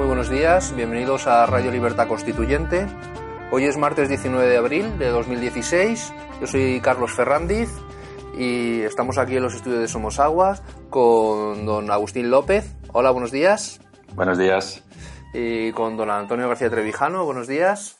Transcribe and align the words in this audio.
Muy 0.00 0.06
buenos 0.06 0.30
días, 0.30 0.74
bienvenidos 0.74 1.26
a 1.26 1.44
Radio 1.44 1.70
Libertad 1.70 2.08
Constituyente. 2.08 2.86
Hoy 3.52 3.66
es 3.66 3.76
martes 3.76 4.08
19 4.08 4.48
de 4.48 4.56
abril 4.56 4.98
de 4.98 5.08
2016. 5.08 6.14
Yo 6.40 6.46
soy 6.46 6.80
Carlos 6.80 7.12
Ferrandiz 7.12 7.68
y 8.34 8.80
estamos 8.80 9.18
aquí 9.18 9.36
en 9.36 9.42
los 9.42 9.54
estudios 9.54 9.80
de 9.80 9.88
Somos 9.88 10.18
Aguas 10.18 10.62
con 10.88 11.66
don 11.66 11.90
Agustín 11.90 12.30
López. 12.30 12.64
Hola, 12.94 13.10
buenos 13.10 13.30
días. 13.30 13.78
Buenos 14.14 14.38
días. 14.38 14.82
Y 15.34 15.70
con 15.72 15.98
don 15.98 16.10
Antonio 16.10 16.48
García 16.48 16.70
Trevijano. 16.70 17.26
Buenos 17.26 17.46
días. 17.46 17.98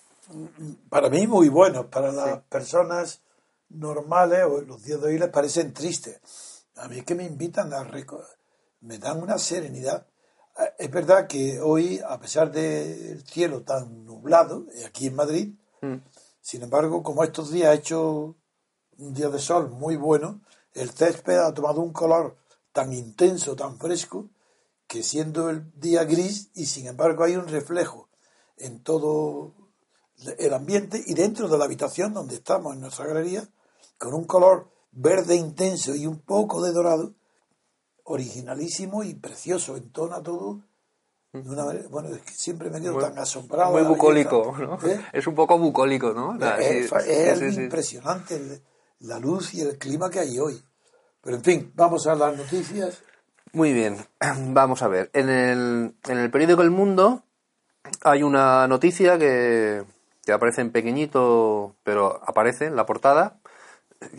Para 0.88 1.10
mí 1.10 1.26
muy 1.26 1.50
bueno, 1.50 1.90
para 1.90 2.12
las 2.12 2.38
personas 2.44 3.20
normales 3.68 4.44
o 4.44 4.62
los 4.62 4.82
días 4.82 5.02
de 5.02 5.08
hoy 5.08 5.18
les 5.18 5.28
parecen 5.28 5.74
tristes. 5.74 6.64
A 6.76 6.88
mí 6.88 7.00
es 7.00 7.04
que 7.04 7.14
me 7.14 7.24
invitan 7.24 7.74
a 7.74 7.86
me 8.80 8.96
dan 8.96 9.22
una 9.22 9.36
serenidad 9.36 10.06
es 10.78 10.90
verdad 10.90 11.26
que 11.26 11.60
hoy, 11.60 12.00
a 12.06 12.18
pesar 12.18 12.50
del 12.52 13.24
cielo 13.26 13.62
tan 13.62 14.04
nublado, 14.04 14.66
eh, 14.74 14.84
aquí 14.84 15.06
en 15.06 15.14
Madrid, 15.14 15.54
Mm. 15.82 15.96
sin 16.42 16.62
embargo, 16.62 17.02
como 17.02 17.24
estos 17.24 17.50
días 17.50 17.68
ha 17.70 17.74
hecho 17.74 18.36
un 18.98 19.14
día 19.14 19.30
de 19.30 19.38
sol 19.38 19.70
muy 19.70 19.96
bueno, 19.96 20.42
el 20.74 20.90
césped 20.90 21.38
ha 21.38 21.54
tomado 21.54 21.80
un 21.80 21.92
color 21.92 22.36
tan 22.72 22.92
intenso, 22.92 23.56
tan 23.56 23.78
fresco, 23.78 24.28
que 24.86 25.02
siendo 25.02 25.48
el 25.48 25.72
día 25.80 26.04
gris 26.04 26.50
y 26.54 26.66
sin 26.66 26.86
embargo 26.86 27.24
hay 27.24 27.36
un 27.36 27.48
reflejo 27.48 28.08
en 28.56 28.82
todo 28.82 29.54
el 30.36 30.52
ambiente 30.52 31.02
y 31.06 31.14
dentro 31.14 31.48
de 31.48 31.56
la 31.56 31.64
habitación 31.64 32.12
donde 32.12 32.34
estamos 32.34 32.74
en 32.74 32.80
nuestra 32.82 33.06
galería, 33.06 33.48
con 33.96 34.12
un 34.12 34.24
color 34.24 34.70
verde 34.92 35.36
intenso 35.36 35.94
y 35.94 36.06
un 36.06 36.18
poco 36.18 36.62
de 36.62 36.72
dorado, 36.72 37.14
originalísimo 38.11 39.03
y 39.05 39.14
precioso, 39.14 39.77
entona 39.77 40.22
todo 40.22 40.61
de 41.33 41.48
una 41.48 41.64
manera, 41.64 41.86
bueno, 41.89 42.08
es 42.08 42.22
que 42.22 42.33
siempre 42.33 42.70
me 42.70 42.80
quedo 42.80 42.94
Muy- 42.94 43.05
tan 43.05 43.17
asombrado. 43.19 43.70
Muy 43.72 43.83
bucólico, 43.83 44.52
belleza. 44.52 44.77
¿no? 44.84 44.89
¿Eh? 44.89 45.01
Es 45.12 45.27
un 45.29 45.34
poco 45.36 45.57
bucólico, 45.58 46.12
¿no? 46.12 46.34
La- 46.36 46.58
es, 46.58 46.89
sí, 46.90 46.96
es 47.07 47.39
sí, 47.39 47.52
sí. 47.52 47.61
impresionante 47.62 48.62
la 49.01 49.18
luz 49.20 49.55
y 49.55 49.61
el 49.61 49.79
clima 49.79 50.11
que 50.11 50.18
hay 50.18 50.39
hoy. 50.40 50.61
Pero 51.23 51.36
en 51.36 51.45
fin, 51.45 51.73
vamos 51.77 52.07
a 52.08 52.14
las 52.17 52.36
noticias. 52.36 53.02
Muy 53.52 53.73
bien, 53.73 53.96
vamos 54.48 54.83
a 54.83 54.89
ver. 54.89 55.08
En 55.13 55.29
el, 55.29 55.95
en 56.08 56.18
el 56.18 56.30
periódico 56.33 56.63
El 56.63 56.70
Mundo 56.70 57.23
hay 58.02 58.23
una 58.24 58.67
noticia 58.67 59.17
que, 59.18 59.84
que 60.24 60.33
aparece 60.33 60.63
en 60.63 60.73
pequeñito, 60.73 61.77
pero 61.84 62.20
aparece 62.27 62.67
en 62.67 62.74
la 62.77 62.86
portada, 62.86 63.39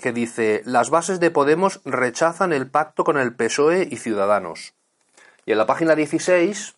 que 0.01 0.11
dice, 0.11 0.61
las 0.65 0.89
bases 0.89 1.19
de 1.19 1.31
Podemos 1.31 1.81
rechazan 1.85 2.53
el 2.53 2.69
pacto 2.69 3.03
con 3.03 3.17
el 3.17 3.35
PSOE 3.35 3.87
y 3.89 3.97
Ciudadanos. 3.97 4.73
Y 5.45 5.51
en 5.51 5.57
la 5.57 5.65
página 5.65 5.95
16 5.95 6.75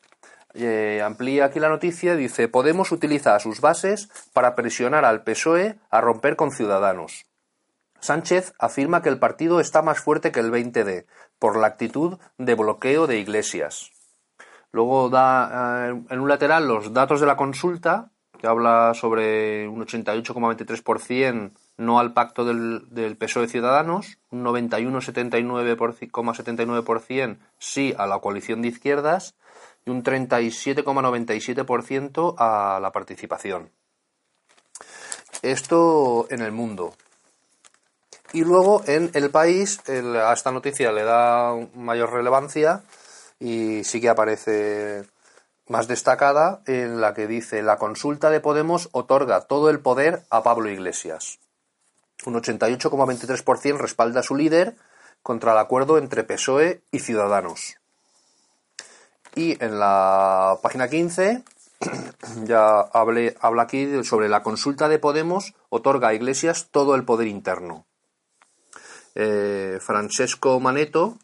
eh, 0.56 1.02
amplía 1.04 1.46
aquí 1.46 1.60
la 1.60 1.70
noticia, 1.70 2.16
dice, 2.16 2.48
Podemos 2.48 2.92
utiliza 2.92 3.36
a 3.36 3.40
sus 3.40 3.60
bases 3.60 4.10
para 4.34 4.56
presionar 4.56 5.04
al 5.06 5.24
PSOE 5.24 5.78
a 5.90 6.02
romper 6.02 6.36
con 6.36 6.52
Ciudadanos. 6.52 7.26
Sánchez 8.00 8.54
afirma 8.60 9.02
que 9.02 9.10
el 9.10 9.20
partido 9.20 9.60
está 9.60 9.82
más 9.82 10.00
fuerte 10.00 10.32
que 10.32 10.40
el 10.40 10.52
20D 10.52 11.06
por 11.40 11.58
la 11.58 11.68
actitud 11.68 12.20
de 12.38 12.56
bloqueo 12.56 13.08
de 13.08 13.18
Iglesias. 13.18 13.92
Luego 14.72 15.10
da 15.10 15.90
eh, 15.90 16.02
en 16.10 16.20
un 16.20 16.30
lateral 16.30 16.68
los 16.68 16.94
datos 16.94 17.20
de 17.20 17.28
la 17.28 17.38
consulta, 17.38 18.12
que 18.40 18.48
habla 18.48 18.94
sobre 18.94 19.68
un 19.68 19.86
88,23% 19.86 21.52
no 21.78 22.00
al 22.00 22.14
pacto 22.14 22.46
del, 22.46 22.84
del 22.90 23.18
PSOE 23.18 23.48
Ciudadanos, 23.48 24.18
un 24.30 24.44
91,79% 24.44 27.38
sí 27.58 27.94
a 27.98 28.06
la 28.08 28.20
coalición 28.20 28.62
de 28.62 28.68
izquierdas 28.70 29.36
y 29.86 29.90
un 29.90 30.04
37,97% 30.04 32.36
a 32.38 32.80
la 32.80 32.92
participación. 32.92 33.72
Esto 35.42 36.28
en 36.30 36.42
el 36.42 36.52
mundo. 36.52 36.94
Y 38.32 38.44
luego 38.44 38.84
en 38.88 39.10
el 39.14 39.30
país 39.30 39.82
a 39.90 40.34
esta 40.34 40.52
noticia 40.52 40.92
le 40.92 41.04
da 41.04 41.54
mayor 41.76 42.14
relevancia 42.14 42.84
y 43.40 43.84
sí 43.84 44.02
que 44.02 44.10
aparece 44.10 45.04
más 45.68 45.88
destacada 45.88 46.62
en 46.66 47.00
la 47.00 47.14
que 47.14 47.28
dice 47.28 47.62
la 47.62 47.78
consulta 47.78 48.30
de 48.30 48.40
Podemos 48.40 48.90
otorga 48.92 49.42
todo 49.42 49.70
el 49.70 49.80
poder 49.80 50.24
a 50.30 50.44
Pablo 50.44 50.70
Iglesias. 50.70 51.40
Un 52.26 52.36
88,23% 52.36 53.78
respalda 53.78 54.22
a 54.22 54.24
su 54.24 54.36
líder 54.36 54.76
contra 55.22 55.54
el 55.54 55.58
acuerdo 55.58 55.98
entre 55.98 56.24
PSOE 56.24 56.82
y 56.92 57.00
Ciudadanos. 57.00 57.78
Y 59.36 59.64
en 59.64 59.80
la 59.80 60.58
página 60.62 60.88
15 60.88 61.44
ya 62.44 62.80
hablé, 62.80 63.36
habla 63.40 63.64
aquí 63.64 64.04
sobre 64.04 64.30
la 64.30 64.44
consulta 64.44 64.90
de 64.90 65.00
Podemos 65.00 65.54
otorga 65.70 66.10
a 66.10 66.14
Iglesias 66.14 66.70
todo 66.72 66.96
el 66.96 67.04
poder 67.04 67.28
interno. 67.28 67.86
Eh, 69.16 69.80
Francesco 69.82 70.60
Maneto 70.60 71.18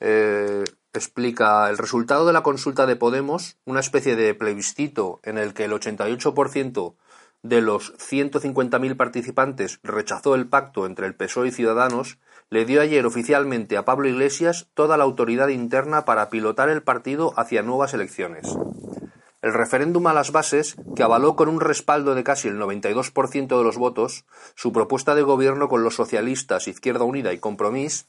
eh, 0.00 0.64
explica 0.92 1.68
el 1.70 1.78
resultado 1.78 2.26
de 2.26 2.32
la 2.32 2.42
consulta 2.42 2.86
de 2.86 2.96
Podemos, 2.96 3.56
una 3.64 3.80
especie 3.80 4.16
de 4.16 4.34
plebiscito 4.34 5.20
en 5.22 5.38
el 5.38 5.54
que 5.54 5.64
el 5.64 5.72
88% 5.72 6.94
de 7.44 7.60
los 7.60 7.92
150.000 7.98 8.96
participantes 8.96 9.78
rechazó 9.82 10.34
el 10.34 10.48
pacto 10.48 10.86
entre 10.86 11.06
el 11.06 11.14
PSOE 11.14 11.48
y 11.48 11.52
Ciudadanos, 11.52 12.18
le 12.48 12.64
dio 12.64 12.80
ayer 12.80 13.04
oficialmente 13.04 13.76
a 13.76 13.84
Pablo 13.84 14.08
Iglesias 14.08 14.68
toda 14.72 14.96
la 14.96 15.04
autoridad 15.04 15.48
interna 15.48 16.06
para 16.06 16.30
pilotar 16.30 16.70
el 16.70 16.82
partido 16.82 17.34
hacia 17.36 17.62
nuevas 17.62 17.92
elecciones. 17.92 18.56
El 19.42 19.52
referéndum 19.52 20.06
a 20.06 20.14
las 20.14 20.32
bases, 20.32 20.76
que 20.96 21.02
avaló 21.02 21.36
con 21.36 21.50
un 21.50 21.60
respaldo 21.60 22.14
de 22.14 22.24
casi 22.24 22.48
el 22.48 22.58
92% 22.58 23.58
de 23.58 23.62
los 23.62 23.76
votos 23.76 24.24
su 24.54 24.72
propuesta 24.72 25.14
de 25.14 25.20
gobierno 25.20 25.68
con 25.68 25.84
los 25.84 25.94
socialistas, 25.94 26.66
Izquierda 26.66 27.04
Unida 27.04 27.34
y 27.34 27.38
Compromís, 27.38 28.06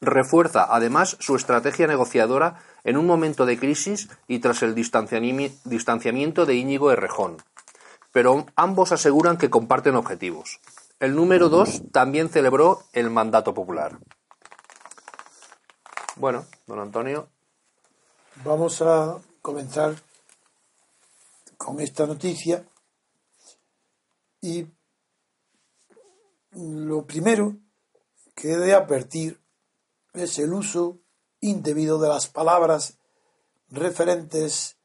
refuerza 0.00 0.66
además 0.68 1.18
su 1.20 1.36
estrategia 1.36 1.86
negociadora 1.86 2.56
en 2.84 2.96
un 2.96 3.06
momento 3.06 3.44
de 3.44 3.58
crisis 3.58 4.08
y 4.26 4.38
tras 4.38 4.62
el 4.62 4.74
distanciami- 4.74 5.52
distanciamiento 5.64 6.46
de 6.46 6.54
Íñigo 6.54 6.90
Errejón. 6.90 7.36
Pero 8.12 8.46
ambos 8.56 8.92
aseguran 8.92 9.38
que 9.38 9.50
comparten 9.50 9.96
objetivos. 9.96 10.60
El 11.00 11.16
número 11.16 11.48
dos 11.48 11.82
también 11.90 12.28
celebró 12.28 12.84
el 12.92 13.10
mandato 13.10 13.54
popular. 13.54 13.98
Bueno, 16.16 16.44
don 16.66 16.78
Antonio, 16.78 17.28
Vamos 18.44 18.82
a 18.82 19.20
comenzar 19.40 19.94
con 21.56 21.80
esta 21.80 22.06
noticia. 22.06 22.66
Y 24.40 24.66
lo 26.50 27.06
primero 27.06 27.56
que 28.34 28.52
he 28.52 28.56
de 28.56 28.74
advertir 28.74 29.40
es 30.12 30.40
el 30.40 30.52
uso 30.52 30.98
indebido 31.40 32.00
de 32.00 32.08
las 32.08 32.26
palabras 32.26 32.98
referentes 33.70 34.76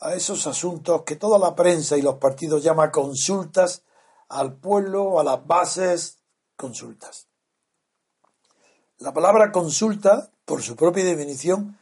a 0.00 0.14
esos 0.14 0.46
asuntos 0.46 1.02
que 1.02 1.16
toda 1.16 1.38
la 1.38 1.54
prensa 1.54 1.96
y 1.96 2.02
los 2.02 2.16
partidos 2.16 2.62
llama 2.62 2.90
consultas 2.90 3.82
al 4.28 4.54
pueblo, 4.54 5.18
a 5.18 5.24
las 5.24 5.46
bases, 5.46 6.18
consultas. 6.56 7.26
La 8.98 9.12
palabra 9.12 9.50
consulta, 9.52 10.30
por 10.44 10.62
su 10.62 10.76
propia 10.76 11.04
definición, 11.04 11.78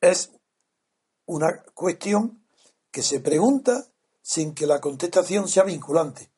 es 0.00 0.32
una 1.26 1.62
cuestión 1.74 2.44
que 2.90 3.02
se 3.02 3.20
pregunta 3.20 3.86
sin 4.22 4.54
que 4.54 4.66
la 4.66 4.80
contestación 4.80 5.48
sea 5.48 5.64
vinculante. 5.64 6.30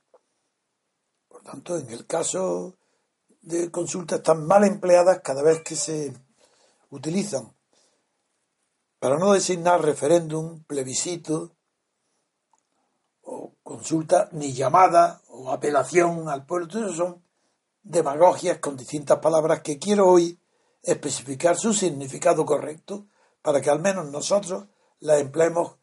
Por 1.29 1.43
tanto, 1.43 1.77
en 1.77 1.91
el 1.91 2.07
caso 2.07 2.77
de 3.43 3.71
consulta 3.71 4.17
están 4.17 4.47
mal 4.47 4.65
empleadas 4.65 5.21
cada 5.23 5.43
vez 5.43 5.63
que 5.63 5.77
se 5.77 6.13
utilizan 6.91 7.56
para 8.99 9.19
no 9.19 9.33
designar 9.33 9.83
referéndum, 9.83 10.63
plebiscito 10.65 11.57
o 13.23 13.55
consulta, 13.63 14.29
ni 14.33 14.53
llamada 14.53 15.23
o 15.29 15.51
apelación 15.51 16.29
al 16.29 16.47
pueblo. 16.47 16.69
Todo 16.69 16.93
son 16.93 17.23
demagogias 17.83 18.59
con 18.59 18.77
distintas 18.77 19.19
palabras 19.19 19.61
que 19.61 19.79
quiero 19.79 20.09
hoy 20.09 20.39
especificar 20.83 21.57
su 21.57 21.73
significado 21.73 22.47
correcto 22.47 23.07
para 23.43 23.61
que 23.61 23.71
al 23.71 23.81
menos 23.81 24.11
nosotros 24.11 24.67
la 25.01 25.19
empleemos 25.19 25.77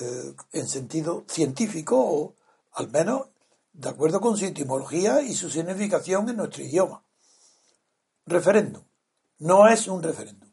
eh, 0.00 0.34
en 0.52 0.68
sentido 0.68 1.24
científico 1.28 1.96
o 1.98 2.34
al 2.72 2.90
menos 2.90 3.28
de 3.72 3.88
acuerdo 3.88 4.20
con 4.20 4.36
su 4.36 4.44
etimología 4.44 5.22
y 5.22 5.34
su 5.34 5.50
significación 5.50 6.28
en 6.28 6.36
nuestro 6.36 6.62
idioma. 6.62 7.04
Referéndum. 8.26 8.82
No 9.38 9.66
es 9.68 9.88
un 9.88 10.02
referéndum. 10.02 10.49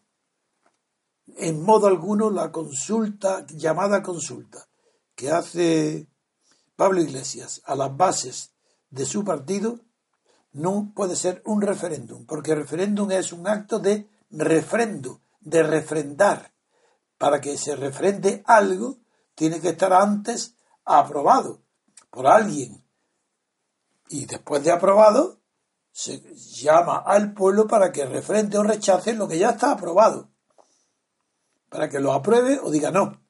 En 1.36 1.62
modo 1.62 1.88
alguno 1.88 2.30
la 2.30 2.52
consulta, 2.52 3.46
llamada 3.48 4.02
consulta, 4.02 4.68
que 5.16 5.30
hace 5.30 6.08
Pablo 6.76 7.02
Iglesias 7.02 7.62
a 7.66 7.76
las 7.76 7.96
bases 7.96 8.54
de 8.90 9.06
su 9.06 9.24
partido, 9.24 9.80
no 10.54 10.92
puede 10.96 11.16
ser 11.16 11.42
un 11.46 11.62
referéndum, 11.62 12.26
porque 12.26 12.56
referéndum 12.56 13.12
es 13.12 13.34
un 13.34 13.48
acto 13.48 13.80
de 13.80 14.10
refrendo, 14.30 15.22
de 15.40 15.64
refrendar. 15.64 16.54
Para 17.18 17.42
que 17.42 17.58
se 17.58 17.76
refrende 17.76 18.44
algo, 18.46 18.98
tiene 19.36 19.60
que 19.60 19.70
estar 19.70 19.92
antes 19.92 20.56
aprobado 20.86 21.62
por 22.10 22.28
alguien. 22.28 22.84
Y 24.10 24.26
después 24.26 24.64
de 24.64 24.72
aprobado, 24.72 25.42
se 25.92 26.20
llama 26.36 26.98
al 26.98 27.34
pueblo 27.34 27.68
para 27.68 27.92
que 27.92 28.06
refrende 28.06 28.58
o 28.58 28.64
rechace 28.64 29.14
lo 29.14 29.28
que 29.28 29.40
ya 29.40 29.52
está 29.52 29.72
aprobado. 29.72 30.30
Para 31.70 31.90
que 31.90 32.00
lo 32.00 32.14
apruebe 32.14 32.60
o 32.62 32.72
diga 32.72 32.92
no. 32.92 33.22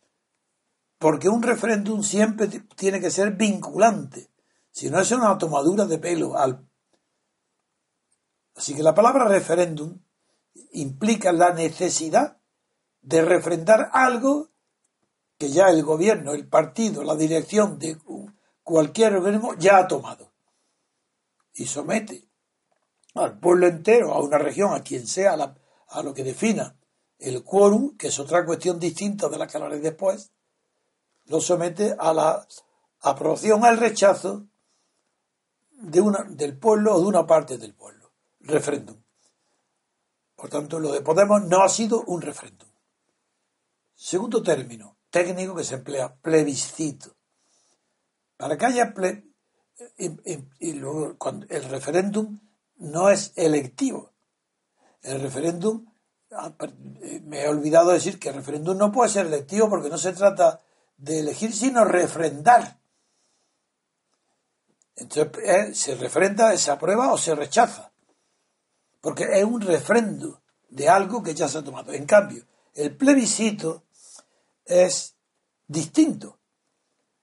Porque 0.97 1.29
un 1.29 1.43
referéndum 1.43 2.03
siempre 2.03 2.47
tiene 2.75 2.99
que 2.99 3.11
ser 3.11 3.31
vinculante. 3.31 4.31
Si 4.71 4.89
no 4.89 4.99
es 4.99 5.11
una 5.11 5.37
tomadura 5.37 5.85
de 5.85 5.97
pelo 5.97 6.37
al 6.37 6.67
Así 8.57 8.73
que 8.73 8.81
la 8.81 8.95
palabra 8.95 9.27
referéndum 9.27 9.99
implica 10.71 11.31
la 11.31 11.53
necesidad 11.53 12.39
de 13.01 13.21
refrendar 13.21 13.91
algo 13.93 14.49
que 15.37 15.49
ya 15.49 15.69
el 15.69 15.83
gobierno, 15.83 16.33
el 16.33 16.47
partido, 16.47 17.03
la 17.03 17.15
dirección 17.15 17.77
de 17.77 17.97
cualquier 18.63 19.15
organismo 19.15 19.53
ya 19.59 19.77
ha 19.77 19.87
tomado. 19.87 20.33
Y 21.53 21.67
somete 21.67 22.27
al 23.13 23.39
pueblo 23.39 23.67
entero, 23.67 24.13
a 24.13 24.21
una 24.21 24.39
región, 24.39 24.73
a 24.73 24.83
quien 24.83 25.07
sea, 25.07 25.33
a, 25.89 26.03
lo 26.03 26.13
que 26.13 26.23
defina 26.23 26.76
el 27.19 27.43
quórum, 27.43 27.97
que 27.97 28.07
es 28.07 28.19
otra 28.19 28.45
cuestión 28.45 28.79
distinta 28.79 29.29
de 29.29 29.37
la 29.37 29.47
que 29.47 29.57
hablaré 29.57 29.79
después, 29.79 30.31
lo 31.25 31.41
somete 31.41 31.95
a 31.97 32.13
la 32.13 32.47
aprobación, 33.01 33.65
al 33.65 33.77
rechazo 33.77 34.45
de 35.71 36.01
una, 36.01 36.23
del 36.23 36.57
pueblo 36.57 36.95
o 36.95 36.99
de 36.99 37.05
una 37.05 37.25
parte 37.25 37.57
del 37.57 37.73
pueblo 37.73 38.11
referéndum. 38.39 38.97
Por 40.35 40.49
tanto, 40.49 40.79
lo 40.79 40.91
de 40.91 41.01
Podemos 41.01 41.43
no 41.43 41.63
ha 41.63 41.69
sido 41.69 42.03
un 42.03 42.21
referéndum. 42.21 42.69
Segundo 43.95 44.43
término 44.43 44.97
técnico 45.09 45.55
que 45.55 45.63
se 45.63 45.75
emplea, 45.75 46.15
plebiscito. 46.15 47.15
Para 48.37 48.57
que 48.57 48.65
haya 48.65 48.93
y, 50.59 50.73
luego, 50.73 51.17
cuando 51.17 51.45
el 51.49 51.63
referéndum 51.63 52.39
no 52.77 53.09
es 53.09 53.33
electivo. 53.35 54.11
El 55.01 55.21
referéndum, 55.21 55.85
me 57.23 57.41
he 57.41 57.47
olvidado 57.47 57.91
decir 57.91 58.19
que 58.19 58.29
el 58.29 58.35
referéndum 58.35 58.77
no 58.77 58.91
puede 58.91 59.09
ser 59.09 59.25
electivo 59.25 59.69
porque 59.69 59.89
no 59.89 59.97
se 59.97 60.13
trata 60.13 60.61
de 60.97 61.19
elegir, 61.19 61.53
sino 61.53 61.85
refrendar. 61.85 62.79
Entonces, 64.95 65.31
eh, 65.43 65.75
se 65.75 65.95
refrenda, 65.95 66.57
se 66.57 66.71
aprueba 66.71 67.13
o 67.13 67.17
se 67.17 67.35
rechaza 67.35 67.91
porque 69.07 69.25
es 69.39 69.43
un 69.45 69.61
refrendo 69.61 70.41
de 70.69 70.89
algo 70.89 71.23
que 71.23 71.33
ya 71.33 71.47
se 71.47 71.59
ha 71.59 71.63
tomado. 71.63 71.93
En 71.93 72.05
cambio, 72.05 72.45
el 72.73 72.95
plebiscito 72.95 73.83
es 74.65 75.15
distinto. 75.65 76.39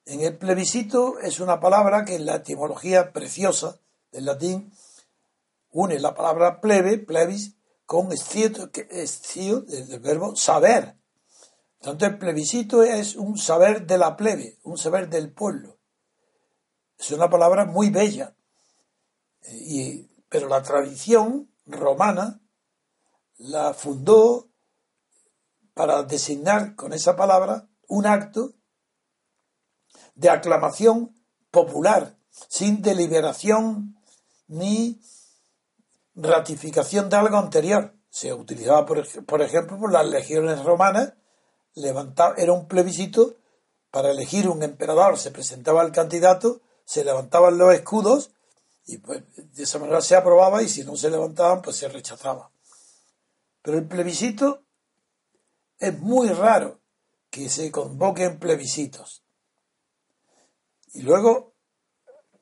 En 0.06 0.20
el 0.20 0.36
plebiscito 0.36 1.18
es 1.18 1.40
una 1.40 1.60
palabra 1.60 2.04
que 2.04 2.14
en 2.14 2.26
la 2.26 2.36
etimología 2.36 3.12
preciosa 3.12 3.78
del 4.12 4.24
latín 4.26 4.72
une 5.72 5.98
la 5.98 6.14
palabra 6.14 6.60
plebe, 6.60 6.98
plebis, 6.98 7.54
con 7.86 8.12
escio, 8.12 8.70
que 8.70 8.86
es 8.90 9.22
del 9.66 10.00
verbo 10.00 10.36
saber. 10.36 10.96
Tanto 11.81 12.06
el 12.06 12.19
plebiscito 12.19 12.82
es 12.82 13.14
un 13.14 13.36
saber 13.36 13.86
de 13.86 13.98
la 13.98 14.16
plebe, 14.16 14.58
un 14.62 14.78
saber 14.78 15.08
del 15.08 15.32
pueblo. 15.32 15.78
Es 16.98 17.10
una 17.10 17.28
palabra 17.28 17.66
muy 17.66 17.90
bella. 17.90 18.36
Y, 19.50 20.08
pero 20.28 20.48
la 20.48 20.62
tradición 20.62 21.52
romana 21.66 22.40
la 23.36 23.75
fundó 23.75 24.48
para 25.75 26.04
designar 26.04 26.75
con 26.76 26.92
esa 26.92 27.16
palabra 27.16 27.69
un 27.88 28.06
acto 28.06 28.54
de 30.14 30.30
aclamación 30.30 31.14
popular, 31.50 32.16
sin 32.48 32.80
deliberación 32.80 33.96
ni 34.46 35.00
ratificación 36.14 37.08
de 37.08 37.16
algo 37.16 37.37
anterior. 37.37 37.94
Se 38.11 38.32
utilizaba, 38.32 38.87
por, 38.87 38.99
ejemplo, 39.43 39.78
por 39.78 39.93
las 39.93 40.06
legiones 40.06 40.62
romanas, 40.64 41.14
levantaba, 41.75 42.34
era 42.37 42.52
un 42.52 42.69
plebiscito 42.69 43.34
para 43.90 44.11
elegir 44.11 44.49
un 44.49 44.62
emperador, 44.62 45.19
se 45.19 45.31
presentaba 45.31 45.82
el 45.82 45.93
candidato, 45.93 46.61
se 46.84 47.05
levantaban 47.05 47.58
los 47.58 47.75
escudos 47.75 48.31
y 48.87 48.99
pues 48.99 49.22
de 49.37 49.62
esa 49.62 49.78
manera 49.78 50.00
se 50.00 50.14
aprobaba 50.14 50.62
y 50.62 50.69
si 50.69 50.84
no 50.84 50.96
se 50.96 51.11
levantaban, 51.11 51.62
pues 51.62 51.76
se 51.76 51.88
rechazaba. 51.88 52.50
Pero 53.62 53.78
el 53.78 53.87
plebiscito 53.87 54.62
es 55.78 55.99
muy 55.99 56.28
raro 56.28 56.80
que 57.30 57.49
se 57.49 57.71
convoquen 57.71 58.38
plebiscitos. 58.38 59.25
Y 60.92 61.02
luego, 61.02 61.53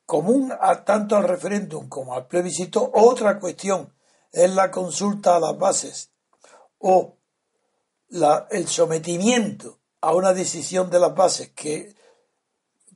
común 0.05 0.53
a, 0.59 0.83
tanto 0.83 1.15
al 1.15 1.23
referéndum 1.23 1.87
como 1.89 2.13
al 2.13 2.27
plebiscito, 2.27 2.91
otra 2.93 3.39
cuestión 3.39 3.93
es 4.31 4.53
la 4.53 4.71
consulta 4.71 5.35
a 5.35 5.39
las 5.39 5.57
bases 5.57 6.11
o 6.79 7.17
la, 8.09 8.47
el 8.51 8.67
sometimiento 8.67 9.79
a 10.01 10.13
una 10.13 10.33
decisión 10.33 10.89
de 10.89 10.99
las 10.99 11.15
bases 11.15 11.49
que 11.51 11.95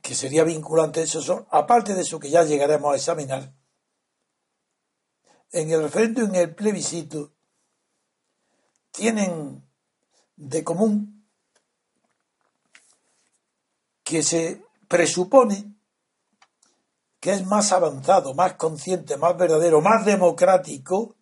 que 0.02 0.14
sería 0.14 0.44
vinculante, 0.44 1.02
eso 1.02 1.20
son, 1.20 1.46
aparte 1.50 1.94
de 1.94 2.02
eso 2.02 2.20
que 2.20 2.30
ya 2.30 2.44
llegaremos 2.44 2.92
a 2.92 2.96
examinar, 2.96 3.52
en 5.50 5.70
el 5.70 5.82
referéndum 5.82 6.34
y 6.34 6.38
en 6.38 6.42
el 6.42 6.54
plebiscito 6.54 7.34
tienen 8.90 9.66
de 10.36 10.62
común 10.62 11.26
que 14.02 14.22
se 14.22 14.62
presupone 14.88 15.74
que 17.20 17.32
es 17.32 17.46
más 17.46 17.72
avanzado, 17.72 18.34
más 18.34 18.54
consciente, 18.54 19.16
más 19.16 19.36
verdadero, 19.36 19.80
más 19.80 20.04
democrático 20.04 21.16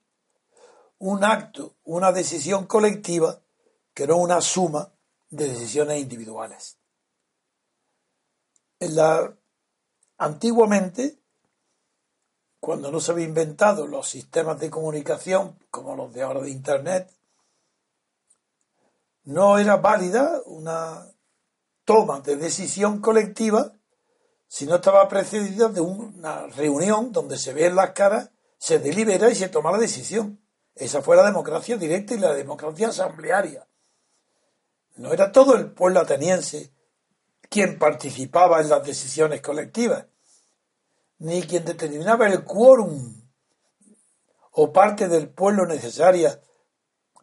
un 0.98 1.24
acto, 1.24 1.74
una 1.84 2.12
decisión 2.12 2.66
colectiva 2.66 3.40
que 3.92 4.06
no 4.06 4.16
una 4.16 4.40
suma 4.40 4.92
de 5.30 5.48
decisiones 5.48 6.00
individuales. 6.00 6.78
La, 8.78 9.34
antiguamente, 10.18 11.18
cuando 12.60 12.90
no 12.90 13.00
se 13.00 13.12
habían 13.12 13.30
inventado 13.30 13.86
los 13.86 14.08
sistemas 14.08 14.58
de 14.58 14.70
comunicación 14.70 15.58
como 15.70 15.96
los 15.96 16.12
de 16.12 16.22
ahora 16.22 16.40
de 16.40 16.50
Internet, 16.50 17.10
no 19.24 19.58
era 19.58 19.76
válida 19.76 20.40
una 20.46 21.06
toma 21.84 22.20
de 22.20 22.36
decisión 22.36 23.00
colectiva 23.00 23.75
si 24.48 24.66
no 24.66 24.76
estaba 24.76 25.08
precedida 25.08 25.68
de 25.68 25.80
una 25.80 26.46
reunión 26.46 27.12
donde 27.12 27.38
se 27.38 27.52
ven 27.52 27.74
las 27.74 27.90
caras, 27.90 28.30
se 28.58 28.78
delibera 28.78 29.28
y 29.30 29.34
se 29.34 29.48
toma 29.48 29.72
la 29.72 29.78
decisión. 29.78 30.40
Esa 30.74 31.02
fue 31.02 31.16
la 31.16 31.24
democracia 31.24 31.76
directa 31.76 32.14
y 32.14 32.18
la 32.18 32.34
democracia 32.34 32.88
asamblearia. 32.88 33.66
No 34.96 35.12
era 35.12 35.32
todo 35.32 35.56
el 35.56 35.72
pueblo 35.72 36.00
ateniense 36.00 36.72
quien 37.48 37.78
participaba 37.78 38.60
en 38.60 38.68
las 38.68 38.84
decisiones 38.84 39.40
colectivas, 39.40 40.06
ni 41.18 41.42
quien 41.42 41.64
determinaba 41.64 42.26
el 42.26 42.44
quórum 42.44 43.22
o 44.52 44.72
parte 44.72 45.08
del 45.08 45.28
pueblo 45.28 45.66
necesaria 45.66 46.40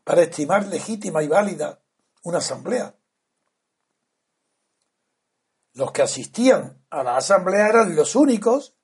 para 0.03 0.21
estimar 0.21 0.67
legítima 0.67 1.23
y 1.23 1.27
válida 1.27 1.81
una 2.23 2.39
asamblea. 2.39 2.95
Los 5.73 5.91
que 5.91 6.03
asistían 6.03 6.83
a 6.89 7.03
la 7.03 7.17
asamblea 7.17 7.67
eran 7.67 7.95
los 7.95 8.15
únicos 8.15 8.75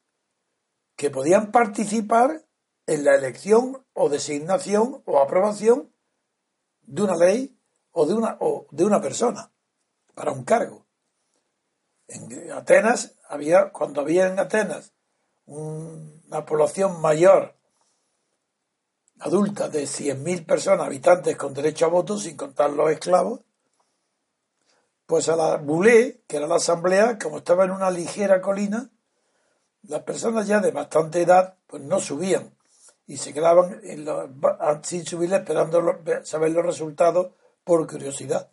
que 0.95 1.09
podían 1.09 1.51
participar 1.51 2.45
en 2.87 3.05
la 3.05 3.15
elección 3.15 3.85
o 3.93 4.09
designación 4.09 5.03
o 5.05 5.19
aprobación 5.19 5.93
de 6.81 7.03
una 7.03 7.15
ley 7.15 7.57
o 7.91 8.05
de 8.05 8.15
una, 8.15 8.37
o 8.39 8.67
de 8.71 8.85
una 8.85 8.99
persona 8.99 9.51
para 10.15 10.31
un 10.31 10.43
cargo. 10.43 10.87
En 12.07 12.51
Atenas 12.51 13.15
había, 13.29 13.71
cuando 13.71 14.01
había 14.01 14.27
en 14.27 14.39
Atenas 14.39 14.93
una 15.45 16.45
población 16.45 16.99
mayor, 17.01 17.55
adulta, 19.19 19.69
de 19.69 19.83
100.000 19.83 20.45
personas, 20.45 20.87
habitantes 20.87 21.37
con 21.37 21.53
derecho 21.53 21.85
a 21.85 21.89
voto, 21.89 22.17
sin 22.17 22.35
contar 22.35 22.71
los 22.71 22.89
esclavos, 22.91 23.41
pues 25.09 25.27
a 25.27 25.35
la 25.35 25.57
Boulé, 25.57 26.21
que 26.27 26.37
era 26.37 26.45
la 26.45 26.57
asamblea, 26.57 27.17
como 27.17 27.39
estaba 27.39 27.65
en 27.65 27.71
una 27.71 27.89
ligera 27.89 28.39
colina, 28.39 28.91
las 29.87 30.03
personas 30.03 30.45
ya 30.45 30.59
de 30.59 30.69
bastante 30.69 31.23
edad, 31.23 31.57
pues 31.65 31.81
no 31.81 31.99
subían 31.99 32.55
y 33.07 33.17
se 33.17 33.33
quedaban 33.33 33.81
sin 34.83 35.03
subir 35.07 35.33
esperando 35.33 36.03
saber 36.21 36.51
los 36.51 36.63
resultados 36.63 37.31
por 37.63 37.89
curiosidad. 37.89 38.51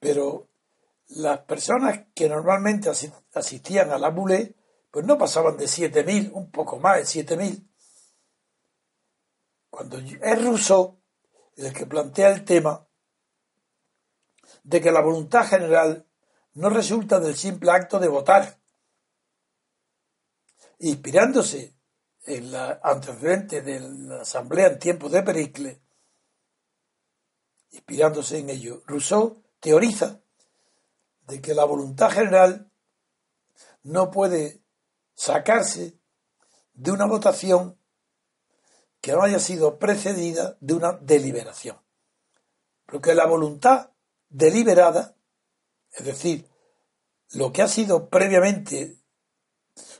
Pero 0.00 0.48
las 1.08 1.38
personas 1.38 2.00
que 2.14 2.28
normalmente 2.28 2.90
asistían 3.32 3.90
a 3.90 3.96
la 3.96 4.10
Boulé, 4.10 4.54
pues 4.90 5.06
no 5.06 5.16
pasaban 5.16 5.56
de 5.56 5.64
7.000, 5.64 6.32
un 6.34 6.50
poco 6.50 6.78
más 6.78 6.98
de 6.98 7.24
7.000. 7.24 7.66
Cuando 9.70 9.96
es 9.96 10.44
Rousseau 10.44 10.98
el 11.56 11.72
que 11.72 11.86
plantea 11.86 12.34
el 12.34 12.44
tema 12.44 12.85
de 14.66 14.80
que 14.80 14.90
la 14.90 15.00
voluntad 15.00 15.46
general 15.46 16.04
no 16.54 16.70
resulta 16.70 17.20
del 17.20 17.36
simple 17.36 17.70
acto 17.70 18.00
de 18.00 18.08
votar, 18.08 18.58
inspirándose 20.80 21.76
en 22.24 22.50
la 22.50 22.80
antecedente 22.82 23.62
de 23.62 23.78
la 23.78 24.22
asamblea 24.22 24.66
en 24.66 24.78
tiempos 24.80 25.12
de 25.12 25.22
Pericles, 25.22 25.78
inspirándose 27.70 28.38
en 28.38 28.50
ello, 28.50 28.82
Rousseau 28.86 29.40
teoriza 29.60 30.20
de 31.28 31.40
que 31.40 31.54
la 31.54 31.64
voluntad 31.64 32.10
general 32.10 32.68
no 33.84 34.10
puede 34.10 34.62
sacarse 35.14 35.96
de 36.74 36.90
una 36.90 37.06
votación 37.06 37.78
que 39.00 39.12
no 39.12 39.22
haya 39.22 39.38
sido 39.38 39.78
precedida 39.78 40.56
de 40.60 40.74
una 40.74 40.92
deliberación. 40.94 41.78
Porque 42.84 43.14
la 43.14 43.26
voluntad 43.26 43.90
deliberada, 44.28 45.16
es 45.92 46.04
decir, 46.04 46.48
lo 47.32 47.52
que 47.52 47.62
ha 47.62 47.68
sido 47.68 48.08
previamente 48.08 48.98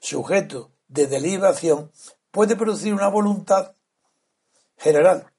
sujeto 0.00 0.72
de 0.88 1.06
deliberación, 1.06 1.92
puede 2.30 2.56
producir 2.56 2.94
una 2.94 3.08
voluntad 3.08 3.74
general. 4.76 5.32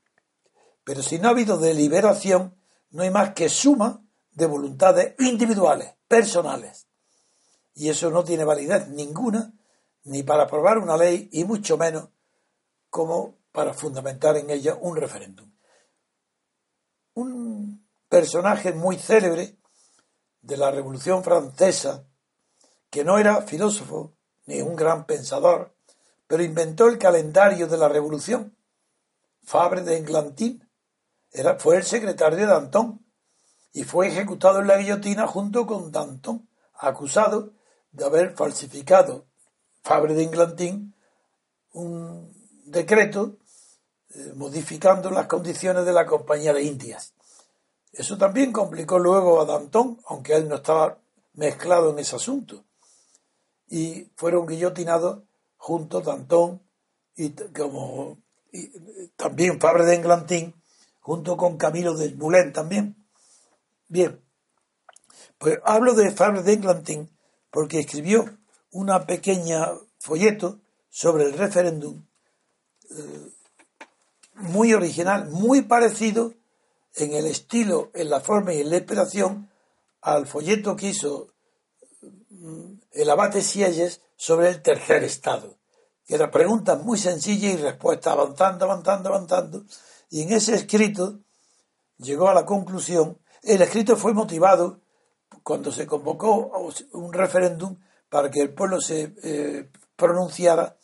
Pero 0.84 1.03
si 1.03 1.20
no 1.20 1.27
ha 1.27 1.32
habido 1.32 1.58
deliberación, 1.58 2.56
no 2.91 3.03
hay 3.03 3.10
más 3.10 3.34
que 3.34 3.50
suma 3.50 4.03
de 4.32 4.46
voluntades 4.46 5.15
individuales, 5.20 5.96
personales. 6.08 6.88
Y 7.74 7.89
eso 7.89 8.10
no 8.10 8.24
tiene 8.24 8.44
validez 8.44 8.88
ninguna, 8.88 9.53
ni 10.03 10.24
para 10.24 10.44
aprobar 10.44 10.77
una 10.77 10.98
ley, 10.98 11.29
y 11.32 11.44
mucho 11.44 11.77
menos 11.77 12.10
como 12.89 13.36
para 13.51 13.74
fundamentar 13.74 14.38
en 14.38 14.50
ella 14.50 14.77
un 14.79 14.96
referéndum. 14.96 15.51
Un 17.15 17.66
personaje 18.10 18.74
muy 18.74 18.98
célebre 18.98 19.58
de 20.42 20.58
la 20.58 20.72
Revolución 20.72 21.24
Francesa, 21.24 22.06
que 22.90 23.04
no 23.04 23.18
era 23.18 23.42
filósofo 23.42 24.14
ni 24.46 24.62
un 24.62 24.76
gran 24.76 25.06
pensador, 25.06 25.76
pero 26.28 26.44
inventó 26.44 26.88
el 26.88 26.98
calendario 26.98 27.68
de 27.68 27.78
la 27.78 27.90
Revolución. 27.90 28.56
Fabre 29.44 29.82
de 29.82 29.98
Englantín 29.98 30.68
era, 31.32 31.60
fue 31.60 31.78
el 31.78 31.84
secretario 31.84 32.38
de 32.38 32.46
Danton 32.46 33.06
y 33.74 33.84
fue 33.84 34.08
ejecutado 34.08 34.60
en 34.60 34.68
la 34.68 34.78
guillotina 34.78 35.28
junto 35.28 35.66
con 35.66 35.92
Danton, 35.92 36.50
acusado 36.74 37.54
de 37.92 38.06
haber 38.06 38.36
falsificado 38.36 39.26
Fabre 39.84 40.14
de 40.14 40.24
Englantín 40.24 40.96
un 41.72 42.34
decreto 42.66 43.38
eh, 44.10 44.34
modificando 44.36 45.12
las 45.12 45.28
condiciones 45.28 45.86
de 45.86 45.94
la 45.94 46.06
Compañía 46.06 46.54
de 46.54 46.64
Indias. 46.64 47.14
Eso 47.91 48.17
también 48.17 48.51
complicó 48.51 49.00
luego 49.00 49.41
a 49.41 49.46
Danton, 49.46 50.00
aunque 50.08 50.36
él 50.36 50.48
no 50.48 50.56
estaba 50.56 51.00
mezclado 51.34 51.91
en 51.91 52.00
ese 52.00 52.15
asunto. 52.15 52.63
Y 53.67 54.12
fueron 54.15 54.48
guillotinados 54.48 55.24
junto 55.58 56.01
Danton 56.01 56.62
y 57.15 57.32
como 57.32 58.17
también 59.15 59.60
Fabre 59.60 59.86
de 59.86 59.96
Englantín, 59.96 60.53
junto 61.00 61.38
con 61.38 61.58
Camilo 61.58 61.96
de 61.96 62.13
Moulin 62.13 62.53
también. 62.53 62.96
Bien, 63.88 64.22
pues 65.38 65.60
hablo 65.63 65.94
de 65.94 66.12
Fabre 66.12 66.44
de 66.44 66.53
Englantín 66.53 67.10
porque 67.50 67.79
escribió 67.79 68.38
una 68.72 69.06
pequeña 69.06 69.70
folleto 70.00 70.60
sobre 70.89 71.25
el 71.25 71.34
referéndum 71.34 72.06
eh, 72.89 73.29
muy 74.36 74.74
original, 74.74 75.29
muy 75.29 75.63
parecido 75.63 76.34
en 76.98 77.13
el 77.13 77.25
estilo, 77.27 77.92
en 77.94 78.10
la 78.10 78.20
forma 78.20 78.54
y 78.54 78.62
en 78.62 78.70
la 78.70 78.77
inspiración 78.77 79.50
al 80.01 80.27
folleto 80.27 80.75
que 80.75 80.88
hizo 80.88 81.34
mm, 82.30 82.74
el 82.92 83.10
abate 83.10 83.42
Sieyes 83.42 84.01
sobre 84.16 84.50
el 84.50 84.62
tercer 84.62 85.04
estado, 85.04 85.58
que 86.06 86.16
era 86.16 86.32
preguntas 86.32 86.82
muy 86.84 86.98
sencillas 86.98 87.54
y 87.54 87.58
respuestas 87.58 88.13
avanzando, 88.13 88.66
avanzando, 88.66 89.10
avanzando. 89.10 89.66
Y 90.10 90.24
en 90.24 90.34
ese 90.34 90.56
escrito 90.56 91.20
llegó 91.98 92.30
a 92.30 92.34
la 92.34 92.46
conclusión, 92.46 93.20
el 93.44 93.62
escrito 93.62 93.96
fue 93.96 94.13
motivado 94.13 94.82
cuando 95.44 95.72
se 95.72 95.86
convocó 95.86 96.51
un 96.94 97.13
referéndum 97.13 97.77
para 98.10 98.32
que 98.32 98.42
el 98.42 98.54
pueblo 98.54 98.82
se 98.82 99.13
eh, 99.24 99.70
pronunciara 99.96 100.77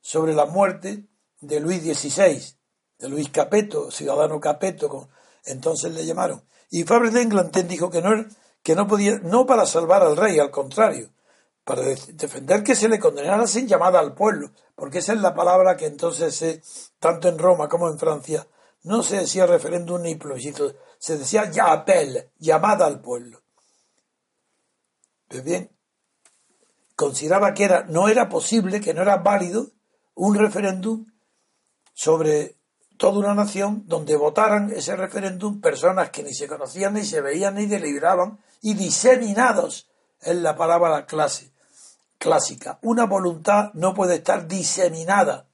sobre 0.00 0.34
la 0.34 0.46
muerte 0.46 1.06
de 1.40 1.60
Luis 1.60 1.82
XVI, 1.82 2.56
de 2.98 3.08
Luis 3.08 3.30
Capeto, 3.30 3.90
ciudadano 3.90 4.40
Capeto, 4.40 5.08
entonces 5.44 5.92
le 5.92 6.04
llamaron. 6.06 6.42
Y 6.70 6.84
Fabre 6.84 7.10
de 7.10 7.22
Englanten 7.22 7.68
dijo 7.68 7.90
que 7.90 8.02
no, 8.02 8.10
que 8.62 8.74
no 8.74 8.86
podía, 8.86 9.18
no 9.18 9.46
para 9.46 9.66
salvar 9.66 10.02
al 10.02 10.16
rey, 10.16 10.38
al 10.38 10.50
contrario, 10.50 11.10
para 11.64 11.82
defender 11.82 12.62
que 12.62 12.74
se 12.74 12.88
le 12.88 12.98
condenara 12.98 13.46
sin 13.46 13.66
llamada 13.66 14.00
al 14.00 14.14
pueblo, 14.14 14.50
porque 14.74 14.98
esa 14.98 15.12
es 15.12 15.20
la 15.20 15.34
palabra 15.34 15.76
que 15.76 15.86
entonces, 15.86 16.92
tanto 16.98 17.28
en 17.28 17.38
Roma 17.38 17.68
como 17.68 17.88
en 17.88 17.98
Francia, 17.98 18.46
no 18.82 19.02
se 19.02 19.18
decía 19.18 19.46
referéndum 19.46 20.02
ni 20.02 20.14
plebiscito, 20.14 20.74
se 20.98 21.18
decía 21.18 21.50
ya 21.50 21.72
apel, 21.72 22.30
llamada 22.38 22.86
al 22.86 23.00
pueblo. 23.00 23.42
Pues 25.28 25.44
bien, 25.44 25.70
consideraba 26.96 27.54
que 27.54 27.64
era, 27.64 27.84
no 27.84 28.08
era 28.08 28.28
posible, 28.28 28.80
que 28.80 28.94
no 28.94 29.02
era 29.02 29.18
válido 29.18 29.70
un 30.14 30.34
referéndum 30.34 31.06
sobre 31.94 32.59
toda 33.00 33.18
una 33.18 33.32
nación 33.32 33.84
donde 33.86 34.14
votaran 34.14 34.70
ese 34.76 34.94
referéndum 34.94 35.62
personas 35.62 36.10
que 36.10 36.22
ni 36.22 36.34
se 36.34 36.46
conocían, 36.46 36.92
ni 36.92 37.02
se 37.06 37.22
veían, 37.22 37.54
ni 37.54 37.64
deliberaban, 37.64 38.38
y 38.60 38.74
diseminados 38.74 39.88
es 40.20 40.36
la 40.36 40.54
palabra 40.54 41.06
clase, 41.06 41.50
clásica. 42.18 42.78
Una 42.82 43.06
voluntad 43.06 43.72
no 43.72 43.94
puede 43.94 44.16
estar 44.16 44.46
diseminada, 44.46 45.48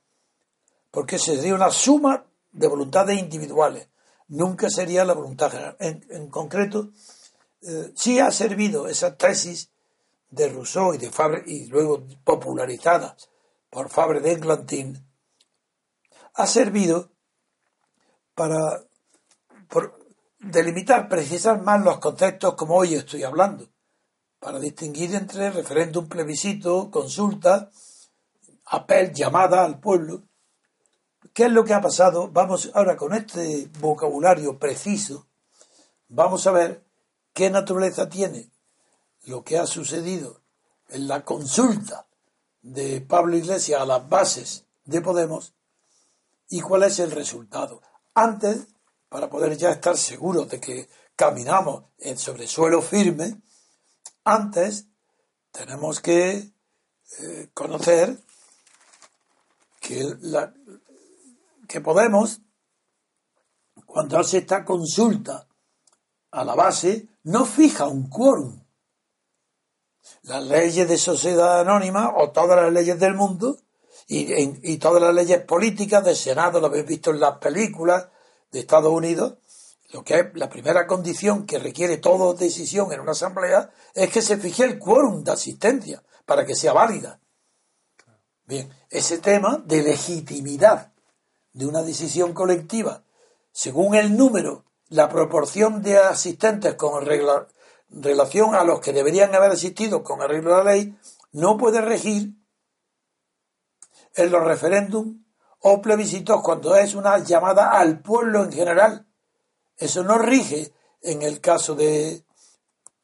porque 0.90 1.20
sería 1.20 1.54
una 1.54 1.70
suma 1.70 2.24
de 2.50 2.66
voluntades 2.66 3.16
individuales. 3.16 3.90
Nunca 4.26 4.68
sería 4.68 5.04
la 5.04 5.14
voluntad 5.14 5.52
general. 5.52 5.76
En, 5.78 6.28
concreto, 6.28 6.90
eh, 7.62 7.92
sí 7.94 8.18
ha 8.18 8.32
servido 8.32 8.88
esa 8.88 9.16
tesis 9.16 9.70
de 10.30 10.48
Rousseau 10.48 10.94
y 10.94 10.98
de 10.98 11.12
Fabre, 11.12 11.44
y 11.46 11.66
luego 11.66 12.04
popularizada 12.24 13.16
por 13.70 13.88
Fabre 13.88 14.18
de 14.18 14.32
Englantín, 14.32 15.06
ha 16.34 16.48
servido 16.48 17.12
para 18.36 18.84
delimitar, 20.38 21.08
precisar 21.08 21.62
más 21.62 21.82
los 21.82 21.98
conceptos 21.98 22.54
como 22.54 22.76
hoy 22.76 22.94
estoy 22.94 23.24
hablando, 23.24 23.66
para 24.38 24.60
distinguir 24.60 25.14
entre 25.14 25.50
referéndum, 25.50 26.06
plebiscito, 26.06 26.90
consulta, 26.90 27.70
apel, 28.66 29.12
llamada 29.12 29.64
al 29.64 29.80
pueblo. 29.80 30.22
¿Qué 31.32 31.46
es 31.46 31.50
lo 31.50 31.64
que 31.64 31.72
ha 31.72 31.80
pasado? 31.80 32.28
Vamos 32.28 32.70
ahora 32.74 32.96
con 32.96 33.14
este 33.14 33.70
vocabulario 33.80 34.58
preciso, 34.58 35.26
vamos 36.08 36.46
a 36.46 36.52
ver 36.52 36.84
qué 37.32 37.48
naturaleza 37.48 38.08
tiene 38.08 38.50
lo 39.24 39.42
que 39.42 39.58
ha 39.58 39.66
sucedido 39.66 40.42
en 40.90 41.08
la 41.08 41.24
consulta 41.24 42.06
de 42.60 43.00
Pablo 43.00 43.34
Iglesias 43.34 43.80
a 43.80 43.86
las 43.86 44.06
bases 44.06 44.66
de 44.84 45.00
Podemos 45.00 45.54
y 46.50 46.60
cuál 46.60 46.82
es 46.82 46.98
el 46.98 47.10
resultado. 47.10 47.80
Antes, 48.18 48.66
para 49.10 49.28
poder 49.28 49.58
ya 49.58 49.72
estar 49.72 49.94
seguros 49.94 50.48
de 50.48 50.58
que 50.58 50.88
caminamos 51.14 51.84
sobre 52.16 52.46
suelo 52.46 52.80
firme, 52.80 53.42
antes 54.24 54.86
tenemos 55.52 56.00
que 56.00 56.50
eh, 57.20 57.50
conocer 57.52 58.18
que, 59.80 60.16
que 61.68 61.80
Podemos, 61.82 62.40
cuando 63.84 64.18
hace 64.18 64.38
esta 64.38 64.64
consulta 64.64 65.46
a 66.30 66.42
la 66.42 66.54
base, 66.54 67.08
no 67.24 67.44
fija 67.44 67.86
un 67.86 68.08
quórum. 68.08 68.64
Las 70.22 70.42
leyes 70.42 70.88
de 70.88 70.96
sociedad 70.96 71.60
anónima 71.60 72.14
o 72.16 72.30
todas 72.30 72.56
las 72.62 72.72
leyes 72.72 72.98
del 72.98 73.12
mundo 73.12 73.58
y, 74.06 74.72
y 74.72 74.76
todas 74.78 75.02
las 75.02 75.14
leyes 75.14 75.42
políticas 75.42 76.04
del 76.04 76.16
Senado, 76.16 76.60
lo 76.60 76.66
habéis 76.66 76.86
visto 76.86 77.10
en 77.10 77.20
las 77.20 77.38
películas 77.38 78.08
de 78.52 78.60
Estados 78.60 78.92
Unidos, 78.92 79.34
lo 79.92 80.04
que 80.04 80.18
es 80.18 80.26
la 80.34 80.48
primera 80.48 80.86
condición 80.86 81.46
que 81.46 81.58
requiere 81.58 81.98
toda 81.98 82.34
decisión 82.34 82.92
en 82.92 83.00
una 83.00 83.12
asamblea 83.12 83.70
es 83.94 84.10
que 84.10 84.22
se 84.22 84.36
fije 84.36 84.64
el 84.64 84.78
quórum 84.78 85.22
de 85.22 85.32
asistencia 85.32 86.02
para 86.24 86.44
que 86.44 86.56
sea 86.56 86.72
válida. 86.72 87.20
Bien, 88.46 88.72
ese 88.90 89.18
tema 89.18 89.62
de 89.64 89.82
legitimidad 89.82 90.92
de 91.52 91.66
una 91.66 91.82
decisión 91.82 92.32
colectiva, 92.32 93.04
según 93.52 93.94
el 93.94 94.16
número, 94.16 94.64
la 94.88 95.08
proporción 95.08 95.82
de 95.82 95.98
asistentes 95.98 96.74
con 96.74 97.04
relación 97.04 98.54
a 98.54 98.64
los 98.64 98.80
que 98.80 98.92
deberían 98.92 99.34
haber 99.34 99.52
asistido 99.52 100.02
con 100.02 100.20
arreglo 100.20 100.50
de 100.50 100.64
la 100.64 100.72
ley, 100.72 100.98
no 101.32 101.56
puede 101.56 101.80
regir 101.80 102.34
en 104.16 104.30
los 104.30 104.42
referéndums 104.42 105.16
o 105.60 105.80
plebiscitos 105.80 106.42
cuando 106.42 106.76
es 106.76 106.94
una 106.94 107.18
llamada 107.18 107.70
al 107.70 108.00
pueblo 108.00 108.44
en 108.44 108.52
general. 108.52 109.06
Eso 109.76 110.02
no 110.02 110.18
rige 110.18 110.72
en 111.02 111.22
el 111.22 111.40
caso 111.40 111.74
de 111.74 112.24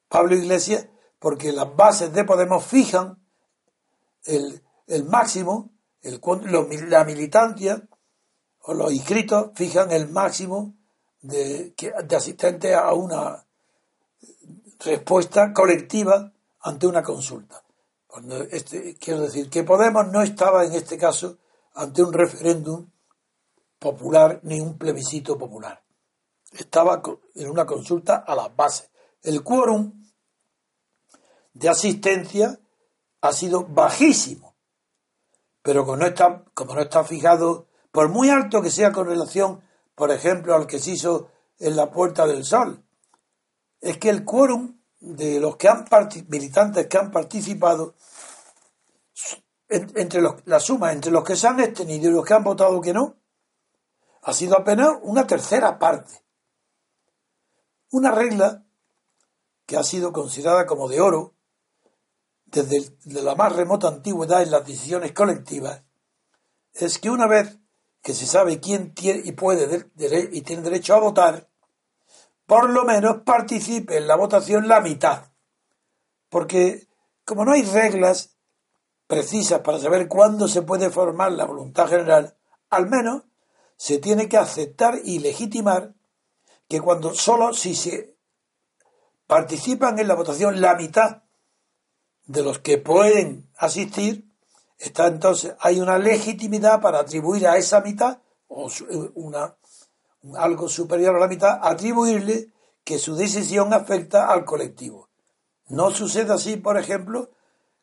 Pablo 0.09 0.35
Iglesias 0.35 0.87
porque 1.19 1.52
las 1.52 1.75
bases 1.76 2.12
de 2.12 2.25
Podemos 2.25 2.64
fijan 2.64 3.19
el, 4.25 4.62
máximo, 5.07 5.71
el, 6.02 6.21
la 6.88 7.04
militancia 7.04 7.83
o 8.62 8.75
los 8.75 8.92
inscritos 8.92 9.50
fijan 9.54 9.90
el 9.92 10.09
máximo 10.09 10.75
de, 11.21 11.75
de 12.04 12.16
asistentes 12.16 12.75
a 12.75 12.92
una 12.92 13.45
respuesta 14.81 15.52
colectiva 15.52 16.33
ante 16.61 16.87
una 16.87 17.02
consulta. 17.02 17.62
Este, 18.50 18.97
quiero 18.97 19.23
decir 19.23 19.49
que 19.49 19.64
Podemos 19.64 20.07
no 20.09 20.21
estaba 20.21 20.64
en 20.64 20.75
este 20.75 20.99
caso 20.99 21.38
ante 21.75 22.02
un 22.02 22.12
referéndum 22.12 22.90
popular 23.78 24.40
ni 24.42 24.61
un 24.61 24.76
plebiscito 24.76 25.38
popular. 25.38 25.83
Estaba 26.52 27.02
en 27.35 27.50
una 27.50 27.64
consulta 27.64 28.16
a 28.16 28.35
las 28.35 28.54
bases. 28.54 28.90
El 29.23 29.42
quórum 29.42 30.04
de 31.54 31.69
asistencia 31.71 32.61
ha 33.23 33.33
sido 33.33 33.64
bajísimo, 33.64 34.57
pero 35.62 35.85
como 35.85 35.97
no 35.97 36.07
está, 36.07 36.45
como 36.52 36.75
no 36.75 36.83
está 36.83 37.04
fijado, 37.04 37.69
por 37.90 38.11
muy 38.11 38.28
alto 38.28 38.61
que 38.61 38.71
sea 38.71 38.92
con 38.92 39.07
relación, 39.07 39.62
por 39.95 40.11
ejemplo, 40.11 40.54
al 40.54 40.66
que 40.66 40.78
se 40.78 40.92
hizo 40.92 41.31
en 41.59 41.76
la 41.76 41.90
Puerta 41.90 42.26
del 42.26 42.45
Sol, 42.45 42.85
es 43.81 43.97
que 43.97 44.11
el 44.11 44.25
quórum 44.25 44.81
de 45.02 45.40
los 45.40 45.56
que 45.56 45.68
han 45.68 45.85
militantes 46.28 46.87
que 46.87 46.97
han 46.97 47.11
participado 47.11 47.97
entre 49.68 50.21
los, 50.21 50.37
la 50.47 50.61
suma 50.61 50.92
entre 50.92 51.11
los 51.11 51.25
que 51.25 51.35
se 51.35 51.49
han 51.49 51.59
extendido 51.59 52.09
y 52.09 52.14
los 52.14 52.25
que 52.25 52.35
han 52.35 52.44
votado 52.44 52.80
que 52.80 52.92
no 52.92 53.16
ha 54.23 54.32
sido 54.32 54.56
apenas 54.56 54.99
una 55.02 55.26
tercera 55.26 55.78
parte. 55.80 56.23
Una 57.90 58.12
regla 58.12 58.65
que 59.67 59.76
ha 59.76 59.82
sido 59.82 60.12
considerada 60.12 60.67
como 60.67 60.88
de 60.88 61.00
oro 61.00 61.34
desde 62.47 62.97
la 63.06 63.34
más 63.34 63.56
remota 63.56 63.88
antigüedad 63.88 64.43
en 64.43 64.52
las 64.52 64.65
decisiones 64.65 65.12
colectivas 65.12 65.82
es 66.75 66.99
que 66.99 67.10
una 67.10 67.26
vez 67.26 67.58
que 68.02 68.15
se 68.15 68.26
sabe 68.26 68.60
quién 68.60 68.95
tiene 68.95 69.23
y 69.25 69.32
puede 69.32 69.91
y 70.32 70.43
tiene 70.43 70.62
derecho 70.62 70.95
a 70.95 71.00
votar, 71.00 71.51
por 72.52 72.69
lo 72.69 72.84
menos 72.84 73.23
participe 73.23 73.97
en 73.97 74.06
la 74.06 74.15
votación 74.15 74.69
la 74.69 74.82
mitad. 74.82 75.32
Porque 76.28 76.86
como 77.25 77.47
no 77.47 77.52
hay 77.52 77.62
reglas 77.62 78.36
precisas 79.06 79.60
para 79.60 79.78
saber 79.78 80.06
cuándo 80.06 80.47
se 80.49 80.60
puede 80.60 80.91
formar 80.91 81.32
la 81.32 81.47
voluntad 81.47 81.88
general, 81.88 82.36
al 82.69 82.91
menos 82.91 83.23
se 83.76 83.97
tiene 83.97 84.28
que 84.28 84.36
aceptar 84.36 84.99
y 85.02 85.21
legitimar 85.21 85.95
que 86.69 86.82
cuando 86.82 87.15
solo 87.15 87.54
si 87.54 87.75
se 87.75 88.19
participan 89.26 89.99
en 89.99 90.08
la 90.08 90.15
votación 90.15 90.60
la 90.60 90.75
mitad 90.75 91.23
de 92.26 92.43
los 92.43 92.58
que 92.58 92.76
pueden 92.76 93.49
asistir, 93.56 94.30
está 94.76 95.06
entonces 95.06 95.54
hay 95.58 95.80
una 95.80 95.97
legitimidad 95.97 96.82
para 96.82 96.99
atribuir 96.99 97.47
a 97.47 97.56
esa 97.56 97.80
mitad 97.80 98.19
o 98.47 98.69
una 99.15 99.56
algo 100.37 100.69
superior 100.69 101.17
a 101.17 101.21
la 101.21 101.28
mitad, 101.28 101.58
atribuirle 101.63 102.50
que 102.85 102.99
su 102.99 103.15
decisión 103.15 103.73
afecta 103.73 104.28
al 104.28 104.45
colectivo. 104.45 105.08
No 105.69 105.91
sucede 105.91 106.32
así, 106.32 106.56
por 106.56 106.78
ejemplo, 106.78 107.30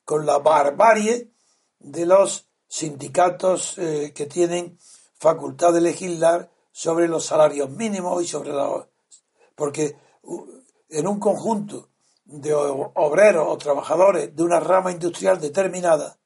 con 0.06 0.26
la 0.26 0.40
barbarie 0.40 1.32
de 1.80 2.06
los 2.06 2.48
sindicatos 2.68 3.78
eh, 3.78 4.14
que 4.14 4.26
tienen 4.26 4.78
facultad 5.16 5.74
de 5.74 5.82
legislar 5.82 6.50
sobre 6.72 7.08
los 7.08 7.26
salarios 7.26 7.70
mínimos 7.70 8.24
y 8.24 8.28
sobre 8.28 8.54
la... 8.54 8.88
porque 9.56 9.98
en 10.90 11.08
un 11.08 11.20
conjunto 11.20 11.90
de 12.26 12.54
obreros 12.54 13.48
o 13.48 13.58
trabajadores 13.58 14.36
de 14.36 14.44
una 14.44 14.60
rama 14.60 14.92
industrial 14.92 15.42
determinada, 15.42 16.18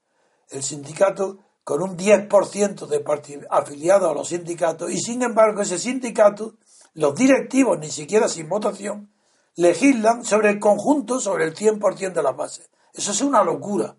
el 0.50 0.62
sindicato 0.62 1.40
con 1.64 1.82
un 1.82 1.98
10% 1.98 2.88
de 2.88 3.46
afiliados 3.50 4.10
a 4.10 4.14
los 4.14 4.28
sindicatos 4.30 4.92
y 4.92 5.00
sin 5.00 5.22
embargo 5.24 5.62
ese 5.62 5.80
sindicato, 5.80 6.56
los 6.94 7.16
directivos, 7.16 7.80
ni 7.80 7.90
siquiera 7.90 8.28
sin 8.28 8.50
votación, 8.50 9.14
legislan 9.56 10.26
sobre 10.26 10.50
el 10.50 10.60
conjunto, 10.60 11.20
sobre 11.20 11.46
el 11.46 11.56
100% 11.56 12.14
de 12.14 12.24
las 12.24 12.36
bases. 12.36 12.70
Eso 12.94 13.12
es 13.12 13.22
una 13.22 13.44
locura. 13.44 13.96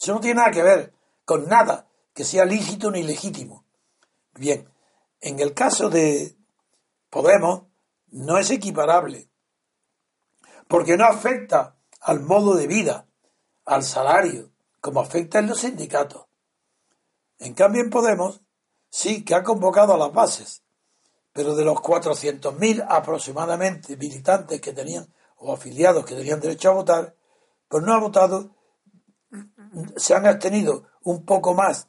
Eso 0.00 0.14
no 0.14 0.20
tiene 0.20 0.36
nada 0.36 0.50
que 0.50 0.62
ver 0.62 0.94
con 1.24 1.46
nada 1.48 1.86
que 2.14 2.24
sea 2.24 2.44
lícito 2.44 2.90
ni 2.90 3.02
legítimo. 3.02 3.64
Bien, 4.34 4.68
en 5.20 5.38
el 5.38 5.54
caso 5.54 5.90
de 5.90 6.36
Podemos, 7.12 7.64
no 8.08 8.38
es 8.38 8.50
equiparable, 8.50 9.28
porque 10.66 10.96
no 10.96 11.04
afecta 11.04 11.76
al 12.00 12.20
modo 12.20 12.54
de 12.54 12.66
vida, 12.66 13.06
al 13.66 13.82
salario, 13.82 14.50
como 14.80 15.00
afecta 15.00 15.38
en 15.38 15.48
los 15.48 15.60
sindicatos. 15.60 16.24
En 17.42 17.54
cambio, 17.54 17.82
en 17.82 17.90
Podemos 17.90 18.40
sí 18.88 19.24
que 19.24 19.34
ha 19.34 19.42
convocado 19.42 19.94
a 19.94 19.98
las 19.98 20.12
bases, 20.12 20.62
pero 21.32 21.56
de 21.56 21.64
los 21.64 21.76
400.000 21.78 22.86
aproximadamente 22.88 23.96
militantes 23.96 24.60
que 24.60 24.72
tenían 24.72 25.12
o 25.38 25.52
afiliados 25.52 26.04
que 26.04 26.14
tenían 26.14 26.40
derecho 26.40 26.70
a 26.70 26.74
votar, 26.74 27.16
pues 27.68 27.82
no 27.82 27.94
ha 27.94 27.98
votado, 27.98 28.54
se 29.96 30.14
han 30.14 30.26
abstenido 30.26 30.84
un 31.02 31.24
poco 31.24 31.52
más, 31.52 31.88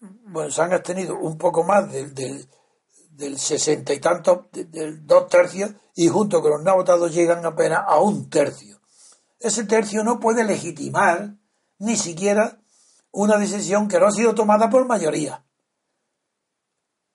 bueno, 0.00 0.50
se 0.50 0.60
han 0.60 0.74
abstenido 0.74 1.16
un 1.18 1.38
poco 1.38 1.64
más 1.64 1.90
del, 1.90 2.14
del, 2.14 3.38
sesenta 3.38 3.94
y 3.94 4.00
tanto, 4.00 4.48
del 4.52 5.06
dos 5.06 5.28
tercios, 5.28 5.70
y 5.94 6.08
junto 6.08 6.42
con 6.42 6.50
los 6.50 6.62
no 6.62 6.74
votados 6.74 7.14
llegan 7.14 7.46
apenas 7.46 7.80
a 7.86 7.98
un 7.98 8.28
tercio. 8.28 8.78
Ese 9.40 9.64
tercio 9.64 10.04
no 10.04 10.20
puede 10.20 10.44
legitimar 10.44 11.34
ni 11.78 11.96
siquiera 11.96 12.60
una 13.16 13.38
decisión 13.38 13.88
que 13.88 13.98
no 13.98 14.06
ha 14.06 14.12
sido 14.12 14.34
tomada 14.34 14.68
por 14.68 14.84
mayoría. 14.84 15.42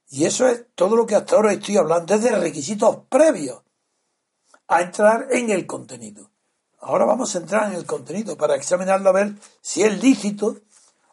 Y 0.10 0.26
eso 0.26 0.48
es 0.48 0.66
todo 0.74 0.96
lo 0.96 1.06
que 1.06 1.16
hasta 1.16 1.36
ahora 1.36 1.54
estoy 1.54 1.78
hablando, 1.78 2.16
es 2.16 2.24
de 2.24 2.32
requisitos 2.32 3.02
previos 3.08 3.62
a 4.68 4.82
entrar 4.82 5.28
en 5.30 5.52
el 5.52 5.68
contenido. 5.68 6.32
Ahora 6.80 7.06
vamos 7.06 7.36
a 7.36 7.38
entrar 7.38 7.72
en 7.72 7.78
el 7.78 7.86
contenido 7.86 8.36
para 8.36 8.56
examinarlo 8.56 9.10
a 9.10 9.14
ver 9.14 9.36
si 9.62 9.84
es 9.84 10.02
lícito 10.02 10.58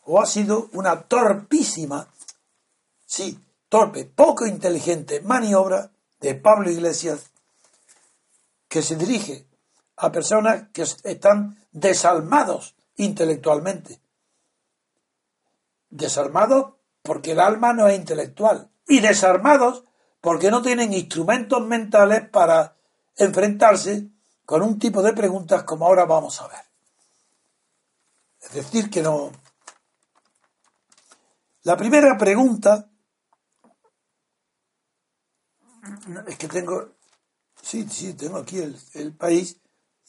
o 0.04 0.22
ha 0.22 0.26
sido 0.26 0.70
una 0.72 1.02
torpísima, 1.02 2.08
sí, 3.04 3.38
torpe, 3.68 4.06
poco 4.06 4.46
inteligente 4.46 5.20
maniobra 5.20 5.90
de 6.18 6.34
Pablo 6.34 6.70
Iglesias 6.70 7.26
que 8.68 8.80
se 8.80 8.96
dirige 8.96 9.46
a 9.96 10.10
personas 10.10 10.68
que 10.72 10.82
están 10.82 11.58
desalmados 11.72 12.74
intelectualmente 12.96 14.00
desarmados 15.90 16.74
porque 17.02 17.32
el 17.32 17.40
alma 17.40 17.72
no 17.72 17.88
es 17.88 17.98
intelectual 17.98 18.70
y 18.86 19.00
desarmados 19.00 19.84
porque 20.20 20.50
no 20.50 20.62
tienen 20.62 20.92
instrumentos 20.92 21.64
mentales 21.66 22.28
para 22.28 22.76
enfrentarse 23.16 24.08
con 24.44 24.62
un 24.62 24.78
tipo 24.78 25.02
de 25.02 25.12
preguntas 25.12 25.62
como 25.64 25.86
ahora 25.86 26.04
vamos 26.04 26.40
a 26.40 26.48
ver. 26.48 26.64
Es 28.40 28.52
decir, 28.52 28.90
que 28.90 29.02
no... 29.02 29.32
La 31.62 31.76
primera 31.76 32.16
pregunta, 32.16 32.88
es 36.26 36.38
que 36.38 36.48
tengo, 36.48 36.94
sí, 37.60 37.86
sí, 37.88 38.14
tengo 38.14 38.38
aquí 38.38 38.58
el, 38.58 38.78
el 38.94 39.14
país 39.14 39.60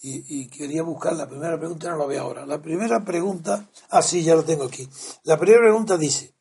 y, 0.02 0.48
quería 0.48 0.84
buscar 0.84 1.14
la 1.14 1.28
primera 1.28 1.58
pregunta, 1.58 1.90
no 1.90 1.98
la 1.98 2.06
veo 2.06 2.24
ahora. 2.24 2.46
La 2.46 2.62
primera 2.62 3.04
pregunta, 3.04 3.68
ah, 3.90 4.02
sí, 4.02 4.24
ya 4.24 4.36
lo 4.36 4.46
tengo 4.46 4.64
aquí. 4.64 4.88
La 5.24 5.38
primera 5.38 5.62
pregunta 5.62 5.98
dice, 5.98 6.34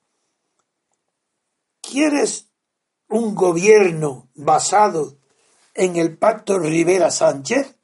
¿quieres 1.81 2.49
un 3.09 3.35
gobierno 3.35 4.29
basado 4.35 5.19
en 5.75 5.97
el 5.97 6.17
pacto 6.17 6.59
Rivera 6.59 7.11
Sánchez? 7.11 7.77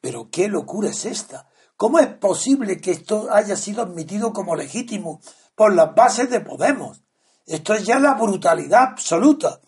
Pero 0.00 0.28
qué 0.30 0.48
locura 0.48 0.90
es 0.90 1.06
esta. 1.06 1.48
¿Cómo 1.76 1.98
es 1.98 2.08
posible 2.08 2.80
que 2.80 2.90
esto 2.90 3.28
haya 3.32 3.56
sido 3.56 3.82
admitido 3.82 4.32
como 4.34 4.56
legítimo 4.56 5.22
por 5.54 5.74
las 5.74 5.94
bases 5.94 6.28
de 6.28 6.40
Podemos? 6.40 7.02
Esto 7.46 7.72
es 7.72 7.86
ya 7.86 7.98
la 7.98 8.14
brutalidad 8.14 8.82
absoluta. 8.82 9.60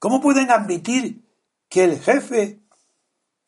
¿Cómo 0.00 0.20
pueden 0.20 0.50
admitir 0.50 1.24
que 1.68 1.84
el 1.84 2.00
jefe 2.00 2.63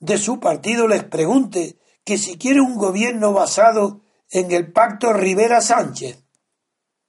de 0.06 0.18
su 0.18 0.40
partido 0.40 0.88
les 0.88 1.04
pregunte 1.04 1.78
que 2.04 2.16
si 2.16 2.38
quiere 2.38 2.60
un 2.60 2.76
gobierno 2.76 3.32
basado 3.32 4.00
en 4.30 4.50
el 4.52 4.72
pacto 4.72 5.12
Rivera 5.12 5.60
Sánchez? 5.60 6.22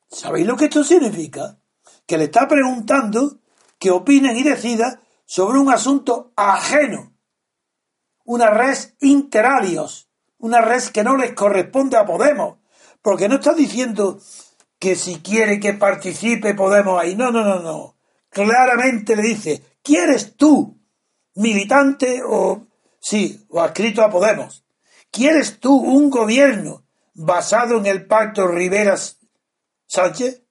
¿Sabéis 0.10 0.48
lo 0.48 0.58
que 0.58 0.66
esto 0.66 0.84
significa? 0.84 1.60
Que 2.06 2.18
le 2.18 2.26
está 2.26 2.48
preguntando 2.48 3.40
que 3.80 3.92
opinen 3.92 4.36
y 4.38 4.44
decidan 4.44 5.00
sobre 5.26 5.60
un 5.60 5.72
asunto 5.72 6.32
ajeno, 6.36 7.14
una 8.26 8.50
res 8.50 8.96
interalios 9.02 10.08
una 10.40 10.62
red 10.62 10.84
que 10.84 11.04
no 11.04 11.18
les 11.18 11.34
corresponde 11.34 11.98
a 11.98 12.06
Podemos, 12.06 12.58
porque 13.02 13.28
no 13.28 13.36
está 13.36 13.54
diciendo 13.54 14.20
que 14.80 14.96
si 14.96 15.20
quiere 15.20 15.60
que 15.60 15.74
participe 15.74 16.54
Podemos 16.54 17.02
ahí, 17.02 17.16
no, 17.16 17.32
no, 17.32 17.44
no, 17.44 17.60
no. 17.60 17.96
Claramente 18.30 19.16
le 19.16 19.24
dice, 19.24 19.64
¿quieres 19.82 20.36
tú, 20.36 20.78
militante 21.36 22.22
o 22.24 22.67
sí, 23.00 23.46
o 23.50 23.62
adscrito 23.62 24.04
a 24.04 24.10
Podemos? 24.10 24.64
¿Quieres 25.12 25.60
tú 25.60 25.76
un 25.76 26.10
gobierno 26.10 26.84
basado 27.14 27.78
en 27.78 27.86
el 27.86 28.06
pacto 28.06 28.48
Riveras 28.48 29.18
Sánchez? 29.88 30.44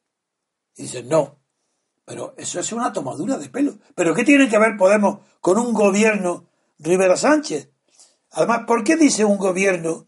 Y 0.76 0.82
dice, 0.82 1.02
no. 1.02 1.38
Pero 2.04 2.34
eso 2.36 2.60
es 2.60 2.72
una 2.72 2.92
tomadura 2.92 3.36
de 3.36 3.48
pelo. 3.48 3.78
¿Pero 3.94 4.14
qué 4.14 4.24
tiene 4.24 4.48
que 4.48 4.58
ver 4.58 4.76
Podemos 4.76 5.18
con 5.40 5.58
un 5.58 5.72
gobierno 5.72 6.48
Rivera 6.78 7.16
Sánchez? 7.16 7.70
Además, 8.30 8.62
¿por 8.66 8.84
qué 8.84 8.96
dice 8.96 9.24
un 9.24 9.38
gobierno 9.38 10.06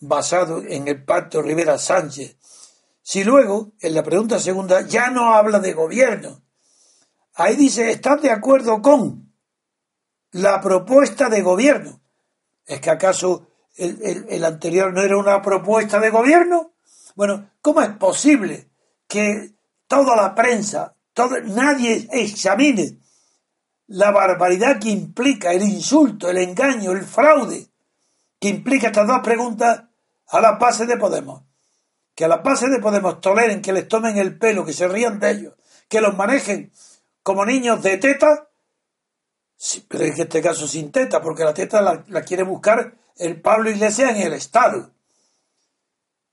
basado 0.00 0.62
en 0.62 0.88
el 0.88 1.04
pacto 1.04 1.40
Rivera 1.40 1.78
Sánchez? 1.78 2.36
Si 3.02 3.24
luego, 3.24 3.72
en 3.80 3.94
la 3.94 4.02
pregunta 4.02 4.38
segunda, 4.38 4.82
ya 4.82 5.10
no 5.10 5.32
habla 5.32 5.60
de 5.60 5.72
gobierno. 5.72 6.42
Ahí 7.34 7.56
dice, 7.56 7.90
¿estás 7.90 8.20
de 8.20 8.30
acuerdo 8.30 8.82
con 8.82 9.27
la 10.32 10.60
propuesta 10.60 11.28
de 11.28 11.42
gobierno? 11.42 12.00
¿Es 12.66 12.80
que 12.80 12.90
acaso 12.90 13.48
el, 13.76 14.44
anterior 14.44 14.92
no 14.92 15.02
era 15.02 15.16
una 15.16 15.40
propuesta 15.40 15.98
de 16.00 16.10
gobierno? 16.10 16.72
Bueno, 17.14 17.50
¿cómo 17.60 17.82
es 17.82 17.90
posible 17.90 18.68
que 19.06 19.52
toda 19.86 20.14
la 20.16 20.34
prensa, 20.34 20.94
todo, 21.12 21.40
nadie 21.40 22.08
examine 22.12 22.98
la 23.88 24.10
barbaridad 24.10 24.78
que 24.78 24.90
implica 24.90 25.52
el 25.52 25.62
insulto, 25.62 26.28
el 26.28 26.38
engaño, 26.38 26.92
el 26.92 27.04
fraude 27.04 27.68
que 28.38 28.48
implica 28.48 28.88
estas 28.88 29.06
dos 29.06 29.20
preguntas 29.22 29.84
a 30.28 30.40
la 30.40 30.52
base 30.52 30.86
de 30.86 30.96
Podemos. 30.96 31.42
Que 32.14 32.24
a 32.24 32.28
la 32.28 32.38
base 32.38 32.68
de 32.68 32.80
Podemos 32.80 33.20
toleren 33.20 33.62
que 33.62 33.72
les 33.72 33.88
tomen 33.88 34.18
el 34.18 34.38
pelo, 34.38 34.64
que 34.64 34.72
se 34.72 34.88
rían 34.88 35.18
de 35.18 35.30
ellos, 35.30 35.54
que 35.88 36.00
los 36.00 36.16
manejen 36.16 36.72
como 37.22 37.44
niños 37.44 37.82
de 37.82 37.98
teta, 37.98 38.47
pero 39.88 40.04
en 40.04 40.20
este 40.20 40.40
caso 40.40 40.66
sin 40.66 40.92
teta, 40.92 41.20
porque 41.20 41.44
la 41.44 41.54
teta 41.54 41.80
la, 41.82 42.22
quiere 42.22 42.42
buscar 42.42 42.94
el 43.16 43.40
Pablo 43.40 43.70
Iglesias 43.70 44.10
en 44.10 44.22
el 44.22 44.32
Estado. 44.34 44.90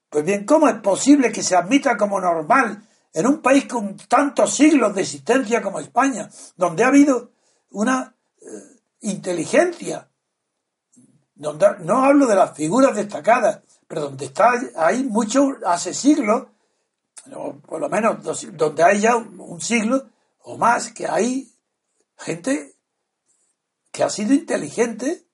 Pues 0.09 0.23
bien, 0.23 0.45
¿cómo 0.45 0.69
es 0.69 0.75
posible 0.75 1.31
que 1.31 1.43
se 1.43 1.55
admita 1.55 1.97
como 1.97 2.21
normal 2.21 2.88
en 3.13 3.27
un 3.27 3.41
país 3.41 3.65
con 3.65 3.95
tantos 3.95 4.53
siglos 4.53 4.93
de 4.93 5.01
existencia 5.01 5.61
como 5.61 5.79
España, 5.79 6.29
donde 6.57 6.83
ha 6.83 6.88
habido 6.88 7.31
una 7.71 8.13
eh, 8.41 8.45
inteligencia. 9.01 10.09
no 11.35 12.03
hablo 12.03 12.27
de 12.27 12.35
las 12.35 12.55
figuras 12.55 12.95
destacadas, 12.95 13.61
pero 13.88 14.01
donde 14.01 14.25
está 14.25 14.53
hay 14.75 15.03
mucho 15.03 15.57
hace 15.65 15.93
siglos, 15.93 16.47
por 17.65 17.79
lo 17.79 17.89
menos 17.89 18.17
donde 18.53 18.83
hay 18.83 18.99
ya 19.01 19.15
un, 19.15 19.61
siglo 19.61 20.09
o 20.39 20.57
más, 20.57 20.91
que 20.91 21.07
hay 21.07 21.51
gente 22.17 22.74
que 23.95 24.03
ha 24.03 24.10
sido 24.10 24.34
inteligente 24.34 25.27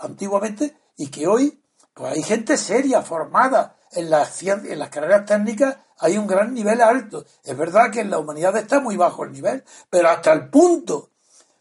antiguamente 0.00 0.74
y 0.96 1.08
que 1.08 1.26
hoy 1.26 1.60
pues 1.92 2.14
hay 2.14 2.22
gente 2.22 2.56
seria, 2.56 3.02
formada 3.02 3.76
en 3.92 4.08
las, 4.08 4.42
en 4.42 4.78
las 4.78 4.88
carreras 4.88 5.26
técnicas, 5.26 5.76
hay 5.98 6.16
un 6.16 6.26
gran 6.26 6.54
nivel 6.54 6.80
alto. 6.80 7.26
Es 7.44 7.54
verdad 7.54 7.90
que 7.90 8.00
en 8.00 8.08
la 8.08 8.18
humanidad 8.18 8.56
está 8.56 8.80
muy 8.80 8.96
bajo 8.96 9.24
el 9.24 9.32
nivel, 9.32 9.64
pero 9.90 10.08
hasta 10.08 10.32
el 10.32 10.48
punto 10.48 11.10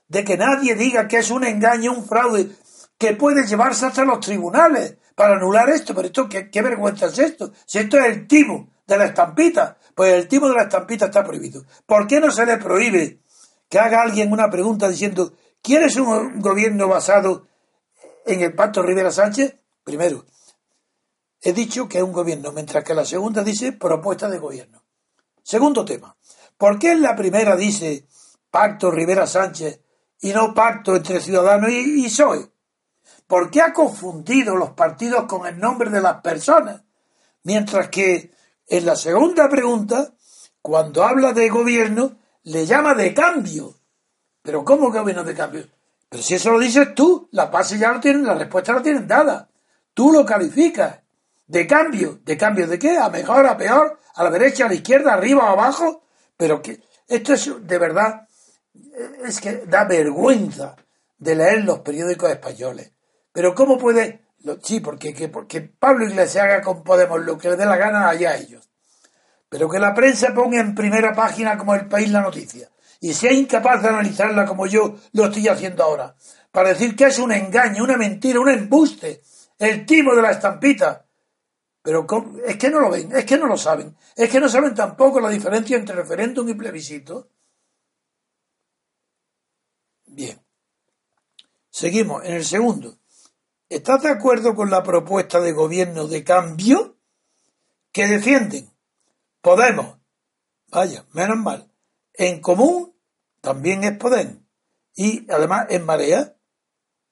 de 0.08 0.24
que 0.24 0.38
nadie 0.38 0.76
diga 0.76 1.10
que 1.10 1.18
es 1.18 1.30
un 1.30 1.44
engaño, 1.44 1.92
un 1.92 2.06
fraude, 2.06 2.56
que 2.98 3.18
puede 3.18 3.46
llevarse 3.46 3.88
hasta 3.88 4.06
los 4.06 4.22
tribunales 4.22 4.96
para 5.16 5.36
anular 5.36 5.70
esto. 5.70 5.94
Pero 5.94 6.08
esto, 6.08 6.30
¿qué, 6.30 6.50
qué 6.50 6.62
vergüenza 6.62 7.08
es 7.08 7.20
esto? 7.20 7.52
Si 7.66 7.80
esto 7.80 7.98
es 7.98 8.06
el 8.06 8.28
timo 8.28 8.70
de 8.88 8.98
la 8.98 9.08
estampita, 9.08 9.78
pues 9.94 10.14
el 10.14 10.30
timo 10.30 10.48
de 10.48 10.56
la 10.56 10.64
estampita 10.64 11.08
está 11.08 11.22
prohibido. 11.22 11.66
¿Por 11.86 12.08
qué 12.08 12.22
no 12.22 12.32
se 12.32 12.46
le 12.46 12.56
prohíbe 12.56 13.20
que 13.68 13.78
haga 13.78 14.02
alguien 14.02 14.32
una 14.32 14.50
pregunta 14.50 14.88
diciendo, 14.88 15.34
¿quieres 15.62 15.96
un 15.96 16.40
gobierno 16.40 16.88
basado 16.88 17.48
en 18.26 18.42
el 18.42 18.54
pacto 18.54 18.82
Rivera 18.82 19.12
Sánchez? 19.12 19.56
Primero, 19.84 20.26
he 21.42 21.54
dicho 21.54 21.88
que 21.88 22.00
es 22.00 22.04
un 22.04 22.12
gobierno, 22.12 22.52
mientras 22.52 22.84
que 22.84 22.94
la 22.94 23.06
segunda 23.06 23.44
dice 23.44 23.72
propuesta 23.72 24.30
de 24.30 24.40
gobierno. 24.40 24.84
Segundo 25.44 25.86
tema, 25.86 26.16
¿por 26.58 26.78
qué 26.78 26.92
en 26.92 27.02
la 27.02 27.16
primera 27.16 27.56
dice 27.56 28.08
pacto 28.52 28.92
Rivera 28.92 29.26
Sánchez 29.26 29.82
y 30.22 30.32
no 30.32 30.54
pacto 30.54 30.96
entre 30.96 31.22
Ciudadanos 31.22 31.72
y, 31.72 32.04
PSOE? 32.04 32.52
¿Por 33.26 33.50
qué 33.50 33.62
ha 33.62 33.74
confundido 33.74 34.56
los 34.56 34.72
partidos 34.72 35.26
con 35.26 35.48
el 35.48 35.60
nombre 35.60 35.90
de 35.90 36.02
las 36.02 36.22
personas? 36.22 36.84
Mientras 37.44 37.90
que 37.90 38.32
en 38.68 38.86
la 38.86 38.96
segunda 38.96 39.50
pregunta, 39.50 40.14
cuando 40.62 41.04
habla 41.04 41.34
de 41.34 41.50
gobierno, 41.50 42.18
le 42.44 42.66
llama 42.66 42.94
de 42.94 43.14
cambio. 43.14 43.79
¿Pero 44.42 44.64
cómo 44.64 44.92
gobierno 44.92 45.24
de 45.24 45.36
cambio? 45.36 45.68
Pero 46.10 46.24
si 46.24 46.36
eso 46.36 46.52
lo 46.52 46.60
dices 46.60 46.94
tú, 46.96 47.30
la 47.32 47.46
base 47.46 47.78
ya 47.78 47.92
lo 47.92 48.00
tienen, 48.00 48.26
la 48.26 48.36
respuesta 48.36 48.74
la 48.74 48.82
tienen 48.82 49.08
dada. 49.08 49.48
Tú 49.94 50.12
lo 50.12 50.26
calificas. 50.26 51.00
De 51.46 51.68
cambio. 51.68 52.20
¿De 52.24 52.38
cambio 52.38 52.68
de 52.68 52.80
qué? 52.80 52.98
¿A 52.98 53.10
mejor, 53.10 53.46
a 53.46 53.58
peor? 53.58 54.00
¿A 54.16 54.24
la 54.24 54.32
derecha, 54.32 54.66
a 54.66 54.70
la 54.70 54.76
izquierda, 54.76 55.14
arriba 55.14 55.46
o 55.46 55.54
abajo? 55.54 56.04
Pero 56.38 56.62
que 56.62 56.82
esto 57.08 57.34
es 57.34 57.52
de 57.62 57.78
verdad 57.78 58.28
es 59.26 59.40
que 59.40 59.64
da 59.66 59.86
vergüenza 59.86 60.76
de 61.18 61.36
leer 61.36 61.64
los 61.64 61.80
periódicos 61.80 62.30
españoles. 62.30 62.92
Pero 63.32 63.54
¿cómo 63.54 63.78
puede? 63.78 64.26
Sí, 64.64 64.80
porque, 64.80 65.14
que, 65.14 65.28
porque 65.28 65.62
Pablo 65.62 66.08
Iglesias 66.08 66.44
haga 66.44 66.62
con 66.62 66.84
Podemos 66.84 67.20
lo 67.22 67.38
que 67.38 67.50
le 67.50 67.56
dé 67.56 67.66
la 67.66 67.78
gana 67.78 68.10
allá 68.10 68.32
a 68.32 68.38
ellos. 68.38 68.68
Pero 69.50 69.70
que 69.70 69.80
la 69.80 69.94
prensa 69.94 70.34
ponga 70.34 70.60
en 70.60 70.76
primera 70.76 71.14
página 71.14 71.58
como 71.58 71.76
el 71.76 71.88
país 71.88 72.10
la 72.12 72.22
noticia 72.22 72.70
y 73.00 73.14
sea 73.14 73.32
incapaz 73.32 73.82
de 73.82 73.90
analizarla 73.90 74.46
como 74.46 74.68
yo 74.68 74.96
lo 75.14 75.26
estoy 75.26 75.48
haciendo 75.48 75.84
ahora, 75.84 76.16
para 76.52 76.70
decir 76.70 76.96
que 76.96 77.06
es 77.06 77.20
un 77.20 77.32
engaño, 77.32 77.84
una 77.84 77.98
mentira, 77.98 78.40
un 78.40 78.50
embuste, 78.50 79.22
el 79.58 79.86
timo 79.86 80.16
de 80.16 80.22
la 80.22 80.32
estampita. 80.32 81.06
Pero 81.82 82.06
es 82.46 82.58
que 82.58 82.70
no 82.70 82.82
lo 82.82 82.90
ven, 82.90 83.16
es 83.16 83.26
que 83.26 83.38
no 83.38 83.48
lo 83.48 83.58
saben, 83.58 83.96
es 84.16 84.30
que 84.30 84.40
no 84.40 84.50
saben 84.50 84.76
tampoco 84.76 85.20
la 85.20 85.30
diferencia 85.30 85.78
entre 85.78 85.96
referéndum 85.96 86.48
y 86.50 86.54
plebiscito. 86.54 87.30
Bien. 90.08 90.42
Seguimos 91.70 92.26
en 92.26 92.34
el 92.34 92.44
segundo. 92.44 92.98
¿Estás 93.70 94.04
de 94.04 94.10
acuerdo 94.10 94.56
con 94.56 94.70
la 94.70 94.84
propuesta 94.84 95.40
de 95.40 95.54
gobierno 95.54 96.08
de 96.08 96.24
cambio 96.24 96.98
que 97.92 98.08
defienden? 98.08 98.70
Podemos. 99.42 99.98
Vaya, 100.68 101.06
menos 101.14 101.38
mal. 101.38 101.69
En 102.20 102.42
común 102.42 102.94
también 103.42 103.84
es 103.84 103.98
Podemos. 103.98 104.36
Y 104.94 105.26
además 105.32 105.68
en 105.70 105.86
Marea, 105.86 106.36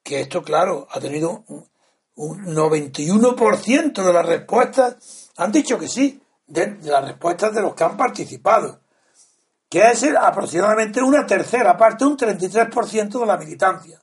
que 0.03 0.19
esto, 0.19 0.43
claro, 0.43 0.87
ha 0.91 0.99
tenido 0.99 1.45
un, 1.47 1.65
91% 2.15 4.03
de 4.03 4.13
las 4.13 4.25
respuestas 4.25 5.29
han 5.37 5.51
dicho 5.51 5.77
que 5.77 5.87
sí, 5.87 6.21
de 6.47 6.77
las 6.81 7.05
respuestas 7.05 7.53
de 7.53 7.61
los 7.61 7.75
que 7.75 7.83
han 7.83 7.95
participado 7.95 8.81
que 9.69 9.91
es 9.91 10.03
aproximadamente 10.15 11.01
una 11.01 11.25
tercera 11.25 11.77
parte, 11.77 12.05
un 12.05 12.17
33% 12.17 13.19
de 13.19 13.25
la 13.25 13.37
militancia. 13.37 14.01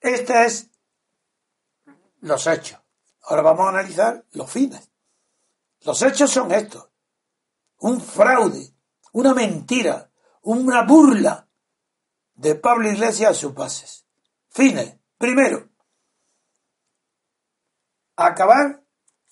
Este 0.00 0.44
es 0.44 0.68
los 2.20 2.46
hechos. 2.46 2.78
Ahora 3.22 3.42
vamos 3.42 3.66
a 3.66 3.68
analizar 3.70 4.24
los 4.32 4.50
fines. 4.50 4.90
Los 5.82 6.02
hechos 6.02 6.30
son 6.30 6.52
estos. 6.52 6.91
Un 7.82 8.00
fraude, 8.00 8.76
una 9.12 9.34
mentira, 9.34 10.12
una 10.42 10.84
burla 10.84 11.48
de 12.34 12.54
Pablo 12.54 12.88
Iglesias 12.88 13.32
a 13.32 13.34
sus 13.34 13.52
bases. 13.54 14.06
Fines. 14.50 15.00
Primero, 15.18 15.68
acabar 18.14 18.84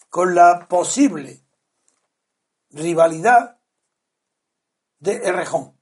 con 0.09 0.35
la 0.35 0.67
posible 0.67 1.45
rivalidad 2.71 3.61
de 4.99 5.15
Errejón. 5.29 5.79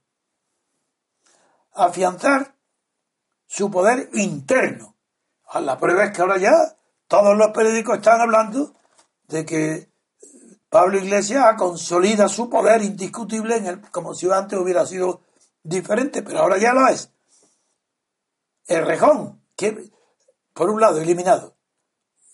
Afianzar 1.73 2.55
su 3.47 3.71
poder 3.71 4.11
interno. 4.13 4.95
A 5.45 5.59
la 5.59 5.79
prueba 5.79 6.05
es 6.05 6.11
que 6.11 6.21
ahora 6.21 6.37
ya 6.37 6.77
todos 7.07 7.35
los 7.35 7.49
periódicos 7.49 7.97
están 7.97 8.21
hablando 8.21 8.75
de 9.23 9.43
que 9.43 9.88
Pablo 10.69 10.99
Iglesias 10.99 11.55
consolida 11.57 12.29
su 12.29 12.49
poder 12.49 12.83
indiscutible 12.83 13.57
en 13.57 13.65
el, 13.65 13.81
como 13.91 14.13
si 14.13 14.29
antes 14.31 14.59
hubiera 14.59 14.85
sido 14.85 15.21
diferente, 15.63 16.21
pero 16.21 16.39
ahora 16.39 16.57
ya 16.57 16.73
lo 16.73 16.87
es. 16.87 17.11
El 18.67 18.85
Rejón, 18.85 19.43
que 19.55 19.89
por 20.53 20.69
un 20.69 20.79
lado 20.79 21.01
eliminado. 21.01 21.55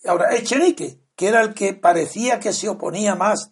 Ahora, 0.06 0.36
Echenique, 0.36 1.00
que 1.16 1.28
era 1.28 1.42
el 1.42 1.54
que 1.54 1.74
parecía 1.74 2.40
que 2.40 2.52
se 2.52 2.68
oponía 2.68 3.16
más 3.16 3.52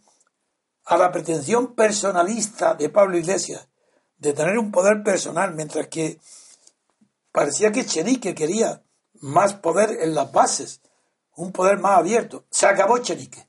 a 0.85 0.97
la 0.97 1.11
pretensión 1.11 1.75
personalista 1.75 2.73
de 2.75 2.89
Pablo 2.89 3.17
Iglesias 3.17 3.69
de 4.17 4.33
tener 4.33 4.57
un 4.57 4.71
poder 4.71 5.03
personal, 5.03 5.53
mientras 5.53 5.87
que 5.87 6.19
parecía 7.31 7.71
que 7.71 7.81
Echenique 7.81 8.35
quería 8.35 8.83
más 9.21 9.53
poder 9.53 10.01
en 10.01 10.13
las 10.13 10.31
bases, 10.31 10.81
un 11.35 11.51
poder 11.51 11.79
más 11.79 11.97
abierto. 11.97 12.45
Se 12.49 12.67
acabó 12.67 12.97
Echenique. 12.97 13.47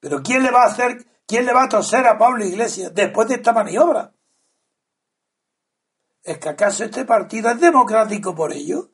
Pero 0.00 0.22
¿quién 0.22 0.42
le 0.42 0.50
va 0.50 0.62
a 0.62 0.66
hacer, 0.66 1.04
quién 1.26 1.46
le 1.46 1.52
va 1.52 1.64
a 1.64 1.68
toser 1.68 2.06
a 2.06 2.18
Pablo 2.18 2.44
Iglesias 2.44 2.94
después 2.94 3.28
de 3.28 3.36
esta 3.36 3.52
maniobra? 3.52 4.12
¿Es 6.22 6.38
que 6.38 6.48
acaso 6.48 6.84
este 6.84 7.04
partido 7.04 7.50
es 7.50 7.60
democrático 7.60 8.34
por 8.34 8.52
ello? 8.52 8.90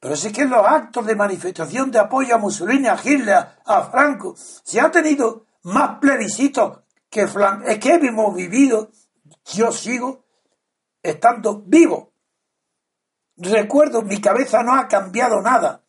Pero 0.00 0.16
si 0.16 0.28
es 0.28 0.32
que 0.32 0.42
en 0.42 0.50
los 0.50 0.66
actos 0.66 1.04
de 1.06 1.14
manifestación 1.14 1.90
de 1.90 1.98
apoyo 1.98 2.34
a 2.34 2.38
Mussolini, 2.38 2.88
a 2.88 2.98
Hitler, 3.02 3.36
a 3.64 3.82
Franco, 3.90 4.34
se 4.36 4.80
ha 4.80 4.90
tenido 4.90 5.44
más 5.62 5.98
plebiscitos 5.98 6.80
que 7.10 7.26
Flan. 7.26 7.64
Es 7.66 7.78
que 7.78 7.94
hemos 7.94 8.34
vivido, 8.34 8.90
yo 9.52 9.70
sigo 9.70 10.24
estando 11.02 11.62
vivo. 11.66 12.12
Recuerdo, 13.36 14.02
mi 14.02 14.20
cabeza 14.20 14.62
no 14.62 14.74
ha 14.74 14.88
cambiado 14.88 15.40
nada. 15.42 15.79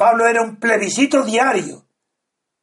Pablo 0.00 0.26
era 0.26 0.40
un 0.40 0.56
plebiscito 0.56 1.22
diario. 1.24 1.84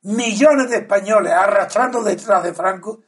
Millones 0.02 0.72
de 0.72 0.78
españoles 0.78 1.32
arrastrando 1.34 2.02
detrás 2.02 2.42
de 2.42 2.56
Franco, 2.56 3.04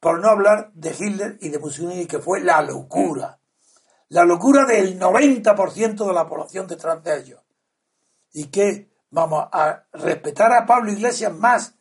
por 0.00 0.18
no 0.18 0.30
hablar 0.30 0.72
de 0.74 0.96
Hitler 0.98 1.38
y 1.40 1.48
de 1.48 1.60
Mussolini, 1.60 2.06
que 2.06 2.18
fue 2.18 2.40
la 2.40 2.60
locura. 2.60 3.38
La 4.08 4.24
locura 4.24 4.64
del 4.64 4.98
90% 4.98 6.08
de 6.08 6.12
la 6.12 6.26
población 6.26 6.66
detrás 6.66 7.04
de 7.04 7.18
ellos. 7.18 7.40
Y 8.32 8.46
que 8.46 8.90
vamos 9.10 9.46
a 9.52 9.84
respetar 9.92 10.52
a 10.52 10.66
Pablo 10.66 10.90
Iglesias 10.90 11.32
más, 11.32 11.76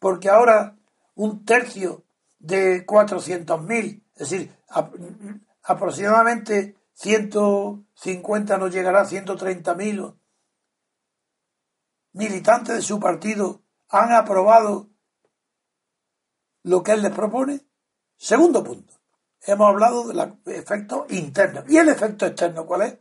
porque 0.00 0.28
ahora 0.28 0.74
un 1.14 1.44
tercio 1.44 2.02
de 2.40 2.84
400.000, 2.84 4.02
es 4.16 4.18
decir, 4.18 4.52
aproximadamente 5.62 6.74
150 6.94 8.58
no 8.58 8.66
llegará 8.66 9.02
a 9.02 9.06
130.000 9.06 10.17
militantes 12.12 12.74
de 12.76 12.82
su 12.82 12.98
partido 12.98 13.62
han 13.88 14.12
aprobado 14.12 14.88
lo 16.62 16.82
que 16.82 16.92
él 16.92 17.02
les 17.02 17.12
propone? 17.12 17.60
Segundo 18.16 18.62
punto. 18.62 18.94
Hemos 19.40 19.68
hablado 19.68 20.08
del 20.08 20.34
efecto 20.46 21.06
interno. 21.10 21.64
¿Y 21.68 21.76
el 21.76 21.88
efecto 21.88 22.26
externo 22.26 22.66
cuál 22.66 22.82
es? 22.82 22.98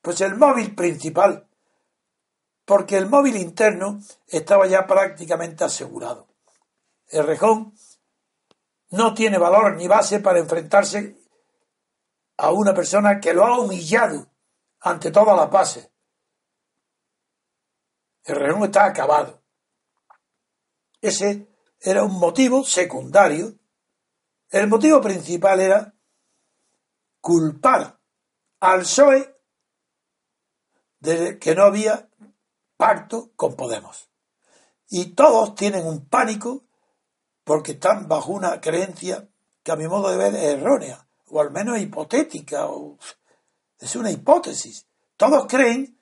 Pues 0.00 0.20
el 0.22 0.36
móvil 0.36 0.74
principal. 0.74 1.46
Porque 2.64 2.96
el 2.96 3.08
móvil 3.08 3.36
interno 3.36 4.00
estaba 4.26 4.66
ya 4.66 4.86
prácticamente 4.86 5.64
asegurado. 5.64 6.26
El 7.08 7.26
rejón 7.26 7.74
no 8.90 9.14
tiene 9.14 9.38
valor 9.38 9.76
ni 9.76 9.86
base 9.86 10.20
para 10.20 10.38
enfrentarse 10.38 11.18
a 12.36 12.50
una 12.50 12.74
persona 12.74 13.20
que 13.20 13.34
lo 13.34 13.44
ha 13.44 13.58
humillado 13.58 14.26
ante 14.80 15.10
todas 15.10 15.36
las 15.36 15.50
bases. 15.50 15.90
El 18.28 18.36
rejón 18.36 18.64
está 18.64 18.84
acabado. 18.84 19.42
Ese 21.00 21.48
era 21.80 22.04
un 22.04 22.18
motivo 22.18 22.62
secundario. 22.62 23.54
El 24.50 24.68
motivo 24.68 25.00
principal 25.00 25.60
era 25.60 25.94
culpar 27.22 27.98
al 28.60 28.80
PSOE 28.80 29.34
de 31.00 31.38
que 31.38 31.54
no 31.54 31.64
había 31.64 32.10
pacto 32.76 33.32
con 33.34 33.56
Podemos. 33.56 34.10
Y 34.90 35.14
todos 35.14 35.54
tienen 35.54 35.86
un 35.86 36.06
pánico 36.06 36.66
porque 37.44 37.72
están 37.72 38.08
bajo 38.08 38.32
una 38.32 38.60
creencia 38.60 39.26
que 39.62 39.72
a 39.72 39.76
mi 39.76 39.88
modo 39.88 40.10
de 40.10 40.18
ver 40.18 40.34
es 40.34 40.58
errónea, 40.58 41.08
o 41.28 41.40
al 41.40 41.50
menos 41.50 41.78
hipotética, 41.78 42.66
o 42.66 42.98
es 43.78 43.96
una 43.96 44.10
hipótesis. 44.10 44.86
Todos 45.16 45.46
creen 45.46 45.97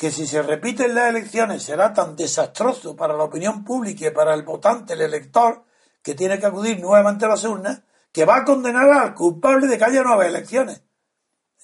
que 0.00 0.10
si 0.10 0.26
se 0.26 0.40
repiten 0.40 0.94
las 0.94 1.10
elecciones 1.10 1.62
será 1.62 1.92
tan 1.92 2.16
desastroso 2.16 2.96
para 2.96 3.14
la 3.14 3.24
opinión 3.24 3.62
pública 3.62 4.06
y 4.06 4.10
para 4.10 4.32
el 4.32 4.44
votante, 4.44 4.94
el 4.94 5.02
elector, 5.02 5.62
que 6.02 6.14
tiene 6.14 6.40
que 6.40 6.46
acudir 6.46 6.80
nuevamente 6.80 7.26
a 7.26 7.28
las 7.28 7.44
urnas, 7.44 7.82
que 8.10 8.24
va 8.24 8.36
a 8.36 8.44
condenar 8.46 8.88
al 8.88 9.12
culpable 9.12 9.66
de 9.66 9.76
que 9.76 9.84
haya 9.84 10.02
nuevas 10.02 10.26
elecciones. 10.26 10.82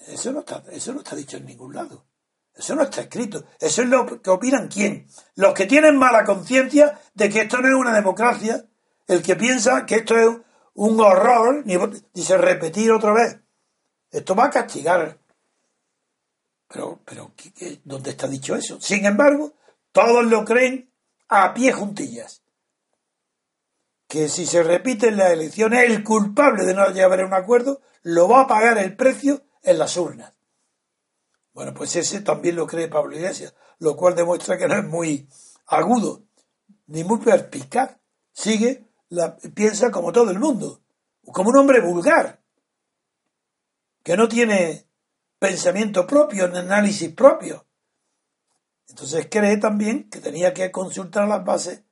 Eso 0.07 0.33
no 0.33 0.41
está, 0.41 0.63
eso 0.71 0.93
no 0.93 0.99
está 0.99 1.17
dicho 1.17 1.39
en 1.39 1.47
ningún 1.47 1.75
lado. 1.75 2.05
Eso 2.55 2.75
no 2.75 2.83
está 2.83 3.01
escrito. 3.01 3.47
Eso 3.59 3.81
es 3.81 3.89
lo 3.89 4.21
que 4.21 4.29
opinan 4.29 4.69
quién. 4.69 5.09
Los 5.37 5.55
que 5.55 5.65
tienen 5.65 5.97
mala 5.97 6.23
conciencia 6.25 7.01
de 7.15 7.31
que 7.31 7.41
esto 7.41 7.63
no 7.63 7.69
es 7.69 7.75
una 7.75 7.95
democracia, 7.95 8.67
el 9.07 9.23
que 9.23 9.37
piensa 9.37 9.87
que 9.87 9.95
esto 9.95 10.15
es 10.15 10.29
un 10.75 11.01
horror, 11.01 11.65
dice 12.13 12.37
repetir 12.37 12.93
otra 12.93 13.15
vez. 13.15 13.41
Esto 14.11 14.35
va 14.35 14.45
a 14.45 14.51
castigar 14.51 15.21
pero, 16.69 17.01
pero 17.05 17.33
¿dónde 17.85 18.11
está 18.11 18.27
dicho 18.27 18.57
eso? 18.57 18.81
Sin 18.81 19.05
embargo, 19.07 19.55
todos 19.93 20.25
lo 20.25 20.45
creen 20.45 20.91
a 21.29 21.55
pie 21.55 21.73
juntillas. 21.73 22.43
Que 24.09 24.29
si 24.29 24.47
se 24.47 24.63
repiten 24.63 25.17
las 25.17 25.33
elecciones, 25.33 25.85
el 25.85 26.05
culpable 26.05 26.65
de 26.65 26.75
no 26.75 26.89
llegar 26.91 27.21
a 27.21 27.27
un 27.27 27.35
acuerdo 27.35 27.81
lo 28.03 28.29
va 28.29 28.43
a 28.43 28.47
pagar 28.47 28.79
el 28.79 28.97
precio 28.97 29.43
en 29.63 29.79
las 29.79 29.97
urnas. 29.97 30.33
Bueno, 31.53 31.75
pues 31.75 31.97
ese 31.97 32.21
también 32.21 32.55
lo 32.55 32.67
cree 32.67 32.89
Pablo 32.89 33.17
Iglesias, 33.17 33.55
lo 33.79 33.97
cual 33.97 34.15
demuestra 34.15 34.59
que 34.59 34.69
no 34.69 34.77
es 34.77 34.85
muy 34.85 35.29
agudo 35.67 36.23
ni 36.87 37.03
muy 37.03 37.19
perspicaz. 37.19 37.97
Sigue, 38.33 38.85
la, 39.09 39.37
piensa 39.55 39.91
como 39.91 40.13
todo 40.13 40.31
el 40.31 40.39
mundo, 40.39 40.83
como 41.33 41.51
un 41.51 41.57
hombre 41.57 41.81
vulgar, 41.81 42.41
que 44.03 44.17
no 44.17 44.29
tiene 44.29 44.86
pensamiento 45.39 46.07
propio, 46.07 46.47
en 46.47 46.57
análisis 46.57 47.13
propio. 47.13 47.67
Entonces 48.89 49.27
cree 49.31 49.57
también 49.57 50.09
que 50.09 50.21
tenía 50.21 50.55
que 50.55 50.71
consultar 50.71 51.29
las 51.29 51.45
bases 51.45 51.83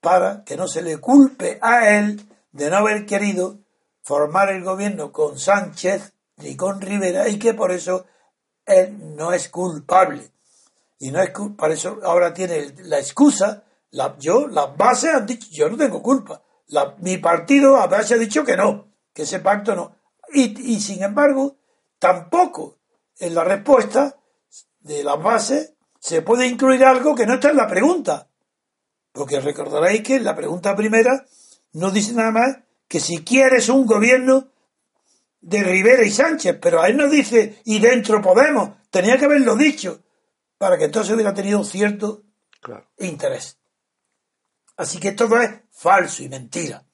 para 0.00 0.44
que 0.44 0.56
no 0.56 0.66
se 0.66 0.82
le 0.82 0.98
culpe 0.98 1.58
a 1.62 1.96
él 1.96 2.26
de 2.52 2.70
no 2.70 2.78
haber 2.78 3.06
querido 3.06 3.60
formar 4.02 4.50
el 4.50 4.64
gobierno 4.64 5.12
con 5.12 5.38
Sánchez 5.38 6.14
ni 6.36 6.56
con 6.56 6.80
Rivera 6.80 7.28
y 7.28 7.38
que 7.38 7.54
por 7.54 7.70
eso 7.70 8.06
él 8.66 9.16
no 9.16 9.32
es 9.32 9.48
culpable. 9.48 10.32
Y 10.98 11.10
no 11.10 11.22
es 11.22 11.30
por 11.30 11.70
eso 11.70 11.98
ahora 12.02 12.34
tiene 12.34 12.74
la 12.84 12.98
excusa, 12.98 13.64
la, 13.90 14.16
yo, 14.18 14.48
las 14.48 14.76
bases 14.76 15.14
han 15.14 15.26
dicho, 15.26 15.48
yo 15.50 15.68
no 15.70 15.76
tengo 15.76 16.02
culpa. 16.02 16.42
mi 16.98 17.18
partido 17.18 17.76
ha 17.76 17.88
dicho 18.18 18.44
que 18.44 18.56
no, 18.56 18.88
que 19.12 19.22
ese 19.22 19.40
pacto 19.40 19.74
no. 19.74 19.96
Y, 20.32 20.74
y 20.74 20.80
sin 20.80 21.02
embargo, 21.02 21.56
tampoco 21.98 22.79
en 23.20 23.34
la 23.34 23.44
respuesta 23.44 24.16
de 24.80 25.04
la 25.04 25.16
base 25.16 25.76
se 26.00 26.22
puede 26.22 26.46
incluir 26.46 26.84
algo 26.84 27.14
que 27.14 27.26
no 27.26 27.34
está 27.34 27.50
en 27.50 27.56
la 27.56 27.68
pregunta. 27.68 28.28
Porque 29.12 29.40
recordaréis 29.40 30.02
que 30.02 30.16
en 30.16 30.24
la 30.24 30.34
pregunta 30.34 30.74
primera 30.74 31.26
no 31.72 31.90
dice 31.90 32.14
nada 32.14 32.30
más 32.30 32.58
que 32.88 32.98
si 32.98 33.22
quieres 33.22 33.68
un 33.68 33.86
gobierno 33.86 34.50
de 35.40 35.62
Rivera 35.62 36.02
y 36.02 36.10
Sánchez, 36.10 36.58
pero 36.60 36.82
ahí 36.82 36.94
no 36.94 37.08
dice 37.08 37.60
y 37.64 37.78
dentro 37.78 38.20
Podemos. 38.20 38.70
Tenía 38.90 39.18
que 39.18 39.26
haberlo 39.26 39.54
dicho 39.54 40.02
para 40.58 40.76
que 40.76 40.84
entonces 40.84 41.14
hubiera 41.14 41.32
tenido 41.32 41.62
cierto 41.62 42.24
interés. 42.98 43.58
Así 44.76 44.98
que 44.98 45.12
todo 45.12 45.40
es 45.40 45.50
falso 45.70 46.22
y 46.22 46.28
mentira. 46.28 46.84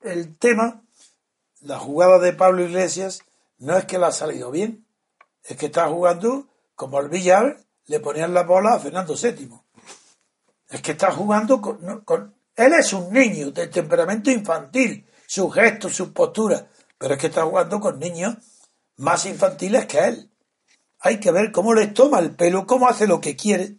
El 0.00 0.36
tema 0.36 0.87
la 1.60 1.78
jugada 1.78 2.18
de 2.18 2.32
Pablo 2.32 2.64
Iglesias 2.64 3.22
no 3.58 3.76
es 3.76 3.84
que 3.84 3.98
le 3.98 4.06
ha 4.06 4.12
salido 4.12 4.50
bien, 4.50 4.86
es 5.44 5.56
que 5.56 5.66
está 5.66 5.88
jugando 5.88 6.48
como 6.74 7.00
el 7.00 7.08
billar 7.08 7.58
le 7.86 8.00
ponían 8.00 8.34
la 8.34 8.42
bola 8.42 8.74
a 8.74 8.78
Fernando 8.78 9.14
VII. 9.20 9.50
Es 10.68 10.82
que 10.82 10.92
está 10.92 11.10
jugando 11.10 11.60
con, 11.60 12.02
con... 12.02 12.34
Él 12.54 12.72
es 12.74 12.92
un 12.92 13.12
niño 13.12 13.50
de 13.50 13.68
temperamento 13.68 14.30
infantil, 14.30 15.06
sus 15.26 15.52
gestos, 15.54 15.96
sus 15.96 16.08
posturas, 16.08 16.64
pero 16.98 17.14
es 17.14 17.20
que 17.20 17.28
está 17.28 17.44
jugando 17.44 17.80
con 17.80 17.98
niños 17.98 18.36
más 18.96 19.24
infantiles 19.26 19.86
que 19.86 19.98
él. 19.98 20.30
Hay 21.00 21.18
que 21.18 21.30
ver 21.30 21.50
cómo 21.52 21.74
les 21.74 21.94
toma 21.94 22.18
el 22.18 22.34
pelo, 22.34 22.66
cómo 22.66 22.88
hace 22.88 23.06
lo 23.06 23.20
que 23.20 23.36
quiere. 23.36 23.76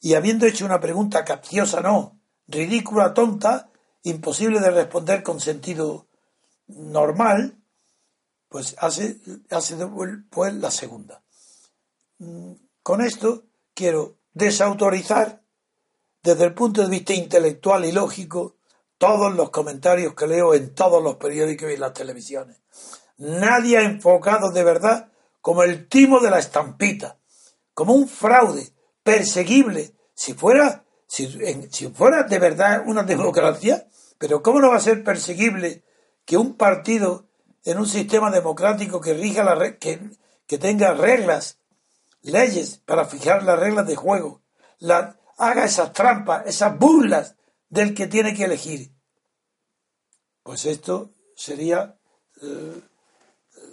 Y 0.00 0.14
habiendo 0.14 0.46
hecho 0.46 0.66
una 0.66 0.80
pregunta 0.80 1.24
capciosa, 1.24 1.80
no, 1.80 2.20
ridícula, 2.48 3.14
tonta, 3.14 3.70
imposible 4.02 4.60
de 4.60 4.70
responder 4.70 5.22
con 5.22 5.40
sentido 5.40 6.06
normal, 6.66 7.56
pues 8.48 8.76
hace, 8.78 9.18
hace 9.50 9.76
pues 10.30 10.54
la 10.54 10.70
segunda. 10.70 11.22
Mm, 12.18 12.52
con 12.82 13.00
esto 13.00 13.44
quiero 13.74 14.18
desautorizar 14.32 15.42
desde 16.22 16.44
el 16.44 16.54
punto 16.54 16.82
de 16.82 16.88
vista 16.88 17.14
intelectual 17.14 17.84
y 17.84 17.92
lógico 17.92 18.56
todos 18.98 19.34
los 19.34 19.50
comentarios 19.50 20.14
que 20.14 20.26
leo 20.26 20.54
en 20.54 20.74
todos 20.74 21.02
los 21.02 21.16
periódicos 21.16 21.72
y 21.72 21.76
las 21.76 21.92
televisiones. 21.92 22.58
Nadie 23.16 23.78
ha 23.78 23.82
enfocado 23.82 24.50
de 24.50 24.62
verdad 24.62 25.10
como 25.40 25.64
el 25.64 25.88
timo 25.88 26.20
de 26.20 26.30
la 26.30 26.38
estampita, 26.38 27.18
como 27.74 27.94
un 27.94 28.08
fraude 28.08 28.72
perseguible. 29.02 29.92
Si 30.14 30.34
fuera, 30.34 30.84
si, 31.06 31.26
si 31.70 31.88
fuera 31.88 32.22
de 32.24 32.38
verdad 32.38 32.84
una 32.86 33.02
democracia, 33.02 33.88
pero 34.18 34.42
¿cómo 34.42 34.60
no 34.60 34.70
va 34.70 34.76
a 34.76 34.80
ser 34.80 35.02
perseguible 35.02 35.82
que 36.24 36.36
un 36.36 36.54
partido 36.54 37.28
en 37.64 37.78
un 37.78 37.86
sistema 37.86 38.30
democrático 38.30 39.00
que 39.00 39.14
rija 39.14 39.44
la 39.44 39.78
que, 39.78 40.00
que 40.46 40.58
tenga 40.58 40.94
reglas, 40.94 41.58
leyes 42.22 42.78
para 42.84 43.04
fijar 43.04 43.42
las 43.42 43.58
reglas 43.58 43.86
de 43.86 43.96
juego, 43.96 44.42
la, 44.78 45.18
haga 45.38 45.64
esas 45.64 45.92
trampas, 45.92 46.46
esas 46.46 46.78
burlas 46.78 47.36
del 47.68 47.94
que 47.94 48.06
tiene 48.06 48.34
que 48.34 48.44
elegir? 48.44 48.92
Pues 50.42 50.66
esto 50.66 51.10
sería 51.36 51.96
eh, 52.42 52.80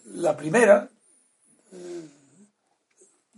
la 0.06 0.38
primera 0.38 0.90
eh, 1.72 2.10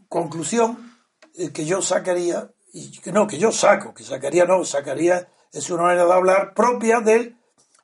conclusión 0.08 0.98
eh, 1.36 1.52
que 1.52 1.66
yo 1.66 1.82
sacaría, 1.82 2.52
y 2.74 3.00
no, 3.12 3.28
que 3.28 3.38
yo 3.38 3.52
saco, 3.52 3.94
que 3.94 4.04
sacaría 4.04 4.46
no, 4.46 4.64
sacaría 4.66 5.28
es 5.52 5.70
una 5.70 5.84
manera 5.84 6.06
de 6.06 6.14
hablar 6.14 6.54
propia 6.54 7.02
de 7.02 7.36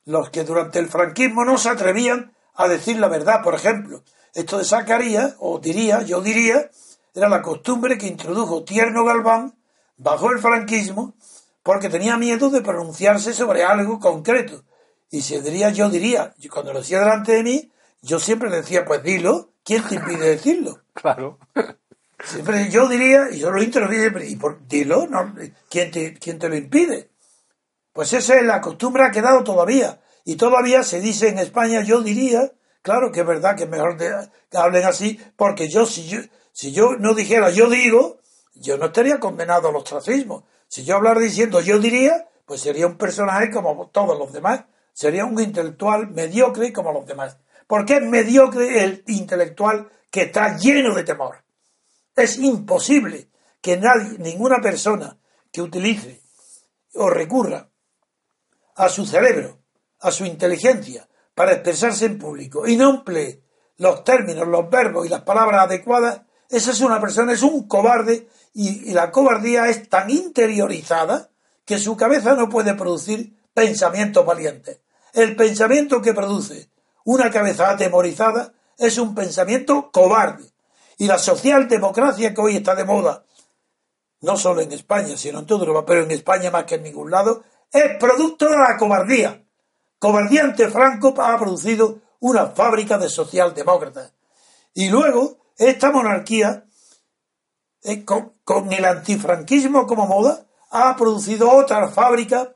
los 0.08 0.30
que 0.30 0.42
durante 0.42 0.78
el 0.78 0.88
franquismo 0.88 1.44
no 1.44 1.58
se 1.58 1.68
atrevían 1.68 2.32
a 2.54 2.66
decir 2.66 2.98
la 2.98 3.08
verdad. 3.08 3.42
Por 3.44 3.54
ejemplo, 3.54 4.02
esto 4.32 4.56
de 4.56 4.64
sacaría, 4.64 5.36
o 5.38 5.58
diría, 5.58 6.00
yo 6.00 6.22
diría, 6.22 6.70
era 7.14 7.28
la 7.28 7.42
costumbre 7.42 7.98
que 7.98 8.06
introdujo 8.06 8.64
Tierno 8.64 9.04
Galván 9.04 9.54
bajo 9.98 10.32
el 10.32 10.38
franquismo 10.38 11.14
porque 11.62 11.90
tenía 11.90 12.16
miedo 12.16 12.48
de 12.48 12.62
pronunciarse 12.62 13.34
sobre 13.34 13.64
algo 13.64 14.00
concreto. 14.00 14.64
Y 15.10 15.20
se 15.20 15.42
diría, 15.42 15.70
yo 15.70 15.90
diría, 15.90 16.32
y 16.38 16.48
cuando 16.48 16.72
lo 16.72 16.78
decía 16.78 17.00
delante 17.00 17.32
de 17.32 17.42
mí, 17.42 17.70
yo 18.00 18.18
siempre 18.18 18.48
decía, 18.48 18.86
pues 18.86 19.02
dilo, 19.02 19.50
¿quién 19.62 19.82
te 19.82 19.96
impide 19.96 20.30
decirlo? 20.30 20.80
Claro. 20.94 21.38
Siempre 22.24 22.70
yo 22.70 22.88
diría, 22.88 23.28
y 23.30 23.40
yo 23.40 23.50
lo 23.50 23.60
siempre, 23.60 24.26
y 24.26 24.36
por, 24.36 24.66
dilo, 24.66 25.06
no, 25.06 25.34
¿quién, 25.68 25.90
te, 25.90 26.14
¿quién 26.14 26.38
te 26.38 26.48
lo 26.48 26.56
impide? 26.56 27.07
Pues 27.98 28.12
esa 28.12 28.36
es 28.36 28.44
la 28.44 28.60
costumbre 28.60 29.02
ha 29.02 29.10
quedado 29.10 29.42
todavía. 29.42 29.98
Y 30.24 30.36
todavía 30.36 30.84
se 30.84 31.00
dice 31.00 31.30
en 31.30 31.38
España, 31.40 31.82
yo 31.82 32.00
diría, 32.00 32.52
claro 32.80 33.10
que 33.10 33.22
es 33.22 33.26
verdad 33.26 33.56
que 33.56 33.66
mejor 33.66 33.96
que 33.96 34.56
hablen 34.56 34.84
así, 34.84 35.20
porque 35.34 35.68
yo 35.68 35.84
si, 35.84 36.06
yo, 36.06 36.20
si 36.52 36.70
yo 36.70 36.92
no 36.96 37.12
dijera 37.12 37.50
yo 37.50 37.68
digo, 37.68 38.20
yo 38.54 38.78
no 38.78 38.86
estaría 38.86 39.18
condenado 39.18 39.70
al 39.70 39.74
ostracismo. 39.74 40.46
Si 40.68 40.84
yo 40.84 40.94
hablara 40.94 41.18
diciendo 41.18 41.60
yo 41.60 41.80
diría, 41.80 42.28
pues 42.46 42.60
sería 42.60 42.86
un 42.86 42.96
personaje 42.96 43.50
como 43.50 43.88
todos 43.88 44.16
los 44.16 44.32
demás. 44.32 44.62
Sería 44.92 45.24
un 45.24 45.40
intelectual 45.40 46.08
mediocre 46.08 46.72
como 46.72 46.92
los 46.92 47.04
demás. 47.04 47.36
Porque 47.66 47.96
es 47.96 48.02
mediocre 48.02 48.84
el 48.84 49.02
intelectual 49.08 49.90
que 50.08 50.22
está 50.22 50.56
lleno 50.56 50.94
de 50.94 51.02
temor. 51.02 51.42
Es 52.14 52.38
imposible 52.38 53.26
que 53.60 53.76
nadie, 53.76 54.18
ninguna 54.18 54.60
persona 54.60 55.18
que 55.50 55.62
utilice 55.62 56.22
o 56.94 57.10
recurra 57.10 57.67
a 58.78 58.88
su 58.88 59.04
cerebro, 59.04 59.58
a 60.00 60.10
su 60.12 60.24
inteligencia, 60.24 61.08
para 61.34 61.52
expresarse 61.52 62.06
en 62.06 62.18
público 62.18 62.66
y 62.66 62.76
no 62.76 62.90
emplee 62.90 63.42
los 63.76 64.04
términos, 64.04 64.46
los 64.46 64.70
verbos 64.70 65.04
y 65.04 65.08
las 65.08 65.22
palabras 65.22 65.64
adecuadas, 65.64 66.22
esa 66.48 66.70
es 66.70 66.80
una 66.80 67.00
persona, 67.00 67.32
es 67.32 67.42
un 67.42 67.66
cobarde 67.68 68.28
y, 68.54 68.92
la 68.92 69.10
cobardía 69.10 69.68
es 69.68 69.88
tan 69.88 70.10
interiorizada 70.10 71.28
que 71.64 71.78
su 71.78 71.96
cabeza 71.96 72.34
no 72.34 72.48
puede 72.48 72.74
producir 72.74 73.36
pensamientos 73.52 74.24
valientes. 74.24 74.80
El 75.12 75.36
pensamiento 75.36 76.00
que 76.00 76.14
produce 76.14 76.70
una 77.04 77.30
cabeza 77.30 77.70
atemorizada 77.70 78.52
es 78.78 78.96
un 78.98 79.14
pensamiento 79.14 79.90
cobarde. 79.92 80.44
Y 80.98 81.06
la 81.06 81.18
socialdemocracia 81.18 82.32
que 82.32 82.40
hoy 82.40 82.56
está 82.56 82.74
de 82.74 82.84
moda, 82.84 83.24
no 84.20 84.36
solo 84.36 84.60
en 84.60 84.72
España, 84.72 85.16
sino 85.16 85.40
en 85.40 85.46
toda 85.46 85.66
Europa, 85.66 85.86
pero 85.86 86.02
en 86.04 86.10
España 86.10 86.50
más 86.50 86.64
que 86.64 86.76
en 86.76 86.84
ningún 86.84 87.10
lado, 87.10 87.42
es 87.72 87.96
producto 87.98 88.48
de 88.48 88.56
la 88.56 88.76
cobardía. 88.76 89.44
Cobardía 89.98 90.44
ante 90.44 90.68
Franco 90.68 91.14
ha 91.18 91.38
producido 91.38 92.00
una 92.20 92.46
fábrica 92.46 92.98
de 92.98 93.08
socialdemócratas. 93.08 94.12
Y 94.74 94.88
luego, 94.90 95.38
esta 95.56 95.90
monarquía, 95.90 96.64
eh, 97.82 98.04
con, 98.04 98.32
el 98.72 98.84
antifranquismo 98.84 99.86
como 99.86 100.06
moda, 100.06 100.46
ha 100.70 100.94
producido 100.96 101.50
otra 101.50 101.88
fábrica 101.88 102.54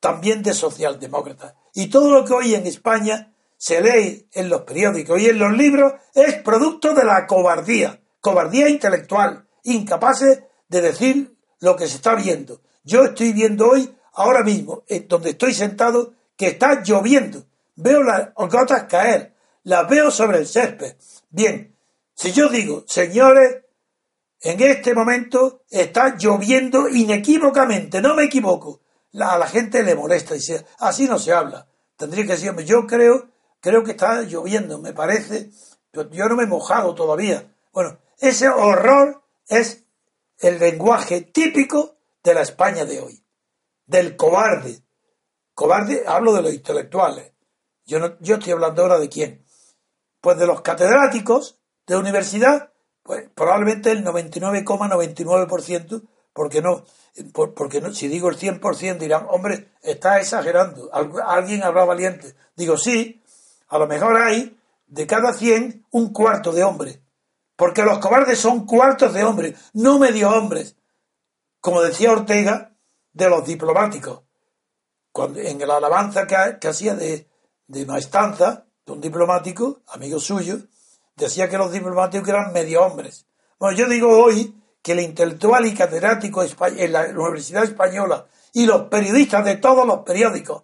también 0.00 0.42
de 0.42 0.54
socialdemócratas. 0.54 1.54
Y 1.74 1.88
todo 1.88 2.10
lo 2.10 2.24
que 2.24 2.32
hoy 2.32 2.54
en 2.54 2.66
España 2.66 3.32
se 3.56 3.80
lee 3.80 4.28
en 4.32 4.48
los 4.48 4.62
periódicos 4.62 5.20
y 5.20 5.28
en 5.28 5.38
los 5.38 5.52
libros 5.52 5.92
es 6.14 6.34
producto 6.42 6.94
de 6.94 7.04
la 7.04 7.26
cobardía, 7.26 8.00
cobardía 8.20 8.68
intelectual, 8.68 9.46
incapaces 9.62 10.42
de 10.68 10.80
decir 10.80 11.36
lo 11.60 11.76
que 11.76 11.86
se 11.86 11.96
está 11.96 12.16
viendo. 12.16 12.60
Yo 12.82 13.04
estoy 13.04 13.32
viendo 13.32 13.68
hoy 13.68 13.94
ahora 14.12 14.42
mismo, 14.42 14.84
en 14.88 15.08
donde 15.08 15.30
estoy 15.30 15.54
sentado, 15.54 16.14
que 16.36 16.48
está 16.48 16.82
lloviendo. 16.82 17.44
Veo 17.76 18.02
las 18.02 18.32
gotas 18.34 18.84
caer, 18.84 19.34
las 19.64 19.88
veo 19.88 20.10
sobre 20.10 20.38
el 20.38 20.46
césped. 20.46 20.96
Bien, 21.30 21.74
si 22.14 22.32
yo 22.32 22.48
digo, 22.48 22.84
señores, 22.86 23.58
en 24.40 24.60
este 24.60 24.94
momento 24.94 25.62
está 25.70 26.16
lloviendo 26.16 26.88
inequívocamente, 26.88 28.02
no 28.02 28.14
me 28.14 28.24
equivoco. 28.24 28.80
a 29.18 29.38
la 29.38 29.46
gente 29.46 29.82
le 29.82 29.94
molesta, 29.94 30.34
dice, 30.34 30.66
así 30.78 31.06
no 31.06 31.18
se 31.18 31.32
habla. 31.32 31.66
Tendría 31.96 32.24
que 32.24 32.32
decirme, 32.32 32.64
yo 32.64 32.86
creo, 32.86 33.28
creo 33.60 33.84
que 33.84 33.92
está 33.92 34.22
lloviendo, 34.22 34.78
me 34.78 34.92
parece, 34.92 35.50
yo 35.92 36.28
no 36.28 36.36
me 36.36 36.44
he 36.44 36.46
mojado 36.46 36.94
todavía. 36.94 37.46
Bueno, 37.72 37.98
ese 38.18 38.48
horror 38.48 39.22
es 39.48 39.84
el 40.40 40.58
lenguaje 40.58 41.20
típico 41.20 41.96
de 42.22 42.34
la 42.34 42.42
España 42.42 42.84
de 42.84 43.00
hoy 43.00 43.21
del 43.92 44.16
cobarde. 44.16 44.82
Cobarde, 45.54 46.02
hablo 46.06 46.32
de 46.32 46.42
los 46.42 46.52
intelectuales. 46.52 47.32
Yo, 47.84 48.00
no, 48.00 48.18
yo 48.18 48.34
estoy 48.34 48.52
hablando 48.52 48.82
ahora 48.82 48.98
de 48.98 49.08
quién. 49.08 49.44
Pues 50.20 50.36
de 50.38 50.46
los 50.46 50.62
catedráticos 50.62 51.60
de 51.86 51.96
universidad, 51.96 52.72
pues 53.02 53.28
probablemente 53.34 53.90
el 53.92 54.04
99,99%, 54.04 56.02
porque 56.32 56.62
no, 56.62 56.84
porque 57.54 57.80
no, 57.80 57.92
si 57.92 58.08
digo 58.08 58.28
el 58.28 58.38
100% 58.38 58.98
dirán, 58.98 59.26
hombre, 59.28 59.68
está 59.82 60.18
exagerando, 60.18 60.90
alguien 60.92 61.62
habrá 61.62 61.84
valiente. 61.84 62.34
Digo, 62.56 62.76
sí, 62.76 63.22
a 63.68 63.78
lo 63.78 63.86
mejor 63.86 64.16
hay 64.16 64.58
de 64.86 65.06
cada 65.06 65.32
100 65.34 65.86
un 65.90 66.12
cuarto 66.12 66.52
de 66.52 66.64
hombres, 66.64 67.00
porque 67.56 67.82
los 67.82 67.98
cobardes 67.98 68.38
son 68.38 68.64
cuartos 68.66 69.12
de 69.12 69.24
hombres, 69.24 69.58
no 69.74 69.98
medio 69.98 70.30
hombres. 70.30 70.76
Como 71.60 71.82
decía 71.82 72.12
Ortega, 72.12 72.71
de 73.12 73.28
los 73.28 73.46
diplomáticos. 73.46 74.22
Cuando, 75.12 75.40
en 75.40 75.58
la 75.66 75.76
alabanza 75.76 76.26
que, 76.26 76.68
hacía 76.68 76.94
de, 76.94 77.28
de 77.66 77.86
Maestanza, 77.86 78.64
de 78.86 78.92
un 78.92 79.00
diplomático, 79.00 79.80
amigo 79.88 80.18
suyo, 80.18 80.58
decía 81.16 81.48
que 81.48 81.58
los 81.58 81.72
diplomáticos 81.72 82.28
eran 82.28 82.52
medio 82.52 82.82
hombres. 82.82 83.26
Bueno, 83.58 83.76
yo 83.76 83.88
digo 83.88 84.24
hoy 84.24 84.54
que 84.82 84.92
el 84.92 85.00
intelectual 85.00 85.66
y 85.66 85.74
catedrático 85.74 86.42
en 86.42 86.92
la 86.92 87.02
Universidad 87.10 87.64
Española 87.64 88.26
y 88.52 88.66
los 88.66 88.88
periodistas 88.88 89.44
de 89.44 89.56
todos 89.56 89.86
los 89.86 90.00
periódicos 90.00 90.62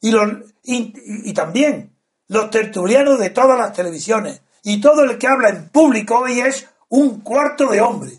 y, 0.00 0.10
los, 0.10 0.28
y, 0.62 1.32
también 1.32 1.96
los 2.28 2.50
tertulianos 2.50 3.18
de 3.18 3.30
todas 3.30 3.58
las 3.58 3.72
televisiones 3.72 4.42
y 4.62 4.80
todo 4.80 5.04
el 5.04 5.16
que 5.18 5.26
habla 5.26 5.48
en 5.48 5.68
público 5.70 6.18
hoy 6.18 6.40
es 6.40 6.68
un 6.88 7.20
cuarto 7.20 7.68
de 7.68 7.80
hombre. 7.80 8.12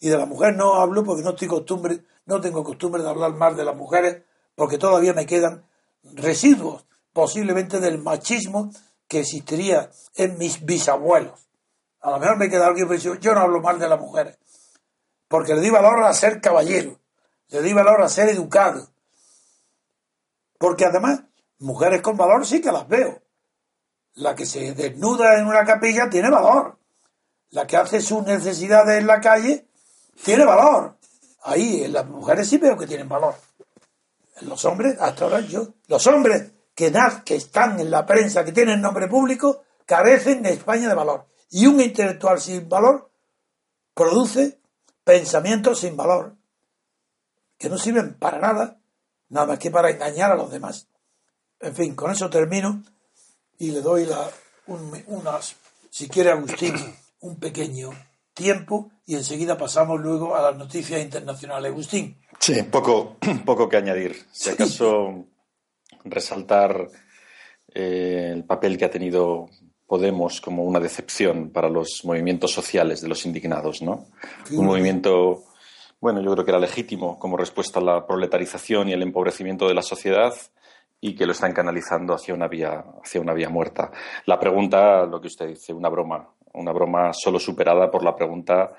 Y 0.00 0.08
de 0.08 0.16
la 0.16 0.26
mujer 0.26 0.56
no 0.56 0.74
hablo 0.74 1.04
porque 1.04 1.22
no 1.22 1.30
estoy 1.30 1.46
costumbre, 1.46 2.00
no 2.30 2.40
tengo 2.40 2.62
costumbre 2.62 3.02
de 3.02 3.10
hablar 3.10 3.34
más 3.34 3.56
de 3.56 3.64
las 3.64 3.76
mujeres 3.76 4.22
porque 4.54 4.78
todavía 4.78 5.12
me 5.12 5.26
quedan 5.26 5.66
residuos 6.14 6.86
posiblemente 7.12 7.80
del 7.80 7.98
machismo 7.98 8.70
que 9.08 9.20
existiría 9.20 9.90
en 10.14 10.38
mis 10.38 10.64
bisabuelos. 10.64 11.48
A 12.00 12.12
lo 12.12 12.20
mejor 12.20 12.36
me 12.38 12.48
queda 12.48 12.68
alguien 12.68 12.86
que 12.86 12.94
dice, 12.94 13.18
yo 13.20 13.34
no 13.34 13.40
hablo 13.40 13.60
mal 13.60 13.80
de 13.80 13.88
las 13.88 14.00
mujeres. 14.00 14.38
Porque 15.26 15.54
le 15.54 15.60
di 15.60 15.70
valor 15.70 16.04
a 16.04 16.14
ser 16.14 16.40
caballero. 16.40 17.00
Le 17.48 17.62
di 17.62 17.72
valor 17.72 18.00
a 18.00 18.08
ser 18.08 18.28
educado. 18.28 18.88
Porque 20.56 20.84
además, 20.84 21.24
mujeres 21.58 22.00
con 22.00 22.16
valor 22.16 22.46
sí 22.46 22.60
que 22.60 22.70
las 22.70 22.86
veo. 22.86 23.20
La 24.14 24.36
que 24.36 24.46
se 24.46 24.72
desnuda 24.74 25.36
en 25.36 25.48
una 25.48 25.64
capilla 25.64 26.08
tiene 26.08 26.30
valor. 26.30 26.78
La 27.50 27.66
que 27.66 27.76
hace 27.76 28.00
sus 28.00 28.22
necesidades 28.22 29.00
en 29.00 29.08
la 29.08 29.20
calle 29.20 29.66
tiene 30.22 30.44
valor. 30.44 30.99
Ahí, 31.42 31.84
en 31.84 31.92
las 31.92 32.06
mujeres 32.06 32.48
sí 32.48 32.58
veo 32.58 32.76
que 32.76 32.86
tienen 32.86 33.08
valor. 33.08 33.34
Los 34.42 34.64
hombres, 34.64 34.96
hasta 35.00 35.24
ahora 35.24 35.40
yo, 35.40 35.68
los 35.88 36.06
hombres 36.06 36.50
que, 36.74 36.92
que 37.24 37.36
están 37.36 37.78
en 37.80 37.90
la 37.90 38.06
prensa, 38.06 38.44
que 38.44 38.52
tienen 38.52 38.80
nombre 38.80 39.08
público, 39.08 39.62
carecen 39.86 40.38
en 40.38 40.54
España 40.54 40.88
de 40.88 40.94
valor. 40.94 41.26
Y 41.50 41.66
un 41.66 41.80
intelectual 41.80 42.40
sin 42.40 42.68
valor 42.68 43.10
produce 43.94 44.60
pensamientos 45.04 45.80
sin 45.80 45.96
valor, 45.96 46.36
que 47.58 47.68
no 47.68 47.76
sirven 47.76 48.14
para 48.14 48.38
nada, 48.38 48.78
nada 49.28 49.46
más 49.46 49.58
que 49.58 49.70
para 49.70 49.90
engañar 49.90 50.30
a 50.30 50.36
los 50.36 50.50
demás. 50.50 50.86
En 51.60 51.74
fin, 51.74 51.94
con 51.94 52.10
eso 52.10 52.30
termino 52.30 52.82
y 53.58 53.72
le 53.72 53.82
doy 53.82 54.06
la, 54.06 54.30
unas, 54.66 55.56
si 55.90 56.08
quiere 56.08 56.30
Agustín, 56.30 56.74
un 57.20 57.36
pequeño 57.38 57.90
tiempo 58.32 58.90
y 59.10 59.16
enseguida 59.16 59.58
pasamos 59.58 60.00
luego 60.00 60.36
a 60.36 60.42
las 60.42 60.56
noticias 60.56 61.02
internacionales. 61.02 61.72
Agustín. 61.72 62.16
Sí, 62.38 62.62
poco, 62.62 63.16
poco 63.44 63.68
que 63.68 63.76
añadir. 63.76 64.14
Si 64.30 64.50
acaso 64.50 65.26
resaltar 66.04 66.86
eh, 67.74 68.30
el 68.32 68.44
papel 68.44 68.78
que 68.78 68.84
ha 68.84 68.90
tenido 68.90 69.48
Podemos 69.84 70.40
como 70.40 70.62
una 70.62 70.78
decepción 70.78 71.50
para 71.50 71.68
los 71.68 72.04
movimientos 72.04 72.52
sociales 72.52 73.00
de 73.00 73.08
los 73.08 73.26
indignados, 73.26 73.82
¿no? 73.82 74.06
Un 74.52 74.64
movimiento, 74.64 75.42
bueno, 76.00 76.22
yo 76.22 76.30
creo 76.30 76.44
que 76.44 76.52
era 76.52 76.60
legítimo 76.60 77.18
como 77.18 77.36
respuesta 77.36 77.80
a 77.80 77.82
la 77.82 78.06
proletarización 78.06 78.88
y 78.88 78.92
el 78.92 79.02
empobrecimiento 79.02 79.66
de 79.66 79.74
la 79.74 79.82
sociedad 79.82 80.32
y 81.00 81.16
que 81.16 81.26
lo 81.26 81.32
están 81.32 81.52
canalizando 81.52 82.14
hacia 82.14 82.34
una 82.34 82.46
vía, 82.46 82.84
hacia 83.02 83.20
una 83.20 83.34
vía 83.34 83.48
muerta. 83.48 83.90
La 84.26 84.38
pregunta, 84.38 85.04
lo 85.06 85.20
que 85.20 85.26
usted 85.26 85.48
dice, 85.48 85.72
una 85.72 85.88
broma, 85.88 86.24
una 86.52 86.70
broma 86.70 87.12
solo 87.12 87.40
superada 87.40 87.90
por 87.90 88.04
la 88.04 88.14
pregunta 88.14 88.72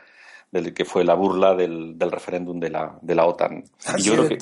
del 0.52 0.74
que 0.74 0.86
fue 0.86 1.04
la 1.04 1.16
burla 1.16 1.56
del, 1.56 1.98
referéndum 2.00 2.60
de 2.60 2.70
la, 2.70 3.00
de 3.02 3.16
la 3.16 3.26
OTAN. 3.26 3.64
y 3.98 4.02
yo 4.04 4.14
creo 4.14 4.30
que, 4.30 4.38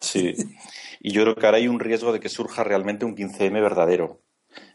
sí. 0.00 0.34
Y 1.00 1.12
yo 1.12 1.22
creo 1.22 1.34
que 1.36 1.46
ahora 1.46 1.58
hay 1.58 1.68
un 1.68 1.80
riesgo 1.80 2.12
de 2.12 2.20
que 2.20 2.28
surja 2.28 2.64
realmente 2.64 3.04
un 3.04 3.14
15M 3.14 3.52
verdadero. 3.60 4.22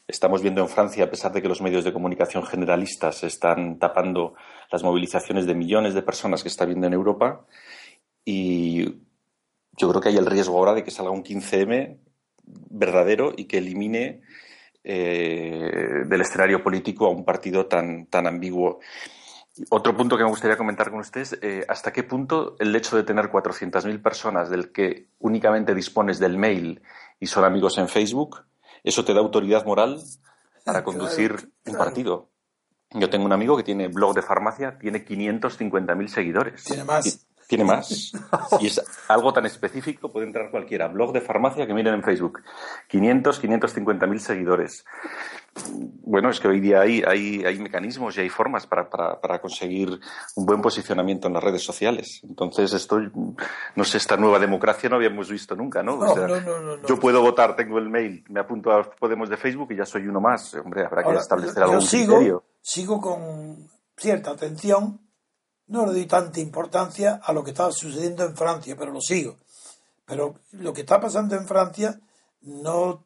Estamos 0.08 0.42
viendo 0.42 0.62
en 0.62 0.70
Francia, 0.70 1.06
a 1.06 1.10
pesar 1.10 1.32
de 1.32 1.42
que 1.42 1.48
los 1.48 1.62
medios 1.62 1.84
de 1.84 1.94
comunicación 1.94 2.46
generalistas 2.46 3.24
están 3.24 3.80
tapando 3.80 4.36
las 4.72 4.84
movilizaciones 4.84 5.46
de 5.46 5.56
millones 5.56 5.94
de 5.94 6.04
personas 6.04 6.44
que 6.44 6.50
está 6.50 6.66
viendo 6.66 6.88
en 6.88 6.94
Europa, 6.94 7.46
y 8.26 8.86
yo 9.78 9.90
creo 9.90 10.02
que 10.02 10.10
hay 10.10 10.18
el 10.18 10.26
riesgo 10.26 10.58
ahora 10.58 10.74
de 10.74 10.84
que 10.84 10.92
salga 10.92 11.12
un 11.12 11.24
15M 11.24 11.98
verdadero 12.70 13.34
y 13.36 13.46
que 13.46 13.58
elimine 13.58 14.22
eh, 14.84 16.04
del 16.06 16.22
escenario 16.22 16.62
político 16.62 17.06
a 17.06 17.10
un 17.10 17.24
partido 17.24 17.66
tan, 17.68 18.08
tan 18.08 18.28
ambiguo. 18.28 18.80
Otro 19.70 19.96
punto 19.96 20.18
que 20.18 20.24
me 20.24 20.30
gustaría 20.30 20.58
comentar 20.58 20.90
con 20.90 21.00
ustedes, 21.00 21.38
eh, 21.42 21.64
¿hasta 21.68 21.94
qué 21.94 22.04
punto 22.04 22.56
el 22.60 22.76
hecho 22.76 22.96
de 22.96 23.04
tener 23.04 23.30
400.000 23.30 24.02
personas 24.02 24.50
del 24.50 24.72
que 24.72 25.10
únicamente 25.20 25.76
dispones 25.76 26.18
del 26.18 26.38
mail 26.38 26.82
y 27.20 27.28
son 27.28 27.44
amigos 27.44 27.78
en 27.78 27.88
Facebook, 27.88 28.46
eso 28.84 29.06
te 29.06 29.14
da 29.14 29.20
autoridad 29.20 29.66
moral 29.66 30.02
para 30.66 30.84
conducir 30.84 31.52
un 31.68 31.76
partido? 31.76 32.30
Yo 32.92 33.10
tengo 33.10 33.26
un 33.26 33.34
amigo 33.34 33.56
que 33.56 33.64
tiene 33.64 33.88
blog 33.88 34.16
de 34.16 34.22
farmacia, 34.22 34.78
tiene 34.80 35.06
550.000 35.06 36.08
seguidores. 36.08 36.64
Tiene 36.64 36.84
más 36.84 37.28
tiene 37.48 37.64
más. 37.64 38.14
Y 38.60 38.68
es 38.68 38.82
algo 39.08 39.34
tan 39.34 39.46
específico, 39.46 40.12
puede 40.12 40.28
entrar 40.28 40.52
cualquiera. 40.52 40.88
Blog 40.88 41.14
de 41.14 41.22
farmacia 41.22 41.66
que 41.66 41.74
miren 41.74 41.96
en 41.96 42.04
Facebook. 42.04 42.42
500, 42.88 43.40
550 43.40 44.08
mil 44.08 44.20
seguidores. 44.20 44.86
Bueno, 46.04 46.30
es 46.30 46.40
que 46.40 46.48
hoy 46.48 46.60
día 46.60 46.82
hay, 46.82 47.04
hay, 47.06 47.44
hay 47.46 47.60
mecanismos 47.60 48.18
y 48.18 48.22
hay 48.22 48.30
formas 48.30 48.66
para, 48.66 48.90
para, 48.90 49.22
para, 49.22 49.40
conseguir 49.40 50.00
un 50.36 50.46
buen 50.46 50.62
posicionamiento 50.62 51.28
en 51.28 51.34
las 51.34 51.44
redes 51.44 51.64
sociales. 51.64 52.22
Entonces, 52.24 52.74
esto, 52.74 53.00
no 53.76 53.84
sé, 53.84 53.98
esta 53.98 54.18
nueva 54.18 54.40
democracia 54.40 54.90
no 54.90 54.96
habíamos 54.96 55.30
visto 55.30 55.56
nunca, 55.56 55.84
¿no? 55.84 55.98
no, 55.98 56.16
no, 56.16 56.40
no 56.40 56.88
yo 56.88 57.00
puedo 57.00 57.22
votar, 57.22 57.56
tengo 57.56 57.78
el 57.78 57.90
mail, 57.90 58.24
me 58.30 58.40
apunto 58.40 58.72
a 58.72 58.84
Podemos 58.84 59.30
de 59.30 59.38
Facebook 59.38 59.72
y 59.72 59.78
ya 59.78 59.86
soy 59.86 60.08
uno 60.08 60.20
más. 60.20 60.56
Hombre, 60.56 60.86
habrá 60.86 61.04
que 61.04 61.16
establecer 61.16 61.64
algún 61.64 61.80
yo 61.80 61.86
sigo, 61.86 62.16
criterio. 62.16 62.44
Sigo 62.62 63.02
con 63.02 63.70
cierta 63.96 64.32
atención 64.32 65.03
no 65.68 65.86
le 65.86 65.94
doy 65.94 66.06
tanta 66.06 66.40
importancia 66.40 67.22
a 67.24 67.34
lo 67.34 67.44
que 67.44 67.52
está 67.52 67.72
sucediendo 67.72 68.24
en 68.24 68.36
Francia, 68.36 68.76
pero 68.78 68.92
lo 68.92 69.02
sigo. 69.02 69.38
Pero 70.06 70.36
lo 70.52 70.74
que 70.74 70.82
está 70.82 71.00
pasando 71.00 71.36
en 71.36 71.48
Francia 71.48 72.00
no. 72.42 73.06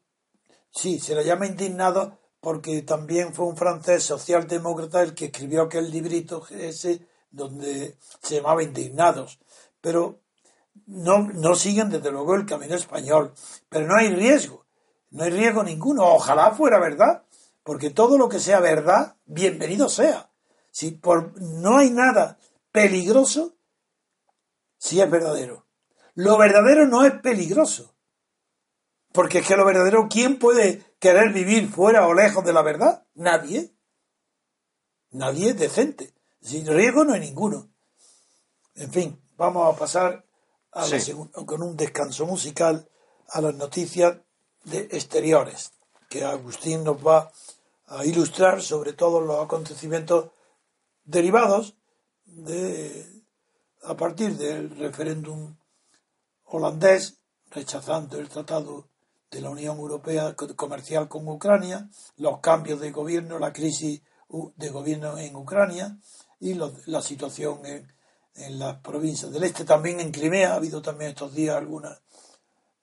Sí, 0.71 0.99
se 0.99 1.15
le 1.15 1.23
llama 1.23 1.47
indignado 1.47 2.17
porque 2.39 2.81
también 2.81 3.33
fue 3.33 3.45
un 3.45 3.57
francés 3.57 4.03
socialdemócrata 4.03 5.01
el 5.01 5.15
que 5.15 5.25
escribió 5.25 5.63
aquel 5.63 5.89
librito 5.89 6.45
ese 6.49 7.07
donde 7.31 7.97
se 8.21 8.35
llamaba 8.35 8.63
Indignados. 8.63 9.39
Pero 9.81 10.19
no, 10.85 11.19
no 11.33 11.55
siguen 11.55 11.89
desde 11.89 12.11
luego 12.11 12.35
el 12.35 12.45
camino 12.45 12.75
español. 12.75 13.33
Pero 13.69 13.87
no 13.87 13.95
hay 13.97 14.09
riesgo. 14.09 14.65
No 15.11 15.23
hay 15.23 15.31
riesgo 15.31 15.63
ninguno. 15.63 16.05
Ojalá 16.05 16.51
fuera 16.51 16.79
verdad. 16.79 17.23
Porque 17.63 17.89
todo 17.89 18.17
lo 18.17 18.29
que 18.29 18.39
sea 18.39 18.59
verdad, 18.59 19.15
bienvenido 19.25 19.89
sea. 19.89 20.26
Si 20.77 20.91
por, 20.91 21.41
no 21.41 21.79
hay 21.79 21.89
nada 21.89 22.37
peligroso 22.71 23.57
si 24.77 25.01
es 25.01 25.09
verdadero. 25.09 25.65
Lo 26.13 26.37
verdadero 26.37 26.85
no 26.85 27.03
es 27.03 27.13
peligroso. 27.19 27.95
Porque 29.11 29.39
es 29.39 29.47
que 29.47 29.55
lo 29.55 29.65
verdadero, 29.65 30.07
¿quién 30.07 30.37
puede 30.37 30.95
querer 30.99 31.33
vivir 31.33 31.67
fuera 31.67 32.05
o 32.05 32.13
lejos 32.13 32.45
de 32.45 32.53
la 32.53 32.61
verdad? 32.61 33.07
Nadie. 33.15 33.73
Nadie 35.09 35.49
es 35.49 35.57
decente. 35.57 36.13
Sin 36.41 36.67
riesgo 36.67 37.03
no 37.03 37.13
hay 37.13 37.21
ninguno. 37.21 37.71
En 38.75 38.91
fin, 38.91 39.19
vamos 39.35 39.73
a 39.73 39.79
pasar 39.79 40.27
a 40.73 40.85
con 41.47 41.63
un 41.63 41.75
descanso 41.75 42.27
musical 42.27 42.87
a 43.29 43.41
las 43.41 43.55
noticias 43.55 44.19
de 44.65 44.81
exteriores, 44.91 45.71
que 46.07 46.23
Agustín 46.23 46.83
nos 46.83 46.97
va 46.97 47.31
a 47.87 48.05
ilustrar 48.05 48.61
sobre 48.61 48.93
todos 48.93 49.25
los 49.25 49.43
acontecimientos 49.43 50.36
derivados 51.07 51.75
de, 52.25 53.23
a 53.83 53.95
partir 53.95 54.37
del 54.37 54.69
referéndum 54.77 55.55
holandés 56.43 57.19
rechazando 57.49 58.19
el 58.19 58.29
tratado 58.29 58.89
de 59.31 59.41
la 59.41 59.49
Unión 59.49 59.77
Europea 59.77 60.35
comercial 60.35 61.07
con 61.07 61.27
Ucrania, 61.27 61.89
los 62.17 62.39
cambios 62.39 62.79
de 62.79 62.91
gobierno, 62.91 63.39
la 63.39 63.53
crisis 63.53 64.01
de 64.55 64.69
gobierno 64.69 65.17
en 65.17 65.35
Ucrania 65.35 65.97
y 66.39 66.53
la 66.53 67.01
situación 67.01 67.65
en, 67.65 67.93
en, 68.35 68.59
las 68.59 68.79
provincias 68.79 69.31
del 69.31 69.43
este, 69.43 69.63
también 69.63 69.99
en 70.01 70.11
Crimea, 70.11 70.53
ha 70.53 70.55
habido 70.55 70.81
también 70.81 71.11
estos 71.11 71.33
días 71.33 71.55
algunas 71.55 72.01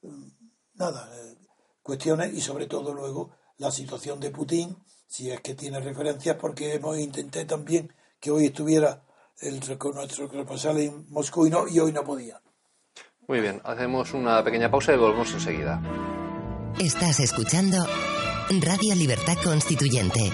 mm, 0.02 0.28
nada, 0.74 1.10
eh, 1.14 1.36
cuestiones 1.82 2.32
y 2.32 2.40
sobre 2.40 2.66
todo 2.66 2.94
luego 2.94 3.30
la 3.58 3.70
situación 3.70 4.18
de 4.20 4.30
Putin, 4.30 4.76
si 5.06 5.30
es 5.30 5.40
que 5.40 5.54
tiene 5.54 5.80
referencias, 5.80 6.36
porque 6.36 6.74
hemos 6.74 6.98
intenté 6.98 7.44
también 7.44 7.92
que 8.24 8.30
hoy 8.30 8.46
estuviera 8.46 9.02
el, 9.42 9.60
nuestro 9.60 10.30
corresponsal 10.30 10.78
en 10.78 11.04
Moscú 11.10 11.46
y, 11.46 11.50
no, 11.50 11.68
y 11.68 11.78
hoy 11.78 11.92
no 11.92 12.02
podía. 12.02 12.40
Muy 13.28 13.40
bien, 13.40 13.60
hacemos 13.64 14.14
una 14.14 14.42
pequeña 14.42 14.70
pausa 14.70 14.94
y 14.94 14.96
volvemos 14.96 15.30
enseguida. 15.34 15.82
Estás 16.80 17.20
escuchando 17.20 17.86
Radio 18.62 18.94
Libertad 18.94 19.36
Constituyente. 19.44 20.32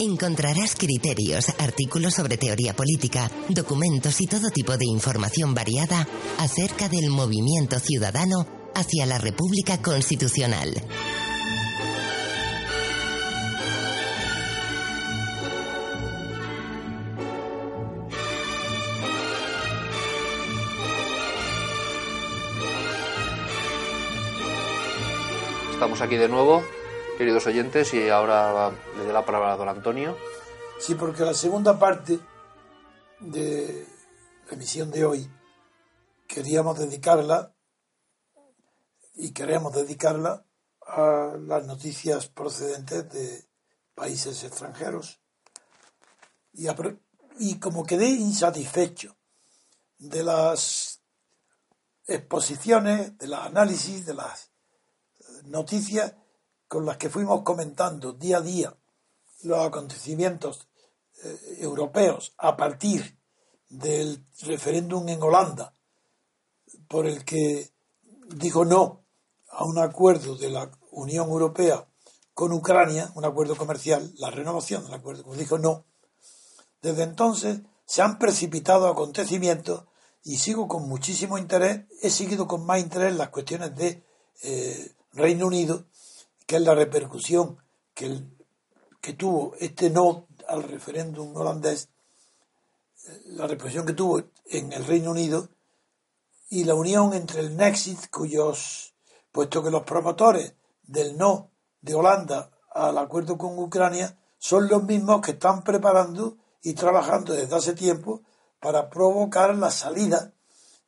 Encontrarás 0.00 0.76
criterios, 0.76 1.48
artículos 1.58 2.14
sobre 2.14 2.36
teoría 2.36 2.72
política, 2.72 3.28
documentos 3.48 4.20
y 4.20 4.28
todo 4.28 4.48
tipo 4.50 4.76
de 4.76 4.86
información 4.86 5.54
variada 5.54 6.06
acerca 6.38 6.88
del 6.88 7.10
movimiento 7.10 7.80
ciudadano 7.80 8.46
hacia 8.76 9.06
la 9.06 9.18
República 9.18 9.82
Constitucional. 9.82 10.70
Estamos 25.72 26.00
aquí 26.00 26.14
de 26.14 26.28
nuevo 26.28 26.62
queridos 27.18 27.48
oyentes, 27.48 27.92
y 27.94 28.08
ahora 28.10 28.70
le 28.96 29.02
doy 29.02 29.12
la 29.12 29.26
palabra 29.26 29.52
a 29.52 29.56
don 29.56 29.68
Antonio 29.68 30.16
Sí, 30.78 30.94
porque 30.94 31.24
la 31.24 31.34
segunda 31.34 31.76
parte 31.76 32.20
de 33.18 33.84
la 34.46 34.52
emisión 34.52 34.92
de 34.92 35.04
hoy 35.04 35.28
queríamos 36.28 36.78
dedicarla 36.78 37.52
y 39.14 39.32
queremos 39.32 39.72
dedicarla 39.74 40.46
a 40.86 41.34
las 41.40 41.66
noticias 41.66 42.28
procedentes 42.28 43.10
de 43.10 43.44
países 43.96 44.44
extranjeros. 44.44 45.20
Y, 46.52 46.68
y 47.40 47.58
como 47.58 47.84
quedé 47.84 48.06
insatisfecho 48.06 49.16
de 49.98 50.22
las 50.22 51.02
exposiciones, 52.06 53.18
de 53.18 53.26
los 53.26 53.40
análisis, 53.40 54.06
de 54.06 54.14
las 54.14 54.52
noticias 55.46 56.14
con 56.68 56.84
las 56.86 56.98
que 56.98 57.10
fuimos 57.10 57.42
comentando 57.42 58.12
día 58.12 58.38
a 58.38 58.42
día 58.42 58.76
los 59.42 59.58
acontecimientos 59.66 60.68
eh, 61.24 61.56
europeos 61.60 62.34
a 62.38 62.56
partir 62.56 63.18
del 63.68 64.24
referéndum 64.42 65.08
en 65.08 65.22
Holanda, 65.22 65.74
por 66.86 67.06
el 67.06 67.24
que 67.24 67.70
dijo 68.28 68.64
no 68.64 69.04
a 69.50 69.64
un 69.64 69.78
acuerdo 69.78 70.36
de 70.36 70.50
la 70.50 70.70
Unión 70.90 71.28
Europea 71.28 71.86
con 72.34 72.52
Ucrania, 72.52 73.10
un 73.14 73.24
acuerdo 73.24 73.56
comercial, 73.56 74.12
la 74.18 74.30
renovación 74.30 74.84
del 74.84 74.94
acuerdo, 74.94 75.24
como 75.24 75.34
dijo 75.34 75.58
no. 75.58 75.84
Desde 76.82 77.02
entonces 77.02 77.60
se 77.84 78.02
han 78.02 78.18
precipitado 78.18 78.86
acontecimientos 78.86 79.84
y 80.22 80.36
sigo 80.36 80.68
con 80.68 80.88
muchísimo 80.88 81.38
interés, 81.38 81.86
he 82.02 82.10
seguido 82.10 82.46
con 82.46 82.64
más 82.64 82.80
interés 82.80 83.16
las 83.16 83.30
cuestiones 83.30 83.74
de 83.74 84.04
eh, 84.42 84.92
Reino 85.12 85.46
Unido, 85.46 85.86
que 86.48 86.56
es 86.56 86.62
la 86.62 86.74
repercusión 86.74 87.58
que, 87.92 88.24
que 89.02 89.12
tuvo 89.12 89.52
este 89.60 89.90
no 89.90 90.28
al 90.48 90.62
referéndum 90.62 91.36
holandés, 91.36 91.90
la 93.26 93.46
repercusión 93.46 93.84
que 93.84 93.92
tuvo 93.92 94.22
en 94.46 94.72
el 94.72 94.86
Reino 94.86 95.10
Unido 95.10 95.50
y 96.48 96.64
la 96.64 96.74
unión 96.74 97.12
entre 97.12 97.40
el 97.40 97.54
Nexit, 97.54 98.08
cuyos, 98.08 98.94
puesto 99.30 99.62
que 99.62 99.70
los 99.70 99.82
promotores 99.82 100.54
del 100.84 101.18
no 101.18 101.50
de 101.82 101.94
Holanda 101.94 102.50
al 102.70 102.96
acuerdo 102.96 103.36
con 103.36 103.58
Ucrania 103.58 104.18
son 104.38 104.68
los 104.68 104.82
mismos 104.84 105.20
que 105.20 105.32
están 105.32 105.62
preparando 105.62 106.38
y 106.62 106.72
trabajando 106.72 107.34
desde 107.34 107.56
hace 107.56 107.74
tiempo 107.74 108.22
para 108.58 108.88
provocar 108.88 109.54
la 109.54 109.70
salida 109.70 110.32